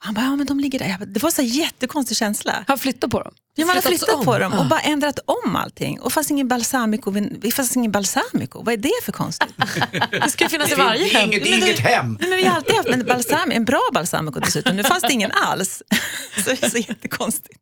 Och 0.00 0.06
han 0.06 0.14
bara, 0.14 0.24
ja 0.24 0.36
men 0.36 0.46
de 0.46 0.60
ligger 0.60 0.78
där. 0.78 0.86
Jag 0.86 0.98
bara, 0.98 1.04
det 1.04 1.22
var 1.22 1.30
så 1.30 1.42
här 1.42 1.48
jättekonstig 1.48 2.16
känsla. 2.16 2.64
Har 2.68 2.76
flyttat 2.76 3.10
på 3.10 3.22
dem. 3.22 3.32
Ja, 3.54 3.66
man 3.66 3.74
har 3.76 3.82
flyttat 3.82 4.08
om. 4.14 4.24
på 4.24 4.38
dem 4.38 4.52
och 4.52 4.66
bara 4.66 4.80
ändrat 4.80 5.18
om 5.44 5.56
allting. 5.56 6.00
Och 6.00 6.12
fanns 6.12 6.30
ingen 6.30 6.48
balsamico. 6.48 7.10
Det 7.10 7.50
fanns 7.50 7.76
ingen 7.76 7.92
balsamico. 7.92 8.62
Vad 8.62 8.72
är 8.74 8.76
det 8.78 8.90
för 9.04 9.12
konstigt? 9.12 9.54
Det 10.10 10.30
ska 10.30 10.44
ju 10.44 10.48
finnas 10.50 10.68
i 10.68 10.74
Det 10.74 10.82
varje 10.84 11.04
är 11.06 11.14
hem. 11.20 11.32
inget, 11.32 11.46
inget 11.46 11.78
hem. 11.78 12.16
Nej, 12.20 12.28
men 12.30 12.38
vi 12.38 12.44
har 12.44 12.56
alltid 12.56 12.76
haft 12.76 12.88
en, 12.88 13.04
balsam, 13.06 13.50
en 13.50 13.64
bra 13.64 13.80
balsamico 13.94 14.40
dessutom. 14.40 14.76
Nu 14.76 14.82
fanns 14.84 15.02
det 15.02 15.12
ingen 15.12 15.30
alls. 15.32 15.82
Så 16.44 16.50
det 16.50 16.62
är 16.62 16.70
så 16.70 16.78
jättekonstigt. 16.78 17.58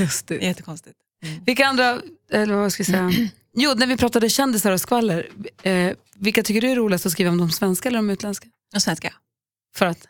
Lustigt. 0.00 0.42
jättekonstigt. 0.42 0.96
Vilka 1.46 1.66
andra, 1.66 2.00
eller 2.32 2.54
vad 2.54 2.72
ska 2.72 2.80
jag 2.80 2.86
säga? 2.86 3.28
Jo, 3.52 3.74
när 3.76 3.86
vi 3.86 3.96
pratade 3.96 4.30
kändisar 4.30 4.72
och 4.72 4.80
skvaller, 4.80 5.28
eh, 5.62 5.92
vilka 6.14 6.42
tycker 6.42 6.60
du 6.60 6.70
är 6.70 6.76
roligast 6.76 7.06
att 7.06 7.12
skriva 7.12 7.30
om 7.30 7.38
de 7.38 7.50
svenska 7.50 7.88
eller 7.88 7.98
de 7.98 8.10
utländska? 8.10 8.48
Och 8.74 8.82
svenska. 8.82 9.14
För 9.74 9.86
att? 9.86 10.08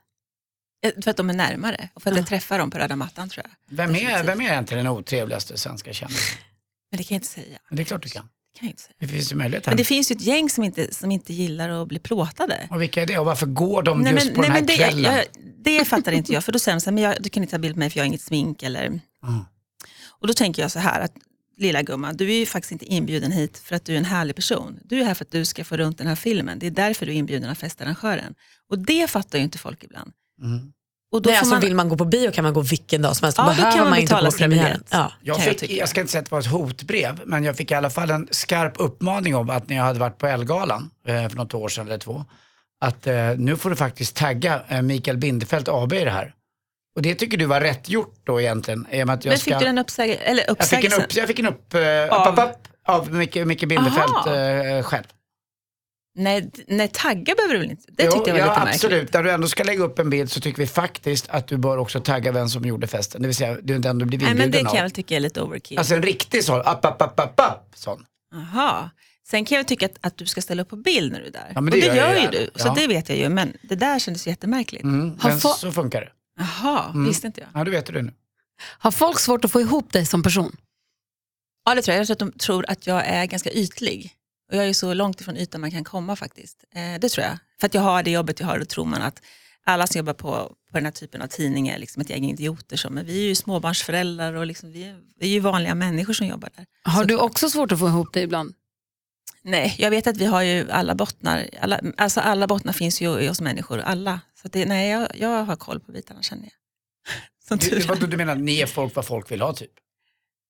Eh, 0.86 0.92
För 1.02 1.10
att 1.10 1.16
de 1.16 1.30
är 1.30 1.34
närmare 1.34 1.88
och 1.94 2.02
för 2.02 2.10
att 2.10 2.16
jag 2.16 2.26
träffar 2.26 2.58
dem 2.58 2.70
på 2.70 2.78
röda 2.78 2.96
mattan 2.96 3.28
tror 3.28 3.46
jag. 3.46 3.76
Vem 3.76 3.94
är, 3.94 4.24
vem 4.24 4.40
är 4.40 4.44
egentligen 4.44 4.84
den 4.84 4.92
otrevligaste 4.92 5.58
svenska 5.58 5.92
kändisen? 5.92 6.38
Men 6.90 6.98
det 6.98 7.04
kan 7.04 7.14
jag 7.14 7.18
inte 7.18 7.28
säga. 7.28 7.58
Men 7.68 7.76
det 7.76 7.82
är 7.82 7.84
klart 7.84 8.02
du 8.02 8.08
kan. 8.08 8.28
Det 8.52 8.58
kan 8.58 8.66
jag 8.66 8.72
inte 8.72 8.82
säga. 8.82 8.94
Det 8.98 9.08
finns 9.08 9.32
ju 9.32 9.36
möjlighet 9.36 9.66
här. 9.66 9.72
Men 9.72 9.76
det 9.76 9.84
finns 9.84 10.10
ju 10.10 10.14
ett 10.14 10.22
gäng 10.22 10.50
som 10.50 10.64
inte, 10.64 10.94
som 10.94 11.10
inte 11.10 11.32
gillar 11.32 11.68
att 11.68 11.88
bli 11.88 11.98
plåtade. 11.98 12.68
Och 12.70 12.82
vilka 12.82 13.02
är 13.02 13.06
det 13.06 13.18
och 13.18 13.26
varför 13.26 13.46
går 13.46 13.82
de 13.82 14.06
just 14.06 14.34
på 14.34 14.42
den 14.42 14.52
här 14.52 14.60
det, 14.60 14.76
kvällen? 14.76 15.14
jag, 15.14 15.24
det 15.58 15.84
fattar 15.84 16.12
inte 16.12 16.32
jag. 16.32 16.44
För 16.44 16.52
då 16.52 16.58
säger 16.58 16.76
de 16.76 16.80
så 16.80 16.90
här, 16.90 16.94
men 16.94 17.04
jag, 17.04 17.16
du 17.20 17.30
kan 17.30 17.42
inte 17.42 17.50
ta 17.50 17.58
bild 17.58 17.74
på 17.74 17.78
mig 17.78 17.90
för 17.90 17.98
jag 17.98 18.04
har 18.04 18.06
inget 18.06 18.22
smink. 18.22 18.62
Eller... 18.62 18.86
Mm. 18.86 19.00
Och 20.20 20.26
då 20.26 20.34
tänker 20.34 20.62
jag 20.62 20.70
så 20.70 20.78
här, 20.78 21.00
att 21.00 21.12
lilla 21.60 21.82
gumman, 21.82 22.16
du 22.16 22.30
är 22.30 22.38
ju 22.38 22.46
faktiskt 22.46 22.72
inte 22.72 22.84
inbjuden 22.84 23.32
hit 23.32 23.58
för 23.58 23.76
att 23.76 23.84
du 23.84 23.94
är 23.94 23.98
en 23.98 24.04
härlig 24.04 24.36
person. 24.36 24.78
Du 24.84 25.00
är 25.00 25.04
här 25.04 25.14
för 25.14 25.24
att 25.24 25.30
du 25.30 25.44
ska 25.44 25.64
få 25.64 25.76
runt 25.76 25.98
den 25.98 26.06
här 26.06 26.14
filmen. 26.14 26.58
Det 26.58 26.66
är 26.66 26.70
därför 26.70 27.06
du 27.06 27.12
är 27.12 27.16
inbjuden 27.16 27.50
av 27.50 27.54
festarrangören. 27.54 28.34
Och 28.70 28.78
det 28.78 29.10
fattar 29.10 29.38
ju 29.38 29.44
inte 29.44 29.58
folk 29.58 29.84
ibland. 29.84 30.12
Mm. 30.42 30.72
Och 31.12 31.22
då 31.22 31.30
Nej, 31.30 31.38
alltså, 31.38 31.54
man, 31.54 31.60
Vill 31.60 31.74
man 31.74 31.88
gå 31.88 31.96
på 31.96 32.04
bio 32.04 32.30
kan 32.30 32.44
man 32.44 32.54
gå 32.54 32.60
vilken 32.60 33.02
dag 33.02 33.16
som 33.16 33.24
helst. 33.24 33.38
Ja, 33.38 33.44
då 33.44 33.50
behöver 33.50 33.70
kan 33.70 33.80
man 33.80 33.90
man 33.90 33.98
inte 33.98 34.14
gå 34.14 34.30
på 34.30 34.36
premiären. 34.36 34.84
Ja. 34.90 35.12
Jag, 35.22 35.38
jag 35.46 35.70
jag, 35.70 35.88
ska 35.88 36.00
inte 36.00 36.12
säga 36.12 36.20
att 36.20 36.26
det 36.26 36.32
var 36.32 36.40
ett 36.40 36.46
hotbrev, 36.46 37.20
men 37.24 37.44
jag 37.44 37.56
fick 37.56 37.70
i 37.70 37.74
alla 37.74 37.90
fall 37.90 38.10
en 38.10 38.28
skarp 38.30 38.72
uppmaning 38.76 39.36
om 39.36 39.50
att 39.50 39.68
när 39.68 39.76
jag 39.76 39.84
hade 39.84 39.98
varit 39.98 40.18
på 40.18 40.26
Elgalan 40.26 40.90
eh, 41.06 41.28
för 41.28 41.36
något 41.36 41.54
år 41.54 41.68
sedan 41.68 41.86
eller 41.86 41.98
två, 41.98 42.24
att 42.80 43.06
eh, 43.06 43.14
nu 43.36 43.56
får 43.56 43.70
du 43.70 43.76
faktiskt 43.76 44.16
tagga 44.16 44.62
eh, 44.68 44.82
Mikael 44.82 45.16
Bindefeld 45.16 45.68
AB 45.68 45.92
i 45.92 46.04
det 46.04 46.10
här. 46.10 46.34
Och 46.96 47.02
det 47.02 47.14
tycker 47.14 47.36
du 47.36 47.46
var 47.46 47.60
rätt 47.60 47.88
gjort 47.88 48.20
då 48.24 48.40
egentligen? 48.40 48.86
I 48.90 49.02
och 49.04 49.10
att 49.10 49.24
jag 49.24 49.30
men 49.32 49.38
ska... 49.38 49.50
fick 49.50 49.58
du 49.58 49.64
den 49.64 49.78
uppsäg 49.78 50.18
eller 50.22 50.44
jag, 50.48 50.66
fick 50.68 50.84
en 50.84 50.92
upp, 51.02 51.14
jag 51.14 51.26
fick 51.28 51.38
en 51.38 51.46
upp, 51.46 51.74
Av- 52.10 52.32
upp, 52.32 52.38
upp, 52.38 52.44
upp 52.50 52.68
av 52.86 53.12
Micke, 53.14 53.34
Micke 53.46 53.68
Bindefeld 53.68 54.12
eh, 54.76 54.82
själv. 54.82 55.04
Nej, 56.14 56.50
nej, 56.66 56.88
tagga 56.92 57.34
behöver 57.34 57.54
du 57.54 57.60
väl 57.60 57.70
inte? 57.70 57.82
Det 57.92 58.04
Jo, 58.04 58.10
tyckte 58.12 58.30
jag 58.30 58.34
var 58.34 58.40
ja, 58.40 58.46
lite 58.52 58.64
märkligt. 58.64 58.84
absolut. 58.84 59.12
När 59.12 59.22
du 59.22 59.30
ändå 59.30 59.48
ska 59.48 59.64
lägga 59.64 59.82
upp 59.84 59.98
en 59.98 60.10
bild 60.10 60.30
så 60.30 60.40
tycker 60.40 60.58
vi 60.58 60.66
faktiskt 60.66 61.28
att 61.28 61.46
du 61.46 61.56
bör 61.56 61.78
också 61.78 62.00
tagga 62.00 62.32
vem 62.32 62.48
som 62.48 62.64
gjorde 62.64 62.86
festen. 62.86 63.22
Det 63.22 63.28
vill 63.28 63.34
säga, 63.36 63.56
du 63.62 63.74
är 63.74 63.86
ändå 63.86 64.04
blivit 64.06 64.24
Nej, 64.26 64.34
men 64.34 64.38
det 64.38 64.44
inbjuden 64.44 64.64
kan 64.66 64.74
jag 64.74 64.80
av. 64.80 64.84
väl 64.84 64.90
tycka 64.90 65.16
är 65.16 65.20
lite 65.20 65.42
overkill. 65.42 65.78
Alltså 65.78 65.94
en 65.94 66.02
riktig 66.02 66.44
sån, 66.44 66.60
upp, 66.60 66.66
upp, 66.84 66.84
upp, 67.02 67.12
upp, 67.20 67.40
upp, 67.40 67.70
sån. 67.74 68.04
Aha. 68.34 68.90
Sen 69.28 69.44
kan 69.44 69.56
jag 69.56 69.68
tycka 69.68 69.86
att, 69.86 69.96
att 70.00 70.16
du 70.18 70.26
ska 70.26 70.40
ställa 70.40 70.62
upp 70.62 70.68
på 70.68 70.76
bild 70.76 71.12
när 71.12 71.20
du 71.20 71.26
är 71.26 71.30
där. 71.30 71.52
Ja, 71.54 71.60
men 71.60 71.64
och 71.64 71.70
det 71.70 71.80
det 71.80 71.86
gör 71.86 71.94
jag 71.96 72.14
gör 72.16 72.22
ju 72.32 72.38
du, 72.38 72.50
så 72.54 72.68
Ja. 72.68 72.74
det 72.78 72.86
vet 72.86 73.08
jag 73.08 73.18
ju. 73.18 73.28
Men 73.28 73.56
det 73.62 73.74
där 73.74 73.98
kändes 73.98 74.26
jättemärkligt. 74.26 74.84
Mm, 74.84 75.18
men 75.22 75.40
så 75.40 75.72
funkar 75.72 76.00
det. 76.00 76.08
Jaha, 76.40 76.92
visste 77.06 77.26
inte 77.26 77.40
jag. 77.40 77.48
Ja, 77.54 77.64
du 77.64 77.70
vet 77.70 77.86
det 77.86 78.02
nu. 78.02 78.12
Har 78.78 78.90
folk 78.90 79.18
svårt 79.18 79.44
att 79.44 79.50
få 79.52 79.60
ihop 79.60 79.92
dig 79.92 80.06
som 80.06 80.22
person? 80.22 80.56
Ja, 81.64 81.74
det 81.74 81.82
tror 81.82 81.92
jag. 81.94 82.00
Jag 82.00 82.06
tror 82.06 82.14
att 82.14 82.32
de 82.32 82.38
tror 82.38 82.64
att 82.70 82.86
jag 82.86 83.06
är 83.06 83.24
ganska 83.26 83.50
ytlig. 83.52 84.12
Och 84.50 84.56
jag 84.56 84.62
är 84.64 84.68
ju 84.68 84.74
så 84.74 84.94
långt 84.94 85.20
ifrån 85.20 85.36
ytan 85.36 85.60
man 85.60 85.70
kan 85.70 85.84
komma 85.84 86.16
faktiskt. 86.16 86.64
Eh, 86.74 87.00
det 87.00 87.08
tror 87.08 87.26
jag. 87.26 87.38
För 87.60 87.66
att 87.66 87.74
jag 87.74 87.82
har 87.82 88.02
det 88.02 88.10
jobbet 88.10 88.40
jag 88.40 88.46
har, 88.46 88.58
då 88.58 88.64
tror 88.64 88.84
man 88.84 89.02
att 89.02 89.22
alla 89.64 89.86
som 89.86 89.98
jobbar 89.98 90.12
på, 90.12 90.30
på 90.70 90.76
den 90.78 90.84
här 90.84 90.92
typen 90.92 91.22
av 91.22 91.26
tidningar 91.26 91.74
är 91.74 91.78
liksom 91.78 92.02
ett 92.02 92.10
gäng 92.10 92.24
idioter. 92.30 92.76
Som, 92.76 92.94
men 92.94 93.06
vi 93.06 93.18
är 93.24 93.28
ju 93.28 93.34
småbarnsföräldrar 93.34 94.34
och 94.34 94.46
liksom, 94.46 94.72
vi, 94.72 94.84
är, 94.84 95.00
vi 95.20 95.26
är 95.26 95.30
ju 95.30 95.40
vanliga 95.40 95.74
människor 95.74 96.12
som 96.12 96.26
jobbar 96.26 96.50
där. 96.56 96.66
Har 96.82 97.02
Så- 97.02 97.08
du 97.08 97.16
också 97.16 97.50
svårt 97.50 97.72
att 97.72 97.78
få 97.78 97.88
ihop 97.88 98.12
dig 98.12 98.22
ibland? 98.22 98.54
Nej, 99.42 99.74
jag 99.78 99.90
vet 99.90 100.06
att 100.06 100.16
vi 100.16 100.24
har 100.24 100.42
ju 100.42 100.70
alla 100.70 100.94
bottnar. 100.94 101.48
Alla, 101.60 101.80
alltså 101.96 102.20
alla 102.20 102.46
bottnar 102.46 102.72
finns 102.72 103.00
ju 103.00 103.20
i 103.20 103.28
oss 103.28 103.40
människor, 103.40 103.78
alla. 103.80 104.20
Så 104.42 104.48
det, 104.48 104.66
nej, 104.66 104.88
jag, 104.90 105.08
jag 105.14 105.44
har 105.44 105.56
koll 105.56 105.80
på 105.80 105.92
bitarna 105.92 106.22
känner 106.22 106.42
jag. 106.44 106.52
Som 107.48 107.58
Du, 107.58 107.80
vad- 107.80 108.10
du 108.10 108.16
menar 108.16 108.34
ni 108.34 108.60
är 108.60 108.66
folk 108.66 108.94
vad 108.94 109.06
folk 109.06 109.30
vill 109.30 109.40
ha 109.40 109.52
typ? 109.52 109.70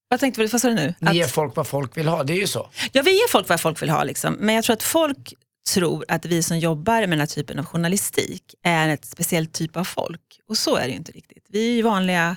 Vad 0.08 0.20
tänkte 0.20 0.40
du, 0.42 0.46
vad 0.46 0.60
sa 0.60 0.68
du 0.68 0.74
nu? 0.74 0.94
Ni 1.00 1.18
är 1.18 1.24
Att, 1.24 1.30
folk 1.30 1.56
vad 1.56 1.66
folk 1.66 1.96
vill 1.96 2.08
ha, 2.08 2.24
det 2.24 2.32
är 2.32 2.36
ju 2.40 2.46
så. 2.46 2.70
ja, 2.92 3.02
vi 3.02 3.22
är 3.22 3.28
folk 3.28 3.48
vad 3.48 3.60
folk 3.60 3.82
vill 3.82 3.90
ha, 3.90 4.04
liksom. 4.04 4.34
men 4.34 4.54
jag 4.54 4.64
tror 4.64 4.74
att 4.74 4.82
folk 4.82 5.34
tror 5.74 6.04
att 6.08 6.24
vi 6.24 6.42
som 6.42 6.58
jobbar 6.58 7.00
med 7.00 7.10
den 7.10 7.18
här 7.18 7.26
typen 7.26 7.58
av 7.58 7.64
journalistik 7.64 8.54
är 8.62 8.88
ett 8.88 9.04
speciellt 9.04 9.52
typ 9.52 9.76
av 9.76 9.84
folk. 9.84 10.40
Och 10.48 10.58
så 10.58 10.76
är 10.76 10.82
det 10.82 10.88
ju 10.90 10.96
inte 10.96 11.12
riktigt. 11.12 11.44
Vi 11.48 11.68
är 11.70 11.72
ju 11.76 11.82
vanliga 11.82 12.36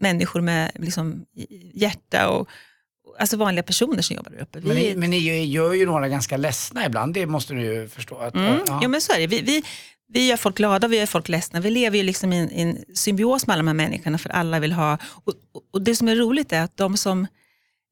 människor 0.00 0.40
med 0.40 0.70
liksom, 0.74 1.24
hjärta 1.74 2.28
och- 2.28 2.48
alltså 3.18 3.36
vanliga 3.36 3.62
personer 3.62 4.02
som 4.02 4.16
jobbar 4.16 4.30
där 4.30 4.38
uppe. 4.42 4.60
Vi 4.60 4.66
Men 4.68 4.76
ni, 4.76 4.94
men 4.96 5.10
ni 5.10 5.44
gör 5.44 5.72
ju 5.74 5.86
några 5.86 6.08
ganska 6.08 6.36
ledsna 6.36 6.86
ibland, 6.86 7.14
det 7.14 7.26
måste 7.26 7.54
du 7.54 7.60
ju 7.62 7.88
förstå. 7.88 8.16
Att, 8.18 8.34
Mm. 8.34 8.58
ja. 8.66 8.80
Jo 8.82 8.88
men 8.88 9.00
så 9.00 9.12
är 9.12 9.18
det. 9.18 9.26
Vi, 9.26 9.40
vi, 9.40 9.62
vi 10.12 10.26
gör 10.28 10.36
folk 10.36 10.56
glada, 10.56 10.88
vi 10.88 10.98
gör 10.98 11.06
folk 11.06 11.28
ledsna. 11.28 11.60
Vi 11.60 11.70
lever 11.70 11.96
ju 11.98 12.02
liksom 12.02 12.32
i 12.32 12.38
en, 12.38 12.50
i 12.50 12.60
en 12.62 12.78
symbios 12.94 13.46
med 13.46 13.54
alla 13.54 13.60
de 13.60 13.66
här 13.68 13.74
människorna 13.74 14.18
för 14.18 14.30
alla 14.30 14.60
vill 14.60 14.72
ha. 14.72 14.98
Och, 15.24 15.34
och, 15.72 15.82
det 15.82 15.96
som 15.96 16.08
är 16.08 16.16
roligt 16.16 16.52
är 16.52 16.60
att 16.62 16.76
de 16.76 16.96
som 16.96 17.26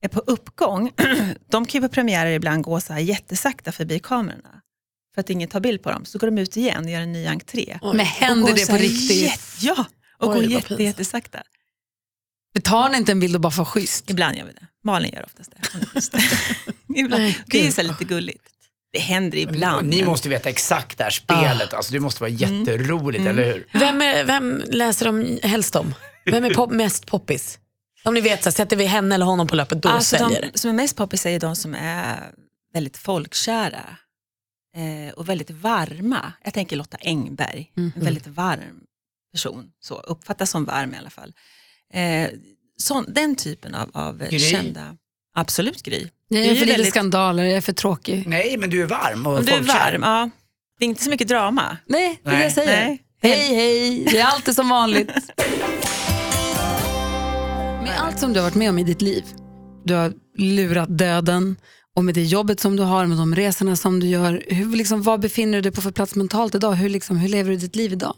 är 0.05 0.09
på 0.09 0.21
uppgång, 0.21 0.93
de 1.51 1.67
kan 1.67 1.83
ju 1.83 1.89
på 1.89 1.95
premiärer 1.95 2.31
ibland 2.31 2.63
gå 2.65 2.81
så 2.81 2.93
här 2.93 3.01
jättesakta 3.01 3.73
förbi 3.73 3.99
kamerorna. 3.99 4.61
För 5.15 5.21
att 5.21 5.31
ingen 5.31 5.49
tar 5.49 5.61
bild 5.61 5.83
på 5.83 5.91
dem. 5.91 6.05
Så 6.05 6.19
går 6.19 6.27
de 6.31 6.39
ut 6.39 6.57
igen 6.57 6.85
och 6.85 6.91
gör 6.91 7.01
en 7.01 7.13
ny 7.13 7.27
entré. 7.27 7.79
Men 7.83 7.99
händer 8.07 8.53
det 8.55 8.67
på 8.71 8.77
riktigt? 8.77 9.11
jätte- 9.23 9.43
Ja, 9.61 9.85
och 10.19 10.29
Oj, 10.29 10.35
går 10.35 10.45
jätte, 10.45 10.83
jättesakta. 10.83 11.39
Vi 12.59 12.63
tar 12.63 12.97
inte 12.97 13.13
en 13.13 13.21
bild 13.21 13.35
och 13.35 13.41
bara 13.41 13.51
för 13.53 13.65
schysst. 13.65 14.11
Ibland 14.11 14.37
gör 14.37 14.45
vi 14.45 14.53
det. 14.53 14.67
Malin 14.85 15.13
gör 15.15 15.25
oftast 15.25 15.53
det. 15.53 15.61
Ibland. 17.01 17.23
Nej, 17.23 17.39
Det 17.47 17.67
är 17.67 17.71
så 17.71 17.83
lite 17.83 18.05
gulligt. 18.05 18.45
Det 18.93 18.99
händer 18.99 19.39
ibland. 19.39 19.89
Ni 19.89 19.97
men- 19.97 20.07
måste 20.07 20.29
veta 20.29 20.49
exakt 20.49 20.99
det 20.99 21.05
här 21.05 21.11
spelet, 21.11 21.75
alltså, 21.75 21.93
det 21.93 22.01
måste 22.01 22.21
vara 22.23 22.31
Mm. 22.31 22.59
jätteroligt, 22.61 23.27
eller 23.27 23.45
hur? 23.45 23.67
Vem, 23.73 24.03
är, 24.03 24.25
vem 24.25 24.63
läser 24.67 25.07
de 25.07 25.39
helst 25.43 25.77
om? 25.77 25.95
Vem 26.25 26.45
är 26.45 26.55
pop, 26.55 26.71
mest 26.71 27.07
poppis? 27.07 27.59
Om 28.05 28.15
ni 28.15 28.21
vet, 28.21 28.45
så 28.45 28.53
sätter 28.53 28.77
vi 28.77 28.85
henne 28.85 29.15
eller 29.15 29.27
honom 29.27 29.47
på 29.47 29.57
löpet, 29.57 29.83
då 29.83 29.89
Alltså 29.89 30.17
säljer 30.17 30.41
de 30.43 30.49
det. 30.53 30.59
som 30.59 30.71
är 30.71 30.75
mest 30.75 30.97
poppis 30.97 31.27
är 31.27 31.41
de 31.41 31.57
som 31.57 31.75
är 31.75 32.31
väldigt 32.75 32.97
folkkära 32.97 33.97
eh, 34.77 35.15
och 35.15 35.29
väldigt 35.29 35.51
varma. 35.51 36.33
Jag 36.45 36.55
tänker 36.55 36.77
Lotta 36.77 36.97
Engberg, 37.01 37.73
Mhm. 37.75 37.93
en 37.97 38.05
väldigt 38.05 38.27
varm 38.27 38.81
person, 39.33 39.65
så 39.81 39.95
uppfattas 40.01 40.51
som 40.51 40.65
varm 40.65 40.95
i 40.95 40.99
alla 40.99 41.11
fall. 41.11 41.33
Eh, 41.95 42.31
sån, 42.77 43.05
den 43.09 43.37
typen 43.37 43.75
av, 43.75 43.91
av 43.93 44.19
Gry? 44.31 44.39
kända, 44.39 44.97
absolut 45.35 45.83
Gry. 45.83 46.09
Jag 46.29 46.43
Det 46.43 46.45
är 46.51 46.55
för 46.55 46.55
lite 46.55 46.73
väldigt- 46.73 46.93
skandaler, 46.93 47.45
jag 47.45 47.57
är 47.57 47.61
för 47.61 47.73
tråkig. 47.73 48.25
Nej, 48.27 48.57
men 48.59 48.71
du 48.71 48.83
är 48.83 48.87
varm 48.87 49.27
och 49.27 49.45
du 49.45 49.53
är 49.53 49.61
varm, 49.63 50.03
ja. 50.03 50.31
Det 50.79 50.85
är 50.85 50.89
inte 50.89 51.03
så 51.05 51.11
mycket 51.11 51.29
drama. 51.29 51.77
Nej, 51.87 52.21
det 52.23 52.29
är 52.29 52.33
det 52.33 52.37
Nej. 52.39 52.45
jag 52.47 52.53
säger. 52.53 52.87
Nej. 52.87 53.03
Hej, 53.23 53.55
hej, 53.55 54.05
det 54.11 54.19
är 54.19 54.25
alltid 54.27 54.55
som 54.55 54.69
vanligt. 54.69 55.09
med 57.83 57.99
allt 58.01 58.19
som 58.19 58.33
du 58.33 58.41
har 58.41 58.45
varit 58.45 58.55
med 58.55 58.71
om 58.71 58.79
i 58.79 58.85
ditt 58.85 59.03
liv, 59.03 59.25
du 59.85 59.95
har 59.95 60.13
lurat 60.39 60.99
döden 60.99 61.57
och 61.97 62.05
med 62.05 62.15
det 62.15 62.23
jobbet 62.25 62.61
som 62.61 62.77
du 62.77 62.83
har, 62.83 63.07
med 63.07 63.19
de 63.19 63.35
resorna 63.35 63.77
som 63.77 64.01
du 64.01 64.07
gör, 64.07 64.43
hur, 64.49 64.77
liksom, 64.77 65.03
vad 65.03 65.21
befinner 65.21 65.59
du 65.59 65.63
dig 65.63 65.73
på 65.73 65.81
för 65.81 65.91
plats 65.91 66.15
mentalt 66.15 66.55
idag? 66.55 66.73
Hur, 66.73 66.89
liksom, 66.89 67.17
hur 67.17 67.29
lever 67.29 67.51
du 67.51 67.57
ditt 67.57 67.77
liv 67.77 67.93
idag? 67.93 68.17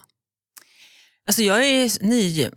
Alltså 1.30 1.42
jag 1.42 1.66
är 1.66 2.04
ny, 2.04 2.48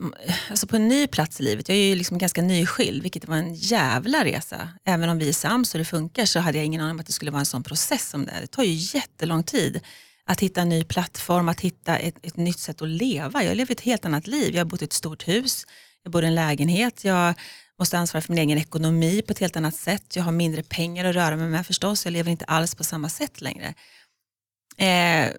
alltså 0.49 0.67
på 0.67 0.75
en 0.75 0.87
ny 0.87 1.07
plats 1.07 1.39
i 1.39 1.43
livet. 1.43 1.69
Jag 1.69 1.77
är 1.77 1.81
ju 1.81 1.95
liksom 1.95 2.17
ganska 2.17 2.41
nyskild, 2.41 3.03
vilket 3.03 3.27
var 3.27 3.35
en 3.35 3.53
jävla 3.53 4.25
resa. 4.25 4.69
Även 4.85 5.09
om 5.09 5.17
vi 5.17 5.29
är 5.29 5.33
sams 5.33 5.73
och 5.73 5.79
det 5.79 5.85
funkar 5.85 6.25
så 6.25 6.39
hade 6.39 6.57
jag 6.57 6.65
ingen 6.65 6.81
aning 6.81 6.91
om 6.91 6.99
att 6.99 7.05
det 7.05 7.13
skulle 7.13 7.31
vara 7.31 7.39
en 7.39 7.45
sån 7.45 7.63
process 7.63 8.09
som 8.09 8.25
det 8.25 8.31
är. 8.31 8.41
Det 8.41 8.47
tar 8.47 8.63
ju 8.63 8.73
jättelång 8.99 9.43
tid 9.43 9.79
att 10.25 10.39
hitta 10.39 10.61
en 10.61 10.69
ny 10.69 10.83
plattform, 10.83 11.49
att 11.49 11.61
hitta 11.61 11.97
ett, 11.97 12.15
ett 12.25 12.37
nytt 12.37 12.59
sätt 12.59 12.81
att 12.81 12.87
leva. 12.87 13.43
Jag 13.43 13.57
lever 13.57 13.71
ett 13.71 13.81
helt 13.81 14.05
annat 14.05 14.27
liv. 14.27 14.53
Jag 14.53 14.59
har 14.59 14.69
bott 14.69 14.81
i 14.81 14.85
ett 14.85 14.93
stort 14.93 15.27
hus, 15.27 15.65
jag 16.03 16.11
bor 16.11 16.23
i 16.23 16.27
en 16.27 16.35
lägenhet, 16.35 17.03
jag 17.03 17.33
måste 17.79 17.97
ansvara 17.97 18.21
för 18.21 18.33
min 18.33 18.39
egen 18.39 18.57
ekonomi 18.57 19.21
på 19.21 19.31
ett 19.31 19.39
helt 19.39 19.55
annat 19.55 19.75
sätt. 19.75 20.15
Jag 20.15 20.23
har 20.23 20.31
mindre 20.31 20.63
pengar 20.63 21.05
att 21.05 21.15
röra 21.15 21.35
mig 21.35 21.47
med 21.47 21.67
förstås. 21.67 22.05
Jag 22.05 22.11
lever 22.11 22.31
inte 22.31 22.45
alls 22.45 22.75
på 22.75 22.83
samma 22.83 23.09
sätt 23.09 23.41
längre. 23.41 23.73
Eh, 24.77 25.33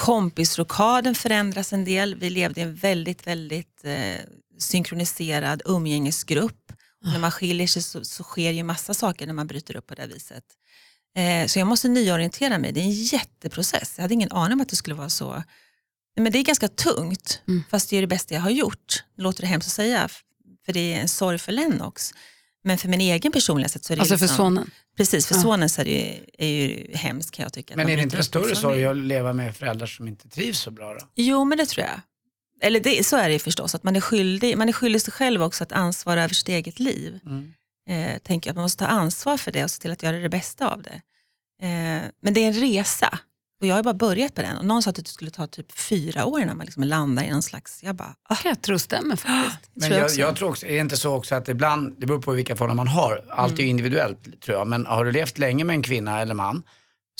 kompisrokaden 0.00 1.14
förändras 1.14 1.72
en 1.72 1.84
del. 1.84 2.14
Vi 2.14 2.30
levde 2.30 2.60
i 2.60 2.64
en 2.64 2.74
väldigt, 2.74 3.26
väldigt 3.26 3.84
eh, 3.84 4.16
synkroniserad 4.58 5.62
umgängesgrupp. 5.64 6.72
Och 7.04 7.12
när 7.12 7.18
man 7.18 7.30
skiljer 7.30 7.66
sig 7.66 7.82
så, 7.82 8.04
så 8.04 8.22
sker 8.22 8.50
ju 8.50 8.62
massa 8.62 8.94
saker 8.94 9.26
när 9.26 9.34
man 9.34 9.46
bryter 9.46 9.76
upp 9.76 9.86
på 9.86 9.94
det 9.94 10.06
viset. 10.06 10.44
Eh, 11.16 11.46
så 11.46 11.58
jag 11.58 11.66
måste 11.68 11.88
nyorientera 11.88 12.58
mig. 12.58 12.72
Det 12.72 12.80
är 12.80 12.84
en 12.84 12.90
jätteprocess. 12.90 13.92
Jag 13.96 14.02
hade 14.02 14.14
ingen 14.14 14.32
aning 14.32 14.52
om 14.52 14.60
att 14.60 14.68
det 14.68 14.76
skulle 14.76 14.94
vara 14.94 15.08
så. 15.10 15.42
Men 16.16 16.32
det 16.32 16.38
är 16.38 16.44
ganska 16.44 16.68
tungt, 16.68 17.42
Mm. 17.48 17.62
fast 17.70 17.90
det 17.90 17.96
är 17.96 18.00
det 18.00 18.06
bästa 18.06 18.34
jag 18.34 18.40
har 18.42 18.50
gjort. 18.50 19.04
Det 19.16 19.22
låter 19.22 19.40
det 19.40 19.46
hemskt 19.46 19.68
att 19.68 19.72
säga, 19.74 20.08
för 20.66 20.72
det 20.72 20.94
är 20.94 21.00
en 21.00 21.08
sorg 21.08 21.38
för 21.38 21.52
Lennox. 21.52 22.10
Men 22.64 22.78
för 22.78 22.88
min 22.88 23.00
egen 23.00 23.32
personliga 23.32 23.68
sätt 23.68 23.84
så 23.84 23.92
är 23.92 23.96
det 23.96 24.00
Alltså 24.00 24.18
för 24.18 24.24
liksom, 24.24 24.36
sonen. 24.36 24.70
Precis, 24.96 25.26
för 25.26 25.34
Ja. 25.34 25.40
sonen 25.42 25.68
så 25.68 25.80
är 25.80 25.84
det 25.84 25.90
ju, 25.90 26.24
är 26.38 26.46
ju 26.48 26.96
hemskt 26.96 27.30
kan 27.30 27.42
jag 27.42 27.52
tycka. 27.52 27.76
Men 27.76 27.88
är 27.88 27.96
det 27.96 28.02
inte 28.02 28.16
en 28.16 28.24
större 28.24 28.50
en 28.50 28.56
sorg 28.56 28.86
att 28.86 28.96
leva 28.96 29.32
med 29.32 29.56
föräldrar 29.56 29.86
som 29.86 30.08
inte 30.08 30.28
trivs 30.28 30.58
så 30.60 30.70
bra 30.70 30.94
då? 30.94 31.00
Jo, 31.14 31.44
men 31.44 31.58
det 31.58 31.66
tror 31.66 31.86
jag. 31.86 32.00
Eller 32.62 32.80
det, 32.80 33.06
så 33.06 33.16
är 33.16 33.28
det 33.28 33.32
ju 33.32 33.38
förstås, 33.38 33.74
att 33.74 33.82
man 33.82 33.96
är, 33.96 34.00
skyldig, 34.00 34.58
man 34.58 34.68
är 34.68 34.72
skyldig 34.72 35.02
sig 35.02 35.12
själv 35.12 35.42
också 35.42 35.64
att 35.64 35.72
ansvara 35.72 36.24
över 36.24 36.34
sitt 36.34 36.48
eget 36.48 36.80
liv. 36.80 37.18
Mm. 37.26 37.52
Eh, 37.88 38.18
tänker 38.18 38.48
jag, 38.48 38.52
att 38.52 38.56
man 38.56 38.62
måste 38.62 38.84
ta 38.84 38.90
ansvar 38.90 39.36
för 39.36 39.52
det 39.52 39.64
och 39.64 39.70
se 39.70 39.82
till 39.82 39.90
att 39.90 40.02
göra 40.02 40.16
det 40.18 40.28
bästa 40.28 40.68
av 40.68 40.82
det. 40.82 41.00
Eh, 41.66 42.02
men 42.22 42.34
det 42.34 42.40
är 42.40 42.46
en 42.48 42.52
resa 42.60 43.18
och 43.60 43.66
jag 43.66 43.74
har 43.74 43.82
bara 43.82 43.94
börjat 43.94 44.34
på 44.34 44.42
den. 44.42 44.56
Och 44.56 44.64
någon 44.64 44.82
sa 44.82 44.90
att 44.90 44.96
det 44.96 45.08
skulle 45.08 45.30
ta 45.30 45.46
typ 45.46 45.72
fyra 45.72 46.24
år 46.24 46.40
innan 46.40 46.56
man 46.56 46.66
liksom 46.66 46.82
landar 46.84 47.22
i 47.24 47.30
någon 47.30 47.42
slags, 47.42 47.82
jag 47.82 47.94
bara, 47.96 48.14
ah, 48.28 48.36
jag 48.44 48.62
tro 48.62 48.78
stämmer 48.78 49.16
faktiskt. 49.16 49.70
Men 49.74 49.82
tror 49.82 49.92
jag 49.92 50.00
jag, 50.00 50.04
också. 50.06 50.20
jag 50.20 50.36
tror 50.36 50.48
också, 50.50 50.66
är 50.66 50.72
det 50.72 50.78
inte 50.78 50.96
så 50.96 51.14
också 51.14 51.34
att 51.34 51.48
ibland, 51.48 51.94
det 51.98 52.06
beror 52.06 52.22
på 52.22 52.32
vilka 52.32 52.56
förhållanden 52.56 52.86
man 52.86 52.94
har, 52.94 53.24
allt 53.30 53.52
är 53.52 53.56
Mm. 53.58 53.70
individuellt 53.70 54.42
tror 54.44 54.58
jag, 54.58 54.66
men 54.66 54.86
har 54.86 55.04
du 55.04 55.12
levt 55.12 55.38
länge 55.38 55.64
med 55.64 55.74
en 55.74 55.82
kvinna 55.82 56.20
eller 56.20 56.34
man, 56.34 56.62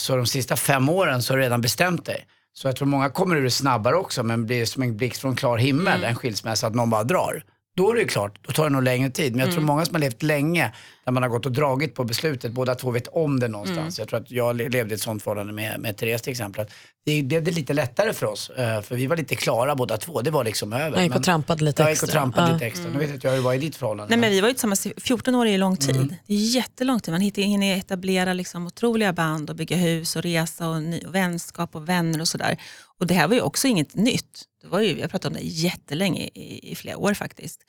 så 0.01 0.15
de 0.15 0.25
sista 0.25 0.55
fem 0.55 0.89
åren 0.89 1.23
så 1.23 1.33
har 1.33 1.37
du 1.37 1.43
redan 1.43 1.61
bestämt 1.61 2.05
dig. 2.05 2.25
Så 2.53 2.67
jag 2.67 2.75
tror 2.75 2.87
många 2.87 3.09
kommer 3.09 3.35
ur 3.35 3.43
det 3.43 3.51
snabbare 3.51 3.95
också, 3.95 4.23
men 4.23 4.45
blir 4.45 4.65
som 4.65 4.83
en 4.83 4.97
blixt 4.97 5.21
från 5.21 5.35
klar 5.35 5.57
himmel, 5.57 5.93
Mm. 5.97 6.09
en 6.09 6.15
skilsmässa, 6.15 6.67
att 6.67 6.75
någon 6.75 6.89
bara 6.89 7.03
drar. 7.03 7.43
Då 7.81 7.91
är 7.91 7.95
det 7.95 8.01
ju 8.01 8.07
klart, 8.07 8.39
då 8.47 8.51
tar 8.51 8.63
det 8.63 8.69
nog 8.69 8.83
längre 8.83 9.09
tid. 9.09 9.31
Men 9.31 9.39
jag 9.39 9.45
Mm. 9.47 9.55
tror 9.55 9.65
många 9.65 9.85
som 9.85 9.95
har 9.95 9.99
levt 9.99 10.23
länge, 10.23 10.71
där 11.05 11.11
man 11.11 11.23
har 11.23 11.29
gått 11.29 11.45
och 11.45 11.51
dragit 11.51 11.95
på 11.95 12.03
beslutet, 12.03 12.51
båda 12.51 12.75
två 12.75 12.91
vet 12.91 13.07
om 13.07 13.39
det 13.39 13.47
någonstans. 13.47 13.77
Mm. 13.79 13.93
Jag 13.97 14.07
tror 14.07 14.19
att 14.19 14.31
jag 14.31 14.55
le- 14.55 14.69
levde 14.69 14.93
i 14.93 14.95
ett 14.95 15.01
sånt 15.01 15.23
förhållande 15.23 15.53
med, 15.53 15.79
med 15.79 15.97
Therese 15.97 16.21
till 16.21 16.31
exempel. 16.31 16.65
Det 17.05 17.23
blev 17.23 17.43
det 17.43 17.51
lite 17.51 17.73
lättare 17.73 18.13
för 18.13 18.25
oss, 18.25 18.49
eh, 18.49 18.81
för 18.81 18.95
vi 18.95 19.07
var 19.07 19.17
lite 19.17 19.35
klara 19.35 19.75
båda 19.75 19.97
två. 19.97 20.21
Det 20.21 20.31
var 20.31 20.43
liksom 20.43 20.73
över. 20.73 20.91
Jag 20.97 21.03
gick 21.03 21.15
och 21.15 21.23
trampade 21.23 21.63
lite 21.63 21.81
jag 21.83 21.89
gick 21.91 21.99
och 21.99 22.03
extra. 22.07 22.21
trampade 22.21 22.47
Ja. 22.47 22.53
lite 22.53 22.65
extra. 22.65 22.89
Nu 22.91 22.99
vet 22.99 23.09
inte 23.09 23.27
jag 23.27 23.31
hur 23.31 23.37
det 23.39 23.43
var 23.45 23.53
i 23.53 23.57
ditt 23.57 23.75
förhållande. 23.75 24.09
Nej, 24.09 24.19
men 24.21 24.29
vi 24.29 24.41
var 24.41 24.47
ju 24.47 24.53
tillsammans 24.53 24.85
i 24.87 24.93
14 24.97 25.35
år 25.35 25.45
är 25.45 25.57
lång 25.57 25.77
tid. 25.77 25.95
Mm. 25.95 26.13
Det 26.27 26.33
är 26.33 26.37
jättelång 26.37 26.99
tid. 26.99 27.11
Man 27.11 27.21
hinner 27.21 27.77
etablera 27.77 28.33
liksom 28.33 28.65
otroliga 28.67 29.13
band 29.13 29.49
och 29.49 29.55
bygga 29.55 29.77
hus 29.77 30.15
och 30.15 30.21
resa 30.23 30.67
och, 30.69 30.81
ny, 30.83 31.01
och 31.07 31.15
vänskap 31.15 31.75
och 31.75 31.89
vänner 31.89 32.21
och 32.21 32.27
sådär. 32.27 32.57
Och 33.01 33.07
det 33.07 33.13
här 33.13 33.27
var 33.27 33.35
ju 33.35 33.41
också 33.41 33.67
inget 33.67 33.95
nytt. 33.95 34.43
Det 34.61 34.67
var 34.67 34.79
ju, 34.79 34.99
jag 34.99 35.11
pratade 35.11 35.35
om 35.35 35.41
det 35.41 35.47
jättelänge, 35.47 36.29
i, 36.33 36.71
i 36.71 36.75
flera 36.75 36.97
år 36.97 37.13
faktiskt. 37.13 37.61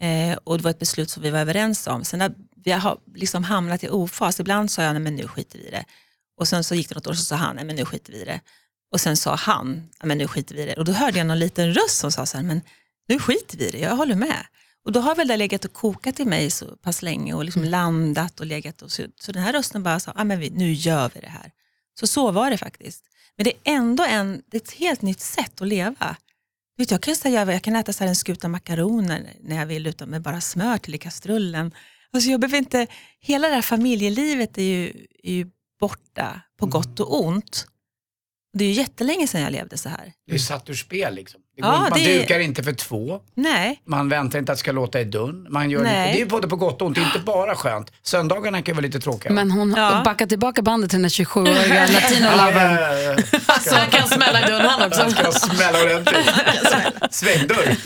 Eh, 0.00 0.38
och 0.44 0.58
det 0.58 0.64
var 0.64 0.70
ett 0.70 0.78
beslut 0.78 1.10
som 1.10 1.22
vi 1.22 1.30
var 1.30 1.38
överens 1.38 1.86
om. 1.86 2.04
Sen 2.04 2.20
har 2.20 2.34
vi 2.64 2.70
har 2.70 2.98
liksom 3.14 3.44
hamnat 3.44 3.84
i 3.84 3.88
ofas. 3.88 4.40
Ibland 4.40 4.70
sa 4.70 4.82
jag, 4.82 4.92
nej 4.92 5.02
men 5.02 5.16
nu 5.16 5.28
skiter 5.28 5.58
vi 5.58 5.68
i 5.68 5.70
det. 5.70 5.84
Och 6.40 6.48
sen 6.48 6.64
så 6.64 6.74
gick 6.74 6.88
det 6.88 6.94
något 6.94 7.06
år 7.06 7.14
så 7.14 7.24
sa 7.24 7.36
han, 7.36 7.56
nej 7.56 7.64
men 7.64 7.76
nu 7.76 7.84
skiter 7.84 8.12
vi 8.12 8.22
i 8.22 8.24
det. 8.24 8.40
Och 8.92 9.00
sen 9.00 9.16
sa 9.16 9.34
han, 9.34 9.72
nej 9.72 10.08
men 10.08 10.18
nu 10.18 10.28
skiter 10.28 10.54
vi 10.54 10.62
i 10.62 10.66
det. 10.66 10.74
Och 10.74 10.84
då 10.84 10.92
hörde 10.92 11.18
jag 11.18 11.26
någon 11.26 11.38
liten 11.38 11.74
röst 11.74 11.98
som 11.98 12.12
sa 12.12 12.26
så 12.26 12.36
här, 12.36 12.44
men 12.44 12.60
nu 13.08 13.18
skiter 13.18 13.58
vi 13.58 13.68
i 13.68 13.70
det, 13.70 13.78
jag 13.78 13.96
håller 13.96 14.14
med. 14.14 14.46
Och 14.84 14.92
då 14.92 15.00
har 15.00 15.14
väl 15.14 15.28
det 15.28 15.36
legat 15.36 15.64
och 15.64 15.72
kokat 15.72 16.20
i 16.20 16.24
mig 16.24 16.50
så 16.50 16.66
pass 16.66 17.02
länge 17.02 17.34
och 17.34 17.44
liksom 17.44 17.64
landat 17.64 18.40
och 18.40 18.46
legat. 18.46 18.82
Och 18.82 18.92
så, 18.92 19.02
så 19.20 19.32
den 19.32 19.42
här 19.42 19.52
rösten 19.52 19.82
bara 19.82 20.00
sa, 20.00 20.12
ah, 20.16 20.24
men 20.24 20.38
vi, 20.38 20.50
nu 20.50 20.72
gör 20.72 21.10
vi 21.14 21.20
det 21.20 21.28
här. 21.28 21.50
Så 22.00 22.06
så 22.06 22.30
var 22.30 22.50
det 22.50 22.58
faktiskt. 22.58 23.04
Men 23.36 23.44
det 23.44 23.50
är 23.50 23.74
ändå 23.76 24.04
en, 24.04 24.42
det 24.50 24.56
är 24.56 24.60
ett 24.60 24.72
helt 24.72 25.02
nytt 25.02 25.20
sätt 25.20 25.60
att 25.60 25.68
leva. 25.68 26.16
Vet, 26.78 26.90
jag, 26.90 27.00
kan 27.00 27.16
säga, 27.16 27.52
jag 27.52 27.62
kan 27.62 27.76
äta 27.76 27.92
så 27.92 28.04
en 28.04 28.16
skuta 28.16 28.48
makaroner 28.48 29.32
när 29.40 29.56
jag 29.56 29.66
vill 29.66 29.86
utan 29.86 30.08
med 30.08 30.22
bara 30.22 30.40
smör 30.40 30.78
till 30.78 30.94
i 30.94 30.98
kastrullen. 30.98 31.74
Alltså 32.12 32.30
jag 32.30 32.40
behöver 32.40 32.58
inte, 32.58 32.86
hela 33.20 33.48
det 33.48 33.54
här 33.54 33.62
familjelivet 33.62 34.58
är 34.58 34.62
ju, 34.62 35.06
är 35.22 35.32
ju 35.32 35.50
borta 35.80 36.40
på 36.58 36.66
gott 36.66 37.00
och 37.00 37.24
ont. 37.24 37.66
Det 38.54 38.64
är 38.64 38.68
ju 38.68 38.74
jättelänge 38.74 39.26
sedan 39.26 39.40
jag 39.40 39.52
levde 39.52 39.78
så 39.78 39.88
här. 39.88 40.12
Det 40.28 40.34
är 40.34 40.38
satt 40.38 40.70
ur 40.70 40.74
spel 40.74 41.14
liksom. 41.14 41.40
Det 41.56 41.62
Ja, 41.62 41.68
går, 41.68 41.76
inte- 41.78 41.90
man 41.90 41.98
det- 41.98 42.18
dukar 42.18 42.38
inte 42.38 42.62
för 42.62 42.72
två. 42.72 43.20
Nej, 43.34 43.80
Man 43.86 44.08
väntar 44.08 44.38
inte 44.38 44.52
att 44.52 44.58
det 44.58 44.60
ska 44.60 44.72
låta 44.72 45.00
i 45.00 45.04
dörren. 45.04 45.46
Man 45.50 45.70
gör 45.70 45.82
Nej. 45.82 45.90
inte, 46.00 46.12
det 46.12 46.16
är 46.16 46.24
ju 46.24 46.26
både 46.26 46.48
på 46.48 46.56
gott 46.56 46.80
och 46.82 46.86
ont, 46.86 46.98
inte 46.98 47.18
bara 47.26 47.54
skönt. 47.54 47.92
Söndagarna 48.02 48.62
kan 48.62 48.74
vara 48.76 48.82
lite 48.86 49.00
tråkiga. 49.00 49.32
Men 49.32 49.50
hon 49.50 49.74
Ja. 49.76 49.96
ja. 49.96 50.02
backar 50.04 50.26
tillbaka 50.26 50.62
bandet 50.62 50.90
till 50.90 50.96
den 50.96 51.02
där 51.02 51.08
27-åriga 51.08 51.86
Ja, 51.86 51.92
latinolavaren. 52.00 52.74
ja, 52.74 52.98
ja. 52.98 53.58
Så 53.60 53.74
han 53.74 53.90
kan 53.90 54.08
smälla 54.08 54.46
i 54.46 54.50
dörren 54.50 54.66
han 54.68 54.88
också. 54.88 55.10
Ska 55.10 55.22
jag 55.22 55.34
smälla 55.34 55.82
ordentligt? 55.82 56.26
Svängdörr. 57.10 57.76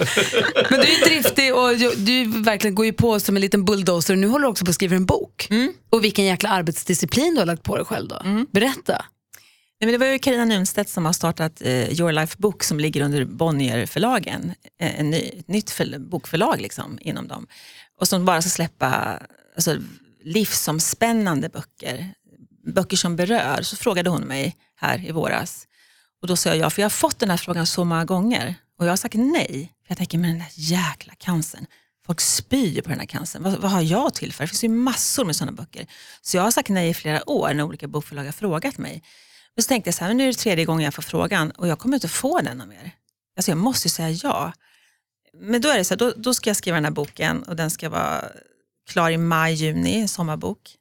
Men 0.71 0.81
du 0.81 0.87
är 0.87 1.05
driftig 1.09 1.55
och 1.55 1.75
ju- 1.75 1.95
du 1.97 2.43
verkligen 2.43 2.75
går 2.75 2.87
ju 2.87 2.93
på 2.93 3.21
som 3.21 3.37
en 3.37 3.41
liten 3.41 3.65
bulldozer. 3.65 4.17
Nu 4.17 4.27
håller 4.27 4.43
du 4.43 4.51
också 4.51 4.65
på 4.65 4.69
att 4.69 4.75
skriva 4.75 4.97
en 4.97 5.07
bok. 5.07 5.49
Och 5.91 6.05
vilken 6.05 6.25
jäkla 6.25 6.49
arbetsdisciplin 6.49 7.35
du 7.35 7.41
har 7.41 7.47
lagt 7.47 7.63
på 7.63 7.77
dig 7.77 7.85
själv 7.85 8.09
då. 8.09 8.23
Berätta. 8.53 9.05
Nej, 9.81 9.87
men 9.87 9.93
det 9.93 10.07
var 10.07 10.13
ju 10.13 10.19
Carina 10.19 10.45
Nunstedt 10.45 10.91
som 10.91 11.07
har 11.07 11.13
startat 11.13 11.63
eh, 11.63 12.01
Your 12.01 12.13
Life 12.13 12.37
Book 12.39 12.65
som 12.65 12.81
ligger 12.81 13.01
under 13.01 13.25
Bonnierförlagen. 13.25 14.55
Eh, 14.81 15.01
en 15.01 15.11
ny, 15.11 15.19
ett 15.19 15.49
nytt 15.49 15.71
för, 15.71 15.99
bokförlag 15.99 16.61
liksom, 16.61 16.99
inom 17.01 17.29
dem. 17.29 17.47
Och 18.01 18.09
som 18.09 18.25
bara 18.25 18.43
ska 18.43 18.51
släppa 18.51 19.21
alltså, 19.55 19.77
livsomspännande 20.25 21.49
böcker. 21.49 22.13
Böcker 22.75 22.97
som 22.97 23.17
berör. 23.17 23.63
Så 23.63 23.77
frågade 23.77 24.11
hon 24.11 24.23
mig 24.23 24.57
här 24.77 25.09
i 25.09 25.13
våras. 25.13 25.67
Och 26.23 26.29
då 26.29 26.37
sa 26.37 26.49
jag 26.49 26.59
ja, 26.59 26.71
för 26.71 26.83
jag 26.83 26.85
har 26.85 26.91
fått 26.91 27.19
den 27.19 27.31
här 27.31 27.37
frågan 27.37 27.67
så 27.67 27.85
många 27.85 28.05
gånger. 28.05 28.55
Och 28.79 28.87
jag 28.87 28.93
har 28.93 28.97
sagt 28.97 29.15
nej. 29.15 29.73
För 29.87 29.91
jag 29.91 29.99
tänker, 29.99 30.19
men 30.19 30.31
den 30.31 30.39
där 30.39 30.53
jäkla 30.55 31.13
cancern. 31.19 31.67
Folk 32.07 32.21
spyr 32.21 32.83
på 32.83 32.89
den 32.89 32.99
här 32.99 33.07
cancern. 33.07 33.43
Vad, 33.43 33.53
vad 33.53 33.71
har 33.71 33.83
jag 33.83 34.15
till 34.15 34.33
för? 34.33 34.45
Det 34.45 34.49
finns 34.49 34.65
ju 34.65 34.69
massor 34.69 35.25
med 35.25 35.37
sådana 35.37 35.53
böcker. 35.53 35.87
Så 36.23 36.37
jag 36.37 36.43
har 36.43 36.51
sagt 36.51 36.69
nej 36.69 36.91
i 36.91 36.95
flera 36.95 37.31
år 37.31 37.55
när 37.55 37.65
olika 37.65 37.89
bokförlag 37.89 38.25
har 38.25 38.33
frågat 38.33 38.79
mig. 38.79 39.03
Men 39.57 39.63
så 39.63 39.69
tänkte 39.69 39.89
jag 39.89 39.95
så 39.95 40.01
här, 40.01 40.09
men 40.11 40.17
nu 40.17 40.23
är 40.23 40.27
det 40.29 40.39
tredje 40.39 40.65
gången 40.65 40.85
jag 40.85 40.95
får 40.95 41.03
frågan 41.03 41.51
och 41.51 41.69
jag 41.69 41.79
kommer 41.79 41.97
inte 41.97 42.09
få 42.09 42.41
den 42.41 42.61
av 42.61 42.73
er. 42.73 42.91
Alltså 43.37 43.51
jag 43.51 43.59
måste 43.59 43.89
säga 43.89 44.11
ja. 44.11 44.53
Men 45.41 45.61
då 45.61 45.69
är 45.69 45.79
det 45.79 45.85
så 45.85 45.95
här, 45.95 45.99
då, 45.99 46.13
då 46.17 46.35
ska 46.35 46.51
jag 46.51 46.57
skriva 46.57 46.75
den 46.75 46.85
här 46.85 46.93
boken 46.93 47.43
och 47.43 47.57
den 47.57 47.71
ska 47.71 47.89
vara 47.89 48.25
klar 48.89 49.11
i 49.11 49.17
maj, 49.17 49.55
juni, 49.55 50.09
sommarbok. 50.09 50.77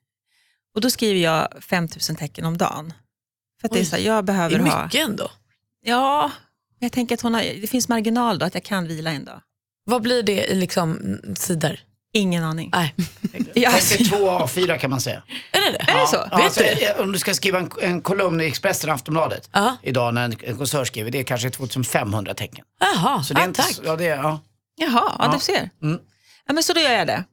Och 0.75 0.81
då 0.81 0.89
skriver 0.89 1.19
jag 1.19 1.63
5000 1.63 2.15
tecken 2.15 2.45
om 2.45 2.57
dagen. 2.57 2.93
För 3.61 3.67
att 3.67 3.73
det 3.73 3.79
är 3.79 3.81
Oj, 3.81 3.85
så 3.85 3.95
här, 3.95 4.03
jag 4.03 4.17
Det 4.17 4.23
behöver 4.23 4.55
är 4.55 4.59
ha... 4.59 4.83
mycket 4.83 5.09
ändå. 5.09 5.31
Ja, 5.81 6.31
jag 6.79 6.91
tänker 6.91 7.15
att 7.15 7.21
har, 7.21 7.61
det 7.61 7.67
finns 7.67 7.89
marginal 7.89 8.39
då, 8.39 8.45
att 8.45 8.53
jag 8.53 8.63
kan 8.63 8.87
vila 8.87 9.11
en 9.11 9.25
dag. 9.25 9.41
Vad 9.83 10.01
blir 10.01 10.23
det 10.23 10.45
i 10.45 10.55
liksom, 10.55 11.19
sidor? 11.37 11.79
Ingen 12.15 12.43
aning. 12.43 12.69
Nej. 12.73 12.95
Ja, 13.57 13.71
är 13.71 14.09
två 14.09 14.29
A4 14.29 14.77
kan 14.77 14.89
man 14.89 15.01
säga. 15.01 15.23
Är 15.51 15.61
det 15.61 15.71
det? 15.77 15.91
är 15.91 15.99
det 16.01 16.07
så? 16.07 16.15
Ja, 16.31 16.37
Vet 16.37 16.45
alltså, 16.45 16.63
du 16.97 17.03
Om 17.03 17.11
du 17.11 17.19
ska 17.19 17.33
skriva 17.33 17.59
en, 17.59 17.69
en 17.81 18.01
kolumn 18.01 18.41
i 18.41 18.45
Expressen 18.45 18.89
Aftonbladet 18.89 19.49
Ja. 19.51 19.77
idag 19.83 20.13
när 20.13 20.25
en, 20.25 20.35
en 20.43 20.57
konsert 20.57 20.87
skriver, 20.87 21.11
det 21.11 21.19
är 21.19 21.23
kanske 21.23 21.49
2500 21.49 22.33
tecken. 22.33 22.65
Jaha, 22.79 23.23
Så 23.23 23.33
det 23.33 23.39
är 23.39 23.43
ah, 23.43 23.47
inte, 23.47 23.61
tack. 23.61 23.79
ja, 23.85 23.95
det 23.95 24.05
är, 24.05 24.15
ja. 24.15 24.39
Jaha, 24.75 24.91
ja, 24.93 25.15
Ja. 25.19 25.31
du 25.33 25.39
ser. 25.39 25.69
Mm. 25.81 25.99
Ja, 26.47 26.53
men 26.53 26.63
så 26.63 26.73
då 26.73 26.79
gör 26.79 26.91
jag 26.91 27.07
det. 27.07 27.23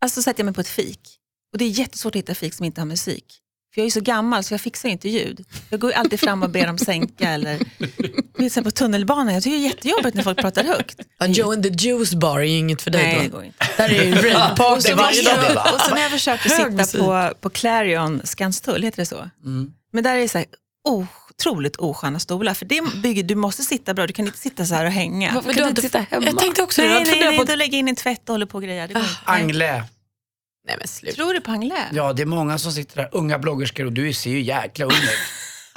Alltså 0.00 0.22
sätter 0.22 0.40
jag 0.40 0.44
mig 0.44 0.54
på 0.54 0.60
ett 0.60 0.68
fik. 0.68 1.00
Och 1.52 1.58
det 1.58 1.64
är 1.64 1.68
jättesvårt 1.68 2.10
att 2.14 2.18
hitta 2.18 2.34
fik 2.34 2.54
som 2.54 2.64
inte 2.66 2.80
har 2.80 2.86
musik. 2.86 3.24
För 3.76 3.80
jag 3.80 3.84
är 3.84 3.86
ju 3.86 3.90
så 3.90 4.00
gammal 4.00 4.44
så 4.44 4.54
jag 4.54 4.60
fixar 4.60 4.88
inte 4.88 5.08
ljud. 5.08 5.44
Jag 5.70 5.80
går 5.80 5.92
alltid 5.92 6.20
fram 6.20 6.42
och 6.42 6.50
ber 6.50 6.66
dem 6.66 6.78
sänka 6.78 7.28
eller 7.30 7.58
du 8.38 8.50
så 8.50 8.60
här 8.60 8.64
på 8.64 8.70
tunnelbanan. 8.70 9.34
Jag 9.34 9.42
tycker 9.42 9.56
det 9.56 9.62
är 9.62 9.68
jättejobbigt 9.68 10.14
när 10.14 10.22
folk 10.22 10.38
pratar 10.38 10.64
högt. 10.64 11.00
Ja, 11.18 11.26
Joe 11.26 11.52
and 11.52 11.62
the 11.62 11.68
Juice 11.68 12.14
bar 12.14 12.38
är 12.38 12.42
ju 12.44 12.58
inget 12.58 12.82
för 12.82 12.90
dig 12.90 13.02
Nej, 13.02 13.18
det 13.18 13.28
då. 13.28 13.36
går 13.36 13.44
inte. 13.44 13.66
Där 13.76 13.88
är 13.88 14.04
ju 14.04 14.14
rave-party 14.14 14.88
Det 14.88 14.94
var 14.94 15.02
varje 15.02 15.22
det, 15.22 15.54
dag. 15.54 15.74
Och 15.74 15.80
sen 15.80 15.92
har 15.92 15.98
jag 15.98 16.10
Hög 16.38 16.86
sitta 16.86 16.98
på, 16.98 17.34
på 17.40 17.50
Clarion 17.50 18.20
Skanstull, 18.24 18.82
heter 18.82 19.02
det 19.02 19.06
så? 19.06 19.30
Men 19.92 20.04
där 20.04 20.16
är 20.16 20.20
det 20.20 20.28
så 20.28 20.38
här 20.38 20.46
otroligt 20.88 21.76
osköna 21.76 22.18
stolar. 22.18 22.54
För 22.54 22.64
det 22.66 22.82
bygger, 23.02 23.22
du 23.22 23.34
måste 23.34 23.62
sitta 23.62 23.94
bra, 23.94 24.06
du 24.06 24.12
kan 24.12 24.26
inte 24.26 24.38
sitta 24.38 24.66
så 24.66 24.74
här 24.74 24.84
och 24.84 24.92
hänga. 24.92 25.32
Varför 25.34 25.48
kan 25.48 25.56
du 25.56 25.62
du 25.62 25.68
inte 25.68 25.82
sitta 25.82 25.98
hemma? 25.98 26.26
Jag 26.26 26.38
tänkte 26.38 26.62
också 26.62 26.82
det. 26.82 26.88
Nej, 26.88 26.96
Jag 26.96 27.02
nej, 27.02 27.12
funderar 27.12 27.30
nej, 27.30 27.38
på... 27.38 27.44
då 27.44 27.54
lägger 27.54 27.78
in 27.78 27.88
en 27.88 27.96
tvätt 27.96 28.28
och 28.28 28.32
håller 28.34 28.46
på 28.46 28.58
och 28.58 28.64
grejer. 28.64 28.88
Det 28.88 28.94
går 28.94 29.02
inte. 29.02 29.14
Nej. 29.26 29.42
Angle. 29.42 29.84
Nej 30.66 30.76
men 30.78 30.88
sluta. 30.88 31.16
Tror 31.16 31.34
du 31.34 31.40
på 31.40 31.50
Anglais? 31.50 31.88
Ja, 31.92 32.12
det 32.12 32.22
är 32.22 32.26
många 32.26 32.58
som 32.58 32.72
sitter 32.72 32.96
där, 32.96 33.08
unga 33.12 33.38
bloggerskor 33.38 33.86
och 33.86 33.92
du 33.92 34.12
ser 34.12 34.30
ju 34.30 34.40
jäkla 34.40 34.84
ung 34.84 34.92
ut. 34.92 35.18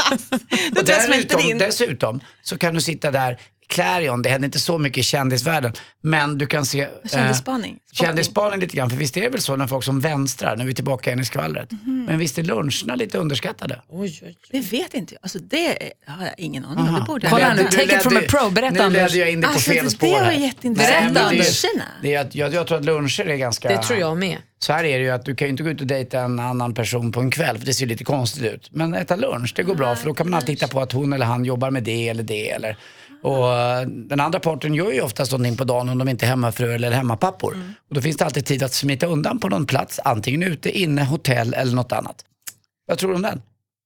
Och 0.78 0.86
dessutom, 0.86 1.58
dessutom 1.58 2.20
så 2.42 2.58
kan 2.58 2.74
du 2.74 2.82
sitta 2.82 3.12
där 3.12 3.40
Clarion, 3.70 4.22
det 4.22 4.30
händer 4.30 4.46
inte 4.48 4.60
så 4.60 4.78
mycket 4.78 4.98
i 4.98 5.04
kändisvärlden. 5.04 5.74
Men 6.02 6.38
du 6.38 6.48
kan 6.48 6.66
se... 6.66 6.82
eh, 6.82 6.88
Kändisspaning. 7.12 7.78
Spotting. 7.88 8.06
Kändisspaning 8.08 8.60
lite 8.60 8.76
grann, 8.78 8.90
för 8.90 8.98
visst 8.98 9.18
är 9.18 9.22
det 9.22 9.30
väl 9.30 9.42
så 9.42 9.56
när 9.56 9.68
folk 9.68 9.84
som 9.84 10.00
vänstrar, 10.00 10.56
nu 10.56 10.64
är 10.64 10.68
vi 10.68 10.74
tillbaka 10.74 11.10
igen 11.10 11.20
i 11.20 11.26
skvallret. 11.26 11.72
Mhm. 11.72 12.06
Men 12.08 12.18
visst 12.20 12.38
är 12.38 12.44
luncherna 12.44 12.96
lite 12.96 13.18
underskattade? 13.18 13.82
Oj, 13.90 14.20
oj, 14.26 14.38
Det 14.52 14.60
vet 14.60 14.94
inte 14.94 15.14
jag. 15.14 15.20
Alltså 15.24 15.40
det 15.40 15.78
har 16.08 16.26
jag 16.26 16.34
ingen 16.38 16.66
aning 16.66 16.88
om. 16.88 16.96
Det 16.96 17.02
borde 17.02 17.26
jag 17.28 17.32
Kolla 17.32 17.54
nu, 17.54 17.64
take 17.64 17.96
it 17.96 18.02
from 18.04 18.18
a 18.18 18.22
pro. 18.30 18.50
Berätta, 18.50 18.74
Nu 18.74 18.80
Anders. 18.82 19.14
ledde 19.14 19.18
jag 19.26 19.32
in 19.32 19.42
dig 19.42 19.48
på 19.48 19.54
Alltså, 19.54 19.72
fel 19.72 19.90
spår 19.92 20.08
det 20.20 20.26
var 20.26 20.32
jätteintressant. 20.32 20.94
Nej, 21.14 21.24
men 21.24 21.84
det 22.02 22.14
är- 22.16 22.22
att, 22.22 22.36
jag, 22.36 22.54
jag 22.54 22.68
tror 22.68 22.78
att 22.78 22.86
luncher 22.86 23.26
är 23.28 23.36
ganska... 23.36 23.70
Det 23.70 23.78
tror 23.84 24.00
jag 24.00 24.18
med. 24.18 24.38
Så 24.60 24.74
här 24.74 24.84
är 24.84 24.98
det 25.00 25.04
ju 25.04 25.10
att 25.10 25.26
du 25.26 25.36
kan 25.36 25.48
ju 25.48 25.50
inte 25.50 25.64
gå 25.64 25.70
ut 25.70 25.82
och 25.82 25.88
dejta 25.88 26.20
en 26.20 26.40
annan 26.40 26.74
person 26.74 27.12
på 27.12 27.20
en 27.20 27.32
kväll 27.32 27.58
för 27.58 27.66
det 27.66 27.74
ser 27.74 27.86
lite 27.86 28.04
konstigt 28.04 28.44
ut. 28.44 28.70
Men 28.72 28.94
äta 28.94 29.16
lunch, 29.16 29.54
det 29.56 29.64
går 29.64 29.76
bra 29.76 29.96
för 29.96 30.06
då 30.06 30.14
kan 30.14 30.30
man 30.30 30.38
alltid 30.38 30.50
hitta 30.50 30.68
på 30.68 30.82
att 30.82 30.92
hon 30.92 31.14
eller 31.14 31.26
han 31.26 31.46
jobbar 31.46 31.72
med 31.72 31.84
det 31.84 32.10
eller 32.10 32.24
det. 32.24 32.50
Eller, 32.50 32.78
och 33.24 33.54
eh, 33.54 33.88
den 33.88 34.20
andra 34.20 34.40
parten 34.40 34.74
gör 34.74 34.92
ju 34.92 35.02
oftast 35.02 35.32
någonting 35.32 35.58
på 35.58 35.64
dagen 35.64 35.90
om 35.90 35.98
de 35.98 36.10
inte 36.10 36.26
är 36.26 36.30
hemmafru 36.30 36.74
eller 36.74 36.92
hemmapappor. 36.92 37.54
Och 37.90 37.96
då 37.96 38.02
finns 38.02 38.18
det 38.18 38.26
alltid 38.26 38.46
tid 38.46 38.64
att 38.64 38.74
smita 38.74 39.08
undan 39.08 39.40
på 39.40 39.50
någon 39.50 39.66
plats, 39.66 40.00
antingen 40.04 40.44
ute, 40.44 40.80
inne, 40.80 41.04
hotell 41.04 41.54
eller 41.54 41.76
något 41.76 41.92
annat. 41.92 42.26
Vad 42.88 42.98
tror 42.98 43.10
du 43.10 43.16
om 43.16 43.22
den? 43.22 43.42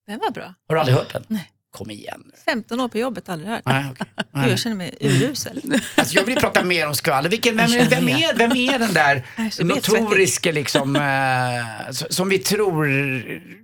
Den 0.07 0.19
var 0.19 0.31
bra. 0.31 0.53
Har 0.67 0.75
du 0.75 0.79
aldrig 0.79 0.97
hört 0.97 1.13
den? 1.13 1.23
Nej. 1.27 1.49
Kom 1.73 1.91
igen 1.91 2.23
nu. 2.25 2.31
15 2.45 2.79
år 2.79 2.87
på 2.87 2.97
jobbet, 2.97 3.29
aldrig 3.29 3.49
hört. 3.49 3.61
Nej, 3.65 3.85
okej. 3.91 4.07
Gud, 4.33 4.51
Jag 4.51 4.59
känner 4.59 4.75
mig 4.75 4.97
urusel. 4.99 5.61
Alltså 5.95 6.15
jag 6.15 6.23
vill 6.23 6.35
prata 6.35 6.63
mer 6.63 6.87
om 6.87 6.95
skvaller. 6.95 7.29
Vilken, 7.29 7.57
vem, 7.57 7.71
är, 7.73 7.89
vem, 7.89 8.09
är, 8.09 8.33
vem 8.35 8.51
är 8.51 8.79
den 8.79 8.93
där 8.93 9.25
Nej, 9.37 9.51
notoriske 9.59 10.51
liksom, 10.51 10.95
eh, 10.95 11.91
som 11.91 12.29
vi 12.29 12.39
tror, 12.39 12.87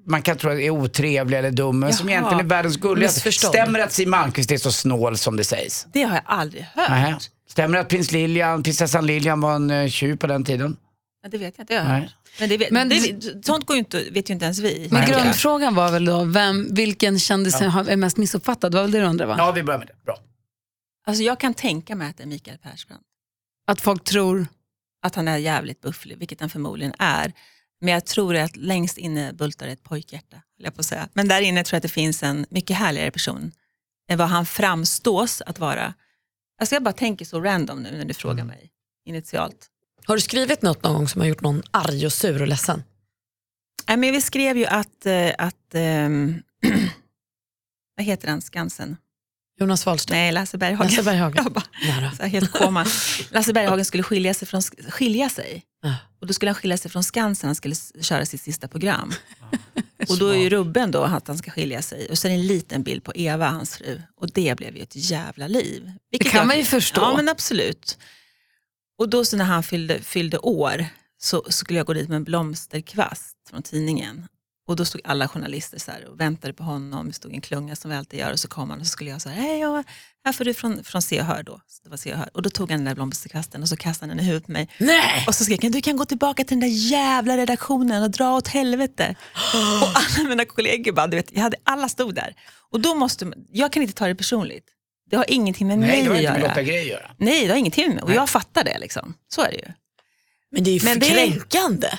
man 0.10 0.22
kan 0.22 0.38
tro 0.38 0.52
är 0.52 0.70
otrevlig 0.70 1.38
eller 1.38 1.52
dum, 1.52 1.80
men 1.80 1.94
som 1.94 2.10
egentligen 2.10 2.40
är 2.40 2.50
världens 2.50 2.78
gulligaste. 2.78 3.32
Stämmer 3.32 3.80
det 3.80 3.86
att 3.86 3.94
Siw 3.94 4.10
Malmkvist 4.10 4.52
är 4.52 4.58
så 4.58 4.72
snål 4.72 5.18
som 5.18 5.38
det 5.38 5.44
sägs? 5.44 5.88
Det 5.94 6.04
har 6.04 6.16
jag 6.16 6.24
aldrig 6.26 6.64
hört. 6.64 6.90
Nej. 6.90 7.16
Stämmer 7.50 7.74
det 7.76 7.82
att 7.82 7.90
prins 7.90 8.12
Lilian, 8.12 8.64
prinsessan 8.64 9.06
Lilian 9.06 9.42
var 9.42 9.56
en 9.56 9.72
uh, 9.72 9.90
tjuv 9.90 10.18
på 10.18 10.28
den 10.28 10.44
tiden? 10.44 10.78
Ja, 11.24 11.30
det 11.30 11.38
vet 11.38 11.54
jag 11.58 11.64
inte. 11.64 11.74
Jag 11.74 11.82
har 11.82 11.90
Nej. 12.00 12.10
Men, 12.40 12.50
det 12.50 12.72
Men- 12.72 12.90
det, 12.90 13.46
sånt 13.46 13.66
går 13.66 13.76
ju 13.76 13.80
inte, 13.80 14.10
vet 14.12 14.30
ju 14.30 14.34
inte 14.34 14.46
ens 14.46 14.60
vi. 14.60 14.88
Men 14.92 15.10
grundfrågan 15.10 15.76
var 15.76 15.92
väl 15.92 16.06
då, 16.06 16.24
vem, 16.24 16.68
vilken 16.74 17.20
kändis 17.20 17.54
har- 17.60 17.90
är 17.90 17.96
mest 17.96 18.18
missuppfattad? 18.18 18.72
Det 18.72 18.76
var 18.76 18.84
väl 18.84 18.92
det 18.92 19.00
du 19.00 19.06
undrade 19.06 19.28
va? 19.30 19.36
Ja, 19.38 19.52
vi 19.52 19.64
börjar 19.64 19.80
med 19.80 19.88
det. 19.88 20.06
Bra. 20.06 20.18
Alltså, 21.08 21.24
jag 21.24 21.40
kan 21.40 21.54
tänka 21.54 21.96
mig 21.96 22.10
att 22.10 22.18
det 22.18 22.24
är 22.24 22.28
Mikael 22.28 22.58
Persbrandt. 22.58 23.04
Att 23.68 23.82
folk 23.82 24.04
tror... 24.04 24.48
Att 25.02 25.16
han 25.16 25.28
är 25.28 25.38
jävligt 25.38 25.82
bufflig, 25.82 26.18
vilket 26.18 26.40
han 26.40 26.50
förmodligen 26.50 26.94
är. 27.00 27.34
Men 27.82 27.94
jag 27.94 28.06
tror 28.06 28.36
att 28.36 28.56
längst 28.56 28.98
inne 28.98 29.34
bultar 29.34 29.68
ett 29.68 29.84
pojkhjärta. 29.84 30.38
Jag 30.58 30.76
på 30.76 30.84
säga. 30.84 31.10
Men 31.14 31.28
där 31.28 31.42
inne 31.42 31.64
tror 31.64 31.76
jag 31.76 31.80
att 31.80 31.84
det 31.84 31.90
finns 31.90 32.24
en 32.24 32.46
mycket 32.50 32.78
härligare 32.78 33.12
person 33.12 33.52
än 34.10 34.18
vad 34.18 34.28
han 34.28 34.46
framstås 34.46 35.42
att 35.46 35.60
vara. 35.60 35.94
Alltså 36.62 36.76
jag 36.76 36.84
bara 36.84 36.94
tänker 36.94 37.26
så 37.26 37.42
random 37.42 37.84
nu 37.84 37.92
när 37.98 38.06
du 38.06 38.14
frågar 38.14 38.44
mig 38.44 38.72
initialt. 39.06 39.69
Har 40.10 40.16
du 40.16 40.22
skrivit 40.22 40.62
något 40.62 40.84
någon 40.84 40.94
gång 40.94 41.08
som 41.08 41.22
har 41.22 41.28
gjort 41.28 41.42
någon 41.42 41.64
arg 41.72 42.06
och 42.06 42.14
sur 42.14 42.42
och 42.42 42.48
ledsen? 42.48 42.84
Nej, 43.88 43.98
men 43.98 44.12
vi 44.12 44.22
skrev 44.22 44.58
ju 44.58 44.66
att, 44.66 45.06
eh, 45.06 45.32
att 45.38 45.74
ehm, 45.76 46.42
vad 47.98 48.06
heter 48.06 48.28
den, 48.28 48.42
Skansen? 48.42 48.98
Jonas 49.60 49.86
Wahlström? 49.86 50.18
Nej, 50.18 50.32
Lasse 50.32 50.58
Berghagen. 50.58 50.88
Lasse 50.92 51.04
Berghagen. 51.04 51.44
Jag 51.44 51.54
bara, 51.54 52.12
så 52.12 52.24
helt 52.24 52.52
koma. 52.52 52.86
Lasse 53.32 53.54
Berghagen 53.54 53.86
skulle 53.86 54.04
skilja 54.04 54.34
sig. 54.34 54.48
Från, 54.48 54.62
skilja 54.90 55.30
sig. 55.30 55.64
Ja. 55.82 55.96
Och 56.22 56.28
då 56.28 56.34
skulle 56.34 56.50
han 56.50 56.56
skilja 56.56 56.78
sig 56.78 56.92
från 56.92 57.04
Skansen, 57.04 57.48
han 57.48 57.56
skulle 57.56 57.76
köra 58.02 58.26
sitt 58.26 58.42
sista 58.42 58.68
program. 58.68 59.14
Och 60.10 60.18
då 60.18 60.28
är 60.28 60.38
ju 60.38 60.50
rubben 60.50 60.92
då 60.92 61.04
att 61.04 61.28
han 61.28 61.38
ska 61.38 61.52
skilja 61.52 61.82
sig. 61.82 62.08
Och 62.10 62.18
sen 62.18 62.32
en 62.32 62.48
liten 62.48 62.84
bild 62.84 63.04
på 63.04 63.12
Eva, 63.16 63.50
hans 63.50 63.78
fru. 63.78 64.02
Och 64.16 64.30
det 64.32 64.58
blev 64.58 64.76
ju 64.78 64.84
ett 64.84 64.96
jävla 64.96 65.48
liv. 65.48 65.92
Vilket 66.12 66.32
kan 66.32 66.38
jag- 66.40 66.48
man 66.48 66.58
ju 66.58 66.64
förstå. 66.64 67.02
Ja 67.02 67.14
men 67.18 67.30
absolut. 67.30 67.98
Och 69.00 69.10
då 69.10 69.26
så 69.26 69.38
när 69.38 69.46
han 69.46 69.64
fyllde, 69.64 70.02
fyllde 70.02 70.38
år 70.38 70.86
så, 71.22 71.44
så 71.46 71.52
skulle 71.52 71.80
jag 71.80 71.86
gå 71.86 71.94
dit 71.94 72.10
med 72.10 72.16
en 72.16 72.24
blomsterkvast 72.24 73.36
från 73.50 73.64
tidningen. 73.64 74.28
Och 74.68 74.76
då 74.76 74.86
stod 74.86 75.02
alla 75.04 75.28
journalister 75.28 75.80
så 75.80 75.92
och 76.12 76.20
väntade 76.20 76.54
på 76.54 76.64
honom. 76.64 77.08
Det 77.08 77.14
stod 77.14 77.34
en 77.34 77.42
klunga 77.42 77.76
som 77.76 77.92
vi 77.92 77.98
alltid 77.98 78.20
gör 78.20 78.32
och 78.32 78.40
så 78.40 78.48
kom 78.48 78.70
han 78.70 78.80
och 78.80 78.86
så 78.86 78.92
skulle 78.92 79.10
jag 79.10 79.22
säga, 79.22 79.36
hej 79.36 79.60
ja, 79.60 79.84
här 80.26 80.34
får 80.34 80.46
du 80.46 80.54
från, 80.54 80.84
från 80.84 81.02
Se 81.02 81.20
och 81.20 81.26
Hör 81.26 81.44
då. 81.44 81.62
Så 81.68 81.84
det 81.84 81.90
var 81.90 81.98
Se 81.98 82.12
och 82.14 82.18
Hör. 82.18 82.30
Och 82.34 82.42
då 82.42 82.50
tog 82.50 82.72
han 82.72 82.80
den 82.80 82.86
där 82.86 82.96
blomsterkvasten 82.96 83.62
och 83.62 83.70
så 83.70 83.78
kastade 83.78 84.12
han 84.12 84.18
den 84.18 84.26
i 84.26 84.28
huvudet 84.28 84.46
på 84.46 84.52
mig. 84.52 84.70
Nej! 84.78 85.26
Och 85.28 85.36
så 85.36 85.44
skrek 85.44 85.64
han, 85.64 85.72
du 85.72 85.82
kan 85.82 85.98
gå 85.98 86.06
tillbaka 86.06 86.44
till 86.44 86.60
den 86.60 86.70
där 86.70 86.90
jävla 86.92 87.38
redaktionen 87.38 88.04
och 88.04 88.12
dra 88.12 88.32
åt 88.34 88.48
helvete. 88.48 89.16
och 89.82 89.88
alla 89.96 90.30
mina 90.30 90.46
kollegor 90.46 90.92
bara, 90.92 91.08
du 91.08 91.18
vet, 91.18 91.32
jag 91.32 91.42
hade, 91.42 91.58
alla 91.64 91.90
stod 91.90 92.16
där. 92.16 92.36
Och 92.72 92.80
då 92.80 92.96
måste, 92.96 93.34
jag 93.52 93.74
kan 93.74 93.84
inte 93.84 93.96
ta 93.96 94.08
det 94.08 94.16
personligt. 94.16 94.66
Det 95.10 95.16
har 95.18 95.26
ingenting 95.28 95.68
med 95.68 95.80
Nej, 95.80 95.90
mig 95.90 96.04
det 96.04 96.08
har 96.10 96.16
att 96.16 96.20
inte 96.22 96.32
med 96.32 96.40
göra. 96.42 96.48
Lotta 96.50 96.64
Grej 96.64 96.80
att 96.82 96.88
göra. 96.88 97.12
Nej, 97.18 97.44
det 97.46 97.52
har 97.52 97.58
ingenting 97.58 97.88
med 97.88 97.96
mig. 97.96 98.04
Och 98.04 98.14
jag 98.14 98.30
fattar 98.30 98.64
det 98.64 98.80
liksom. 98.80 99.14
Så 99.28 99.42
är 99.42 99.52
det 99.52 99.58
ju. 99.58 99.74
Men 100.52 100.64
det 100.64 100.70
är 100.70 100.74
ju 100.74 100.82
Men 100.84 100.94
för 100.94 101.00
det 101.00 101.08
är- 101.22 101.28
kränkande. 101.32 101.90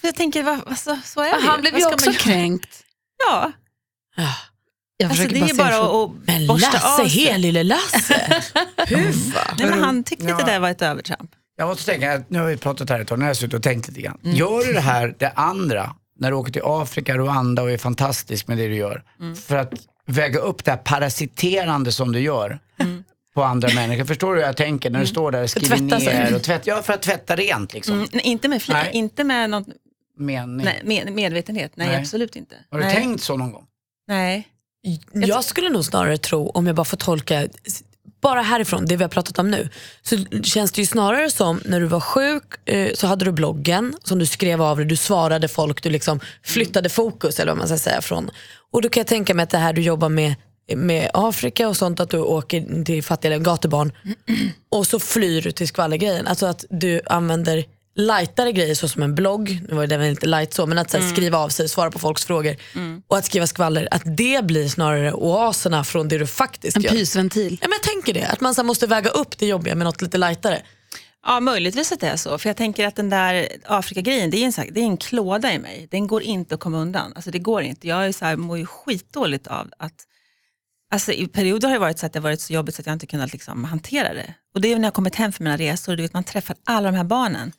För 0.00 0.08
jag 0.08 0.14
tänker, 0.14 0.42
vad, 0.42 0.60
vad, 0.66 0.78
så, 0.78 0.98
så 1.04 1.20
är 1.20 1.30
det 1.40 1.46
Han 1.46 1.60
blev 1.60 1.72
Vad 1.72 1.80
ju 1.80 1.84
ska 1.84 1.94
också 1.94 2.06
man 2.06 2.14
göra? 2.14 2.22
kränkt. 2.22 2.82
Ja, 3.28 3.52
Ja. 4.16 4.34
Jag 4.96 5.08
alltså, 5.10 5.22
försöker 5.22 5.46
det 5.46 5.50
är 5.52 5.54
bara 5.54 5.64
bara 5.64 5.70
se 5.70 5.76
ifrån- 5.76 6.04
att, 6.04 6.20
att 6.20 6.26
Men 6.26 6.46
borsta 6.46 6.72
Lasse, 6.72 7.02
av 7.02 7.08
sig. 7.08 7.38
lille 7.38 7.62
Lasse. 7.62 8.42
Huffa. 8.88 9.54
Nej, 9.58 9.68
men 9.70 9.82
han 9.82 10.04
tyckte 10.04 10.24
Ja. 10.26 10.32
att 10.34 10.46
det 10.46 10.52
där 10.52 10.60
var 10.60 10.70
ett 10.70 10.82
övertramp. 10.82 11.30
Jag 11.56 11.68
måste 11.68 11.84
tänka, 11.84 12.22
nu 12.28 12.38
har 12.38 12.46
vi 12.46 12.56
pratat 12.56 12.90
här 12.90 13.00
ett 13.00 13.08
tag, 13.08 13.18
nu 13.18 13.24
har 13.24 13.30
jag 13.30 13.36
suttit 13.36 13.54
och 13.54 13.62
tänkt 13.62 13.88
lite 13.88 14.00
grann. 14.00 14.18
Mm. 14.24 14.36
Gör 14.36 14.66
du 14.66 14.72
det 14.72 14.80
här, 14.80 15.14
det 15.18 15.30
andra, 15.30 15.94
när 16.18 16.30
du 16.30 16.36
åker 16.36 16.52
till 16.52 16.62
Afrika, 16.64 17.18
Rwanda 17.18 17.62
och 17.62 17.70
är 17.70 17.78
fantastisk 17.78 18.46
med 18.48 18.58
det 18.58 18.68
du 18.68 18.74
gör, 18.76 19.02
Mm. 19.20 19.36
för 19.36 19.56
att 19.56 19.72
väga 20.10 20.38
upp 20.38 20.64
det 20.64 20.70
här 20.70 20.78
parasiterande 20.78 21.92
som 21.92 22.12
du 22.12 22.20
gör 22.20 22.58
Mm. 22.78 23.04
på 23.34 23.42
andra 23.44 23.68
människor. 23.74 24.04
Förstår 24.04 24.34
du 24.34 24.40
hur 24.40 24.46
jag 24.46 24.56
tänker 24.56 24.90
när 24.90 25.00
du 25.00 25.06
står 25.06 25.32
där 25.32 25.42
och 25.42 25.50
skriver 25.50 25.76
tvätta 25.76 26.00
sig. 26.00 26.14
ner 26.18 26.34
och 26.34 26.42
tvätta, 26.42 26.62
ja 26.66 26.82
för 26.82 26.92
att 26.92 27.02
tvätta 27.02 27.36
rent 27.36 27.74
liksom. 27.74 27.94
Mm, 27.94 28.08
nej, 28.12 28.22
inte 28.24 28.48
med, 28.48 28.62
Nej. 28.68 28.90
inte 28.92 29.24
med 29.24 29.50
någon 29.50 29.64
Mening. 30.18 30.64
nej, 30.66 30.80
med, 30.84 31.12
medvetenhet. 31.12 31.72
Nej, 31.74 31.88
Nej. 31.88 31.96
absolut 31.96 32.36
inte. 32.36 32.54
Har 32.70 32.78
du 32.78 32.84
nej. 32.84 32.94
tänkt 32.94 33.22
så 33.22 33.36
någon 33.36 33.52
gång? 33.52 33.64
Nej. 34.08 34.48
Jag 35.12 35.44
skulle 35.44 35.68
nog 35.68 35.84
snarare 35.84 36.18
tro, 36.18 36.48
om 36.50 36.66
jag 36.66 36.76
bara 36.76 36.84
får 36.84 36.96
tolka, 36.96 37.48
bara 38.22 38.42
härifrån, 38.42 38.86
det 38.86 38.96
vi 38.96 39.04
har 39.04 39.08
pratat 39.08 39.38
om 39.38 39.50
nu, 39.50 39.68
så 40.02 40.16
känns 40.42 40.72
det 40.72 40.80
ju 40.80 40.86
snarare 40.86 41.30
som 41.30 41.60
när 41.64 41.80
du 41.80 41.86
var 41.86 42.00
sjuk 42.00 42.68
eh, 42.68 42.90
så 42.94 43.06
hade 43.06 43.24
du 43.24 43.32
bloggen 43.32 43.94
som 44.04 44.18
du 44.18 44.26
skrev 44.26 44.62
av 44.62 44.76
dig, 44.76 44.86
du 44.86 44.96
svarade 44.96 45.48
folk, 45.48 45.82
du 45.82 45.90
liksom 45.90 46.20
flyttade 46.42 46.88
fokus 46.88 47.40
eller 47.40 47.52
vad 47.52 47.58
man 47.58 47.68
ska 47.68 47.78
säga 47.78 48.00
från. 48.00 48.30
Och 48.72 48.82
då 48.82 48.88
kan 48.88 49.00
jag 49.00 49.06
tänka 49.06 49.34
mig 49.34 49.42
att 49.42 49.50
det 49.50 49.58
här 49.58 49.72
du 49.72 49.82
jobbar 49.82 50.08
med 50.08 50.34
med 50.76 51.10
Afrika 51.14 51.68
och 51.68 51.76
sånt, 51.76 52.00
att 52.00 52.10
du 52.10 52.18
åker 52.18 52.84
till 52.84 53.02
fattiga 53.02 53.38
gatubarn 53.38 53.92
och 54.70 54.86
så 54.86 55.00
flyr 55.00 55.42
du 55.42 55.52
till 55.52 55.68
skvallergrejen. 55.68 56.26
Alltså 56.26 56.46
att 56.46 56.64
du 56.70 57.00
använder 57.06 57.64
lightare 57.96 58.52
grejer 58.52 58.74
så 58.74 58.88
som 58.88 59.02
en 59.02 59.14
blogg, 59.14 59.60
nu 59.68 59.74
var 59.74 59.86
det 59.86 59.96
väl 59.96 60.08
inte 60.10 60.26
light 60.26 60.54
så, 60.54 60.66
men 60.66 60.78
att 60.78 60.90
så 60.90 60.98
här, 60.98 61.08
skriva 61.08 61.38
av 61.38 61.48
sig, 61.48 61.68
svara 61.68 61.90
på 61.90 61.98
folks 61.98 62.24
frågor 62.24 62.56
och 63.08 63.18
att 63.18 63.24
skriva 63.24 63.46
skvaller, 63.46 63.88
att 63.90 64.02
det 64.04 64.44
blir 64.44 64.68
snarare 64.68 65.12
oaserna 65.12 65.84
från 65.84 66.08
det 66.08 66.18
du 66.18 66.26
faktiskt 66.26 66.76
En 66.76 66.82
gör. 66.82 66.90
pysventil. 66.90 67.58
Ja, 67.62 67.68
men 67.68 67.78
jag 67.82 67.94
tänker 67.94 68.14
det, 68.14 68.26
att 68.26 68.40
man 68.40 68.54
så 68.54 68.60
här, 68.60 68.66
måste 68.66 68.86
väga 68.86 69.10
upp 69.10 69.38
det 69.38 69.46
jobbiga 69.46 69.74
med 69.74 69.84
något 69.84 70.02
lite 70.02 70.18
lightare. 70.18 70.58
Ja, 71.26 71.40
möjligtvis 71.40 71.92
att 71.92 72.00
det 72.00 72.08
är 72.08 72.16
så. 72.16 72.38
För 72.38 72.48
jag 72.48 72.56
tänker 72.56 72.86
att 72.86 72.96
den 72.96 73.10
där 73.10 73.48
Afrika-grejen, 73.64 74.30
det 74.30 74.36
är 74.36 74.60
en, 74.60 74.74
det 74.74 74.80
är 74.80 74.84
en 74.84 74.96
klåda 74.96 75.52
i 75.52 75.58
mig. 75.58 75.88
Den 75.90 76.06
går 76.06 76.22
inte 76.22 76.54
att 76.54 76.60
komma 76.60 76.78
undan. 76.78 77.12
Alltså 77.14 77.30
det 77.30 77.38
går 77.38 77.62
inte. 77.62 77.88
Jag 77.88 78.06
är 78.06 78.12
så 78.12 78.24
här, 78.24 78.36
mår 78.36 78.58
ju 78.58 78.66
skitdåligt 78.66 79.46
av 79.46 79.70
att 79.78 80.06
Alltså, 80.92 81.12
I 81.12 81.26
perioder 81.26 81.68
har 81.68 81.74
det 81.74 81.80
varit 81.80 81.98
så 81.98 82.06
att 82.06 82.12
det 82.12 82.18
har 82.18 82.22
varit 82.22 82.40
så 82.40 82.52
jobbigt 82.52 82.74
så 82.74 82.82
att 82.82 82.86
jag 82.86 82.92
inte 82.92 83.06
kunnat 83.06 83.32
liksom, 83.32 83.64
hantera 83.64 84.14
det. 84.14 84.34
Och 84.54 84.60
det 84.60 84.72
är 84.72 84.78
när 84.78 84.86
jag 84.86 84.94
kommit 84.94 85.14
hem 85.14 85.32
från 85.32 85.44
mina 85.44 85.56
resor, 85.56 85.96
du 85.96 86.02
vet, 86.02 86.12
man 86.12 86.24
träffar 86.24 86.56
alla 86.64 86.90
de 86.90 86.96
här 86.96 87.04
barnen. 87.04 87.52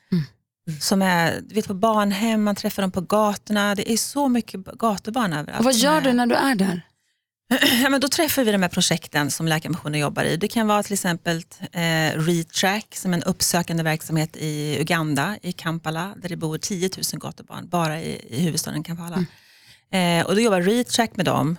Som 0.81 1.01
är 1.01 1.41
du 1.41 1.55
vet, 1.55 1.67
på 1.67 1.73
barnhem, 1.73 2.43
man 2.43 2.55
träffar 2.55 2.83
dem 2.83 2.91
på 2.91 3.01
gatorna. 3.01 3.75
Det 3.75 3.91
är 3.91 3.97
så 3.97 4.29
mycket 4.29 4.65
gatubarn 4.65 5.33
överallt. 5.33 5.59
Och 5.59 5.65
vad 5.65 5.73
gör 5.73 6.01
du 6.01 6.13
när 6.13 6.25
du 6.25 6.35
är 6.35 6.55
där? 6.55 6.81
Ja, 7.83 7.89
men 7.89 8.01
då 8.01 8.07
träffar 8.07 8.43
vi 8.43 8.51
de 8.51 8.61
här 8.61 8.69
projekten 8.69 9.31
som 9.31 9.47
Läkarmissionen 9.47 9.99
jobbar 9.99 10.23
i. 10.23 10.37
Det 10.37 10.47
kan 10.47 10.67
vara 10.67 10.83
till 10.83 10.93
exempel 10.93 11.43
eh, 11.71 12.11
Retrack 12.15 12.95
som 12.95 13.13
är 13.13 13.17
en 13.17 13.23
uppsökande 13.23 13.83
verksamhet 13.83 14.37
i 14.37 14.77
Uganda, 14.79 15.37
i 15.41 15.51
Kampala, 15.51 16.15
där 16.17 16.29
det 16.29 16.35
bor 16.35 16.57
10 16.57 16.89
000 17.13 17.21
gatubarn, 17.21 17.69
bara 17.69 18.01
i, 18.01 18.25
i 18.29 18.41
huvudstaden 18.41 18.83
Kampala. 18.83 19.25
Eh, 19.91 20.25
och 20.25 20.35
då 20.35 20.41
jobbar 20.41 20.61
Retrack 20.61 21.15
med 21.15 21.25
dem 21.25 21.57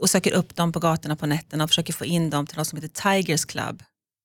och 0.00 0.10
söker 0.10 0.32
upp 0.32 0.56
dem 0.56 0.72
på 0.72 0.80
gatorna 0.80 1.16
på 1.16 1.26
nätterna 1.26 1.64
och 1.64 1.70
försöker 1.70 1.92
få 1.92 2.04
in 2.04 2.30
dem 2.30 2.46
till 2.46 2.58
något 2.58 2.68
som 2.68 2.82
heter 2.82 3.12
Tigers 3.12 3.44
Club, 3.44 3.82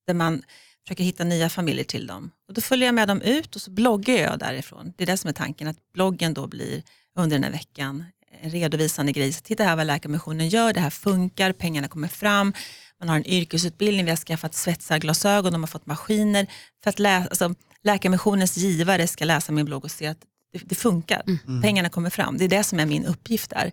där 0.08 0.14
man 0.14 0.44
försöker 0.88 1.04
hitta 1.04 1.24
nya 1.24 1.50
familjer 1.50 1.86
till 1.86 2.08
dem. 2.08 2.32
Och 2.48 2.54
då 2.54 2.62
följer 2.62 2.88
jag 2.88 2.96
med 2.96 3.08
dem 3.08 3.22
ut 3.22 3.56
och 3.56 3.62
så 3.62 3.72
bloggar 3.72 4.16
jag 4.16 4.40
därifrån. 4.40 4.94
Det 4.98 5.04
är 5.04 5.06
det 5.06 5.18
som 5.18 5.30
är 5.30 5.34
tanken, 5.34 5.68
att 5.68 5.94
bloggen 5.94 6.34
då 6.34 6.48
blir 6.48 6.84
under 7.16 7.36
den 7.36 7.44
här 7.44 7.52
veckan 7.52 8.06
en 8.42 8.50
redovisande 8.50 9.12
grej. 9.12 9.34
Så 9.34 9.42
titta 9.42 9.64
här 9.64 9.76
vad 9.76 9.88
Läkarmissionen 9.88 10.50
gör, 10.50 10.74
det 10.74 10.80
här 10.80 10.90
funkar, 10.90 11.52
pengarna 11.52 11.88
kommer 11.88 12.08
fram, 12.08 12.54
man 13.00 13.10
har 13.10 13.16
en 13.16 13.28
yrkesutbildning, 13.28 14.06
vi 14.06 14.12
har 14.12 14.18
skaffat 14.18 14.54
svetsarglasögon, 14.54 15.52
de 15.54 15.62
har 15.62 15.68
fått 15.68 15.86
maskiner. 15.86 16.48
För 16.84 16.90
att 16.90 17.00
läsa, 17.00 17.30
alltså, 17.30 17.56
Läkarmissionens 17.84 18.58
givare 18.58 19.08
ska 19.08 19.26
läsa 19.26 19.52
min 19.52 19.66
blogg 19.66 19.84
och 19.84 19.92
se 19.92 20.08
att 20.08 20.18
det, 20.54 20.60
det 20.66 20.76
funkar, 20.76 21.24
pengarna 21.62 21.90
kommer 21.90 22.10
fram. 22.10 22.38
Det 22.38 22.46
är 22.46 22.50
det 22.50 22.64
som 22.64 22.80
är 22.80 22.86
min 22.86 23.06
uppgift 23.06 23.50
där. 23.50 23.72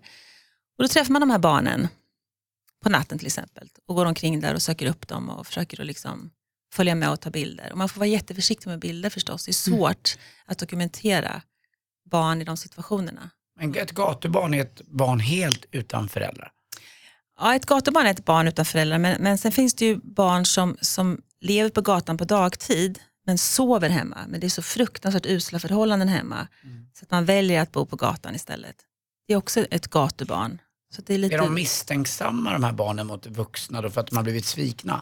Och 0.77 0.83
då 0.83 0.87
träffar 0.87 1.11
man 1.11 1.19
de 1.19 1.29
här 1.29 1.39
barnen 1.39 1.87
på 2.83 2.89
natten 2.89 3.17
till 3.17 3.27
exempel 3.27 3.69
och 3.87 3.95
går 3.95 4.05
omkring 4.05 4.39
där 4.39 4.53
och 4.53 4.61
söker 4.61 4.87
upp 4.87 5.07
dem 5.07 5.29
och 5.29 5.47
försöker 5.47 5.81
att 5.81 5.87
liksom 5.87 6.31
följa 6.73 6.95
med 6.95 7.09
och 7.09 7.19
ta 7.19 7.29
bilder. 7.29 7.71
Och 7.71 7.77
man 7.77 7.89
får 7.89 7.99
vara 7.99 8.07
jätteförsiktig 8.07 8.67
med 8.67 8.79
bilder 8.79 9.09
förstås. 9.09 9.45
Det 9.45 9.51
är 9.51 9.53
svårt 9.53 10.17
att 10.45 10.57
dokumentera 10.57 11.41
barn 12.11 12.41
i 12.41 12.43
de 12.43 12.57
situationerna. 12.57 13.29
Men 13.59 13.75
ett 13.75 13.91
gatubarn 13.91 14.53
är 14.53 14.61
ett 14.61 14.81
barn 14.87 15.19
helt 15.19 15.65
utan 15.71 16.09
föräldrar. 16.09 16.51
Ja, 17.39 17.55
ett 17.55 17.65
gatubarn 17.65 18.05
är 18.05 18.11
ett 18.11 18.25
barn 18.25 18.47
utan 18.47 18.65
föräldrar 18.65 18.97
men, 18.97 19.21
men 19.21 19.37
sen 19.37 19.51
finns 19.51 19.73
det 19.73 19.85
ju 19.85 19.95
barn 20.03 20.45
som, 20.45 20.77
som 20.81 21.21
lever 21.41 21.69
på 21.69 21.81
gatan 21.81 22.17
på 22.17 22.25
dagtid 22.25 22.99
men 23.25 23.37
sover 23.37 23.89
hemma. 23.89 24.17
Men 24.27 24.39
det 24.39 24.47
är 24.47 24.49
så 24.49 24.61
fruktansvärt 24.61 25.25
usla 25.25 25.59
förhållanden 25.59 26.07
hemma 26.07 26.47
så 26.93 27.05
att 27.05 27.11
man 27.11 27.25
väljer 27.25 27.61
att 27.61 27.71
bo 27.71 27.85
på 27.85 27.95
gatan 27.95 28.35
istället. 28.35 28.75
Det 29.27 29.33
är 29.33 29.37
också 29.37 29.59
ett 29.71 29.87
gatubarn. 29.87 30.61
Så 30.95 31.01
det 31.01 31.13
är, 31.13 31.17
lite, 31.17 31.35
Är 31.35 31.39
de 31.39 31.53
misstänksamma 31.53 32.53
de 32.53 32.63
här 32.63 32.73
barnen 32.73 33.07
mot 33.07 33.25
vuxna 33.25 33.81
då 33.81 33.89
för 33.89 34.01
att 34.01 34.07
de 34.07 34.15
har 34.15 34.23
blivit 34.23 34.45
svikna? 34.45 35.01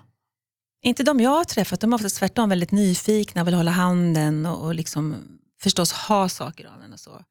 inte 0.83 1.03
de 1.03 1.19
jag 1.19 1.29
har 1.29 1.43
träffat, 1.43 1.79
de 1.79 1.93
är 1.93 1.95
oftast 1.95 2.17
tvärtom 2.17 2.49
väldigt 2.49 2.71
nyfikna, 2.71 3.43
vill 3.43 3.53
hålla 3.53 3.71
handen 3.71 4.45
och, 4.45 4.65
och 4.65 4.75
liksom 4.75 5.15
förstås 5.61 5.91
ha 5.91 6.29
saker 6.29 6.65
av 6.65 6.81
en 6.81 6.93
och 6.93 6.99
så. 6.99 7.21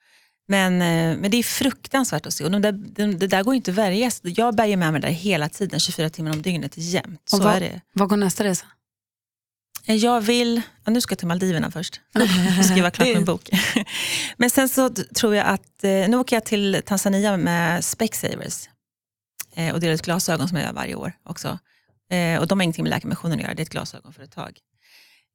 Men, 0.49 0.73
eh, 0.83 1.19
men 1.19 1.31
det 1.31 1.37
är 1.37 1.43
fruktansvärt 1.43 2.27
att 2.27 2.35
se 2.35 2.45
och 2.45 2.51
de 2.51 2.63
där, 2.63 2.73
de, 2.73 3.19
det 3.19 3.27
där 3.27 3.43
går 3.43 3.55
ju 3.55 3.57
inte 3.57 3.71
att 3.71 3.77
värja. 3.77 4.11
Jag 4.23 4.55
bärgar 4.55 4.77
med 4.77 4.93
mig 4.93 5.01
det 5.01 5.07
där 5.07 5.15
hela 5.15 5.49
tiden, 5.49 5.81
24 5.81 6.11
timmar 6.11 6.31
om 6.33 6.43
dygnet 6.43 6.73
jämt. 6.77 7.21
Så 7.25 7.37
Och 7.37 7.43
vad, 7.45 7.55
är 7.55 7.61
det. 7.61 7.81
vad 7.93 8.09
går 8.09 8.17
nästa 8.17 8.45
resa? 8.45 8.67
Eh, 9.87 9.97
Jag 9.97 10.21
vill, 10.21 10.63
ja, 10.85 10.91
nu 10.93 11.01
ska 11.01 11.13
jag 11.13 11.19
till 11.19 11.29
Maldiverna 11.29 11.71
först, 11.71 12.01
och 12.59 12.65
skriva 12.65 12.91
klart 12.91 13.09
min 13.09 13.25
bok. 13.25 13.49
Men 14.37 14.51
sen 14.51 14.69
så 14.69 14.91
tror 14.91 15.35
jag 15.35 15.47
att, 15.47 15.85
eh, 15.85 15.91
nu 15.91 16.17
åker 16.17 16.37
jag 16.37 16.45
till 16.45 16.83
Tanzania 16.87 17.37
med 17.37 17.85
Specsavers 17.85 18.69
och 19.73 19.81
delar 19.81 19.95
ut 19.95 20.03
glasögon 20.03 20.49
som 20.49 20.57
jag 20.57 20.67
gör 20.67 20.73
varje 20.73 20.95
år 20.95 21.13
också. 21.25 21.59
Och 22.41 22.47
de 22.47 22.59
har 22.59 22.63
ingenting 22.63 22.83
med 22.85 22.91
Läkarmissionen 22.91 23.39
att 23.39 23.43
göra, 23.45 23.55
det 23.55 23.61
är 23.63 23.65
ett 23.65 23.71
glasögonföretag. 23.71 24.59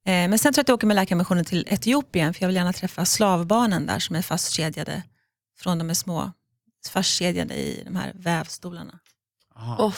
Eh, 0.08 0.28
Men 0.28 0.38
sen 0.38 0.52
tror 0.52 0.58
jag 0.60 0.64
att 0.64 0.68
jag 0.68 0.74
åker 0.74 0.86
med 0.86 0.94
Läkarmissionen 0.94 1.44
till 1.44 1.64
Etiopien 1.70 2.34
för 2.34 2.42
jag 2.42 2.48
vill 2.48 2.56
gärna 2.56 2.72
träffa 2.72 3.04
slavbarnen 3.04 3.86
där 3.86 3.98
som 3.98 4.16
är 4.16 4.22
fastkedjade 4.22 5.02
från 5.60 5.78
de 5.78 5.90
är 5.90 5.94
små, 5.94 6.32
fastkedjade 6.92 7.54
i 7.54 7.82
de 7.86 7.96
här 7.96 8.12
vävstolarna. 8.14 8.94
Oh, 9.78 9.94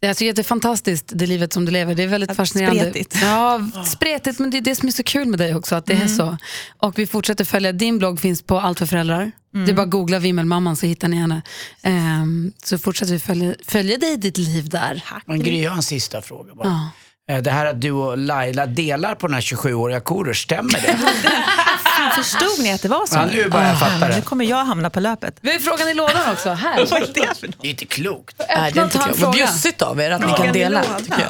Jag 0.00 0.16
tycker 0.16 0.30
att 0.30 0.36
det 0.36 0.42
är 0.42 0.44
fantastiskt, 0.44 1.12
det 1.14 1.26
livet 1.26 1.52
som 1.52 1.64
du 1.64 1.72
lever. 1.72 1.94
Det 1.94 2.02
är 2.02 2.06
väldigt 2.06 2.36
fascinerande. 2.36 2.80
Spretigt. 2.80 3.18
Ja, 3.22 3.70
spretigt, 3.86 4.38
men 4.38 4.50
det 4.50 4.56
är 4.56 4.60
det 4.60 4.76
som 4.76 4.88
är 4.88 4.92
så 4.92 5.02
kul 5.02 5.28
med 5.28 5.38
dig 5.38 5.54
också, 5.54 5.74
att 5.74 5.86
det 5.86 5.94
är 5.94 6.06
så. 6.06 6.36
Och 6.78 6.98
vi 6.98 7.06
fortsätter 7.06 7.44
följa, 7.44 7.72
din 7.72 7.98
blogg 7.98 8.20
finns 8.20 8.42
på 8.42 8.60
Allt 8.60 8.78
för 8.78 8.86
föräldrar. 8.86 9.32
Det 9.52 9.70
är 9.70 9.74
bara 9.74 9.82
att 9.82 9.90
googla 9.90 10.18
Vimmelmamman 10.18 10.76
så 10.76 10.86
hittar 10.86 11.08
ni 11.08 11.16
henne. 11.16 11.42
Ehm, 11.82 12.52
så 12.64 12.78
fortsätter 12.78 13.12
vi 13.12 13.18
följa, 13.18 13.54
följa 13.66 13.98
dig 13.98 14.12
i 14.12 14.16
ditt 14.16 14.38
liv 14.38 14.68
där. 14.68 15.04
Men 15.26 15.42
Gry, 15.42 15.62
jag 15.62 15.70
har 15.70 15.76
en 15.76 15.82
sista 15.82 16.22
fråga 16.22 16.54
bara. 16.54 16.68
Ja. 16.68 16.90
Eh, 17.28 17.42
Det 17.42 17.50
här 17.50 17.66
att 17.66 17.80
du 17.80 17.90
och 17.90 18.18
Laila 18.18 18.66
delar 18.66 19.14
på 19.14 19.26
den 19.26 19.34
här 19.34 19.40
27-åriga 19.40 20.00
Korosh, 20.00 20.40
stämmer 20.42 20.72
det? 20.72 20.96
Fan, 21.84 22.24
förstod 22.24 22.62
ni 22.64 22.72
att 22.72 22.82
det 22.82 22.88
var 22.88 23.06
så? 23.06 23.14
Ja, 23.16 23.26
nu 23.26 23.48
börjar 23.48 23.68
jag 23.68 23.78
fatta 23.80 24.08
Nu 24.08 24.14
det. 24.14 24.22
kommer 24.22 24.44
jag 24.44 24.64
hamna 24.64 24.90
på 24.90 25.00
löpet. 25.00 25.38
Vi 25.40 25.52
har 25.52 25.58
frågan 25.58 25.88
i 25.88 25.94
lådan 25.94 26.32
också. 26.32 26.50
Här. 26.50 26.76
Vad 26.90 27.02
är 27.02 27.06
det 27.14 27.34
för 27.34 27.46
något? 27.46 27.62
Det 27.62 27.68
är 27.68 27.70
inte 27.70 27.84
klokt. 27.86 28.40
Nej, 28.56 28.72
det 28.72 28.80
är 28.80 28.84
inte 28.84 28.98
klokt. 28.98 29.18
Vad 29.18 29.34
bjussigt 29.34 29.82
av 29.82 30.00
er 30.00 30.10
att 30.10 30.20
ni 30.26 30.32
kan 30.32 30.52
dela. 30.52 30.82
lådan. 30.82 31.02
Tycker 31.02 31.20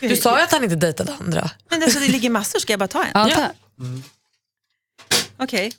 jag. 0.00 0.10
Du 0.10 0.16
sa 0.16 0.36
ju 0.38 0.44
att 0.44 0.52
han 0.52 0.64
inte 0.64 0.76
dejtade 0.76 1.14
andra. 1.20 1.50
Men 1.70 1.80
det, 1.80 1.90
så 1.90 1.98
det 1.98 2.08
ligger 2.08 2.30
massor, 2.30 2.58
ska 2.58 2.72
jag 2.72 2.80
bara 2.80 2.88
ta 2.88 3.04
en? 3.04 3.10
Ja, 3.14 3.28
ta. 3.34 3.48
Okej. 5.38 5.72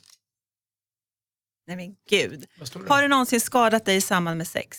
Nej 1.66 1.76
men 1.76 1.94
gud. 2.10 2.44
Har 2.88 3.02
du 3.02 3.08
någonsin 3.08 3.40
skadat 3.40 3.84
dig 3.84 3.96
i 3.96 4.00
samband 4.00 4.38
med 4.38 4.48
sex? 4.48 4.78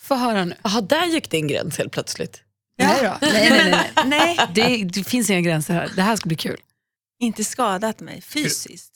Få 0.00 0.14
höra 0.14 0.44
nu. 0.44 0.54
Jaha, 0.62 0.80
där 0.80 1.04
gick 1.06 1.30
din 1.30 1.48
gräns 1.48 1.78
helt 1.78 1.92
plötsligt. 1.92 2.40
Nej, 2.78 3.10
nej, 3.20 3.50
nej, 3.50 3.70
nej. 3.70 4.06
Nej, 4.06 4.38
Det, 4.54 4.84
det 4.84 5.04
finns 5.04 5.30
inga 5.30 5.40
gränser 5.40 5.74
här. 5.74 5.90
Det 5.96 6.02
här 6.02 6.16
ska 6.16 6.26
bli 6.28 6.36
kul. 6.36 6.60
inte 7.20 7.44
skadat 7.44 8.00
mig 8.00 8.22
fysiskt. 8.22 8.92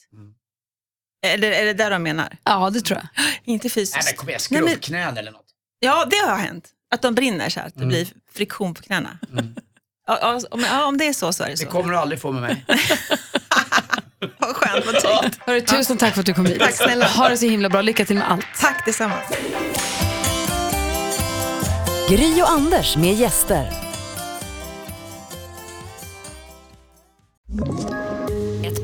Eller 1.26 1.50
är 1.52 1.64
det 1.64 1.72
där 1.74 1.90
de 1.90 2.02
menar? 2.02 2.36
Ja, 2.44 2.70
det 2.70 2.80
tror 2.80 2.98
jag. 2.98 3.24
Inte 3.44 3.64
Nej 3.66 3.70
fysiskt. 3.72 4.04
men 4.04 4.14
kom 4.16 4.28
igen, 4.28 4.40
Nej, 4.50 4.60
men- 4.60 4.68
skrubbknän 4.70 5.16
eller 5.18 5.30
något. 5.32 5.46
Ja, 5.78 6.04
det 6.10 6.16
har 6.16 6.36
hänt. 6.36 6.68
Att 6.94 7.02
de 7.02 7.14
brinner 7.14 7.48
så 7.48 7.60
här, 7.60 7.66
att 7.66 7.74
det 7.74 7.86
blir 7.86 8.08
friktion 8.32 8.74
på 8.74 8.82
knäna. 8.82 9.18
Ja, 10.06 10.18
ja, 10.20 10.40
om, 10.50 10.60
ja, 10.60 10.84
om 10.86 10.98
det 10.98 11.06
är 11.06 11.12
så 11.12 11.32
så 11.32 11.42
är 11.42 11.46
det 11.46 11.52
Det 11.52 11.56
så. 11.58 11.66
kommer 11.66 11.92
du 11.92 11.98
aldrig 11.98 12.20
få 12.20 12.32
med 12.32 12.42
mig. 12.42 12.64
Vad 14.38 14.56
skönt, 14.56 14.86
vad 14.86 14.94
tryggt. 14.94 15.38
Hörru, 15.46 15.60
tusen 15.60 15.96
tack 15.96 16.14
för 16.14 16.20
att 16.20 16.26
du 16.26 16.34
kom 16.34 16.46
hit. 16.46 16.60
Tack 16.60 16.74
snälla. 16.74 17.06
Ha 17.06 17.28
det 17.28 17.36
så 17.36 17.46
himla 17.46 17.68
bra. 17.68 17.82
Lycka 17.82 18.04
till 18.04 18.16
med 18.16 18.30
allt. 18.30 18.46
Tack 18.60 18.84
detsamma. 18.86 19.14
Gry 22.08 22.42
och 22.42 22.50
Anders 22.50 22.96
med 22.96 23.14
gäster. 23.14 23.68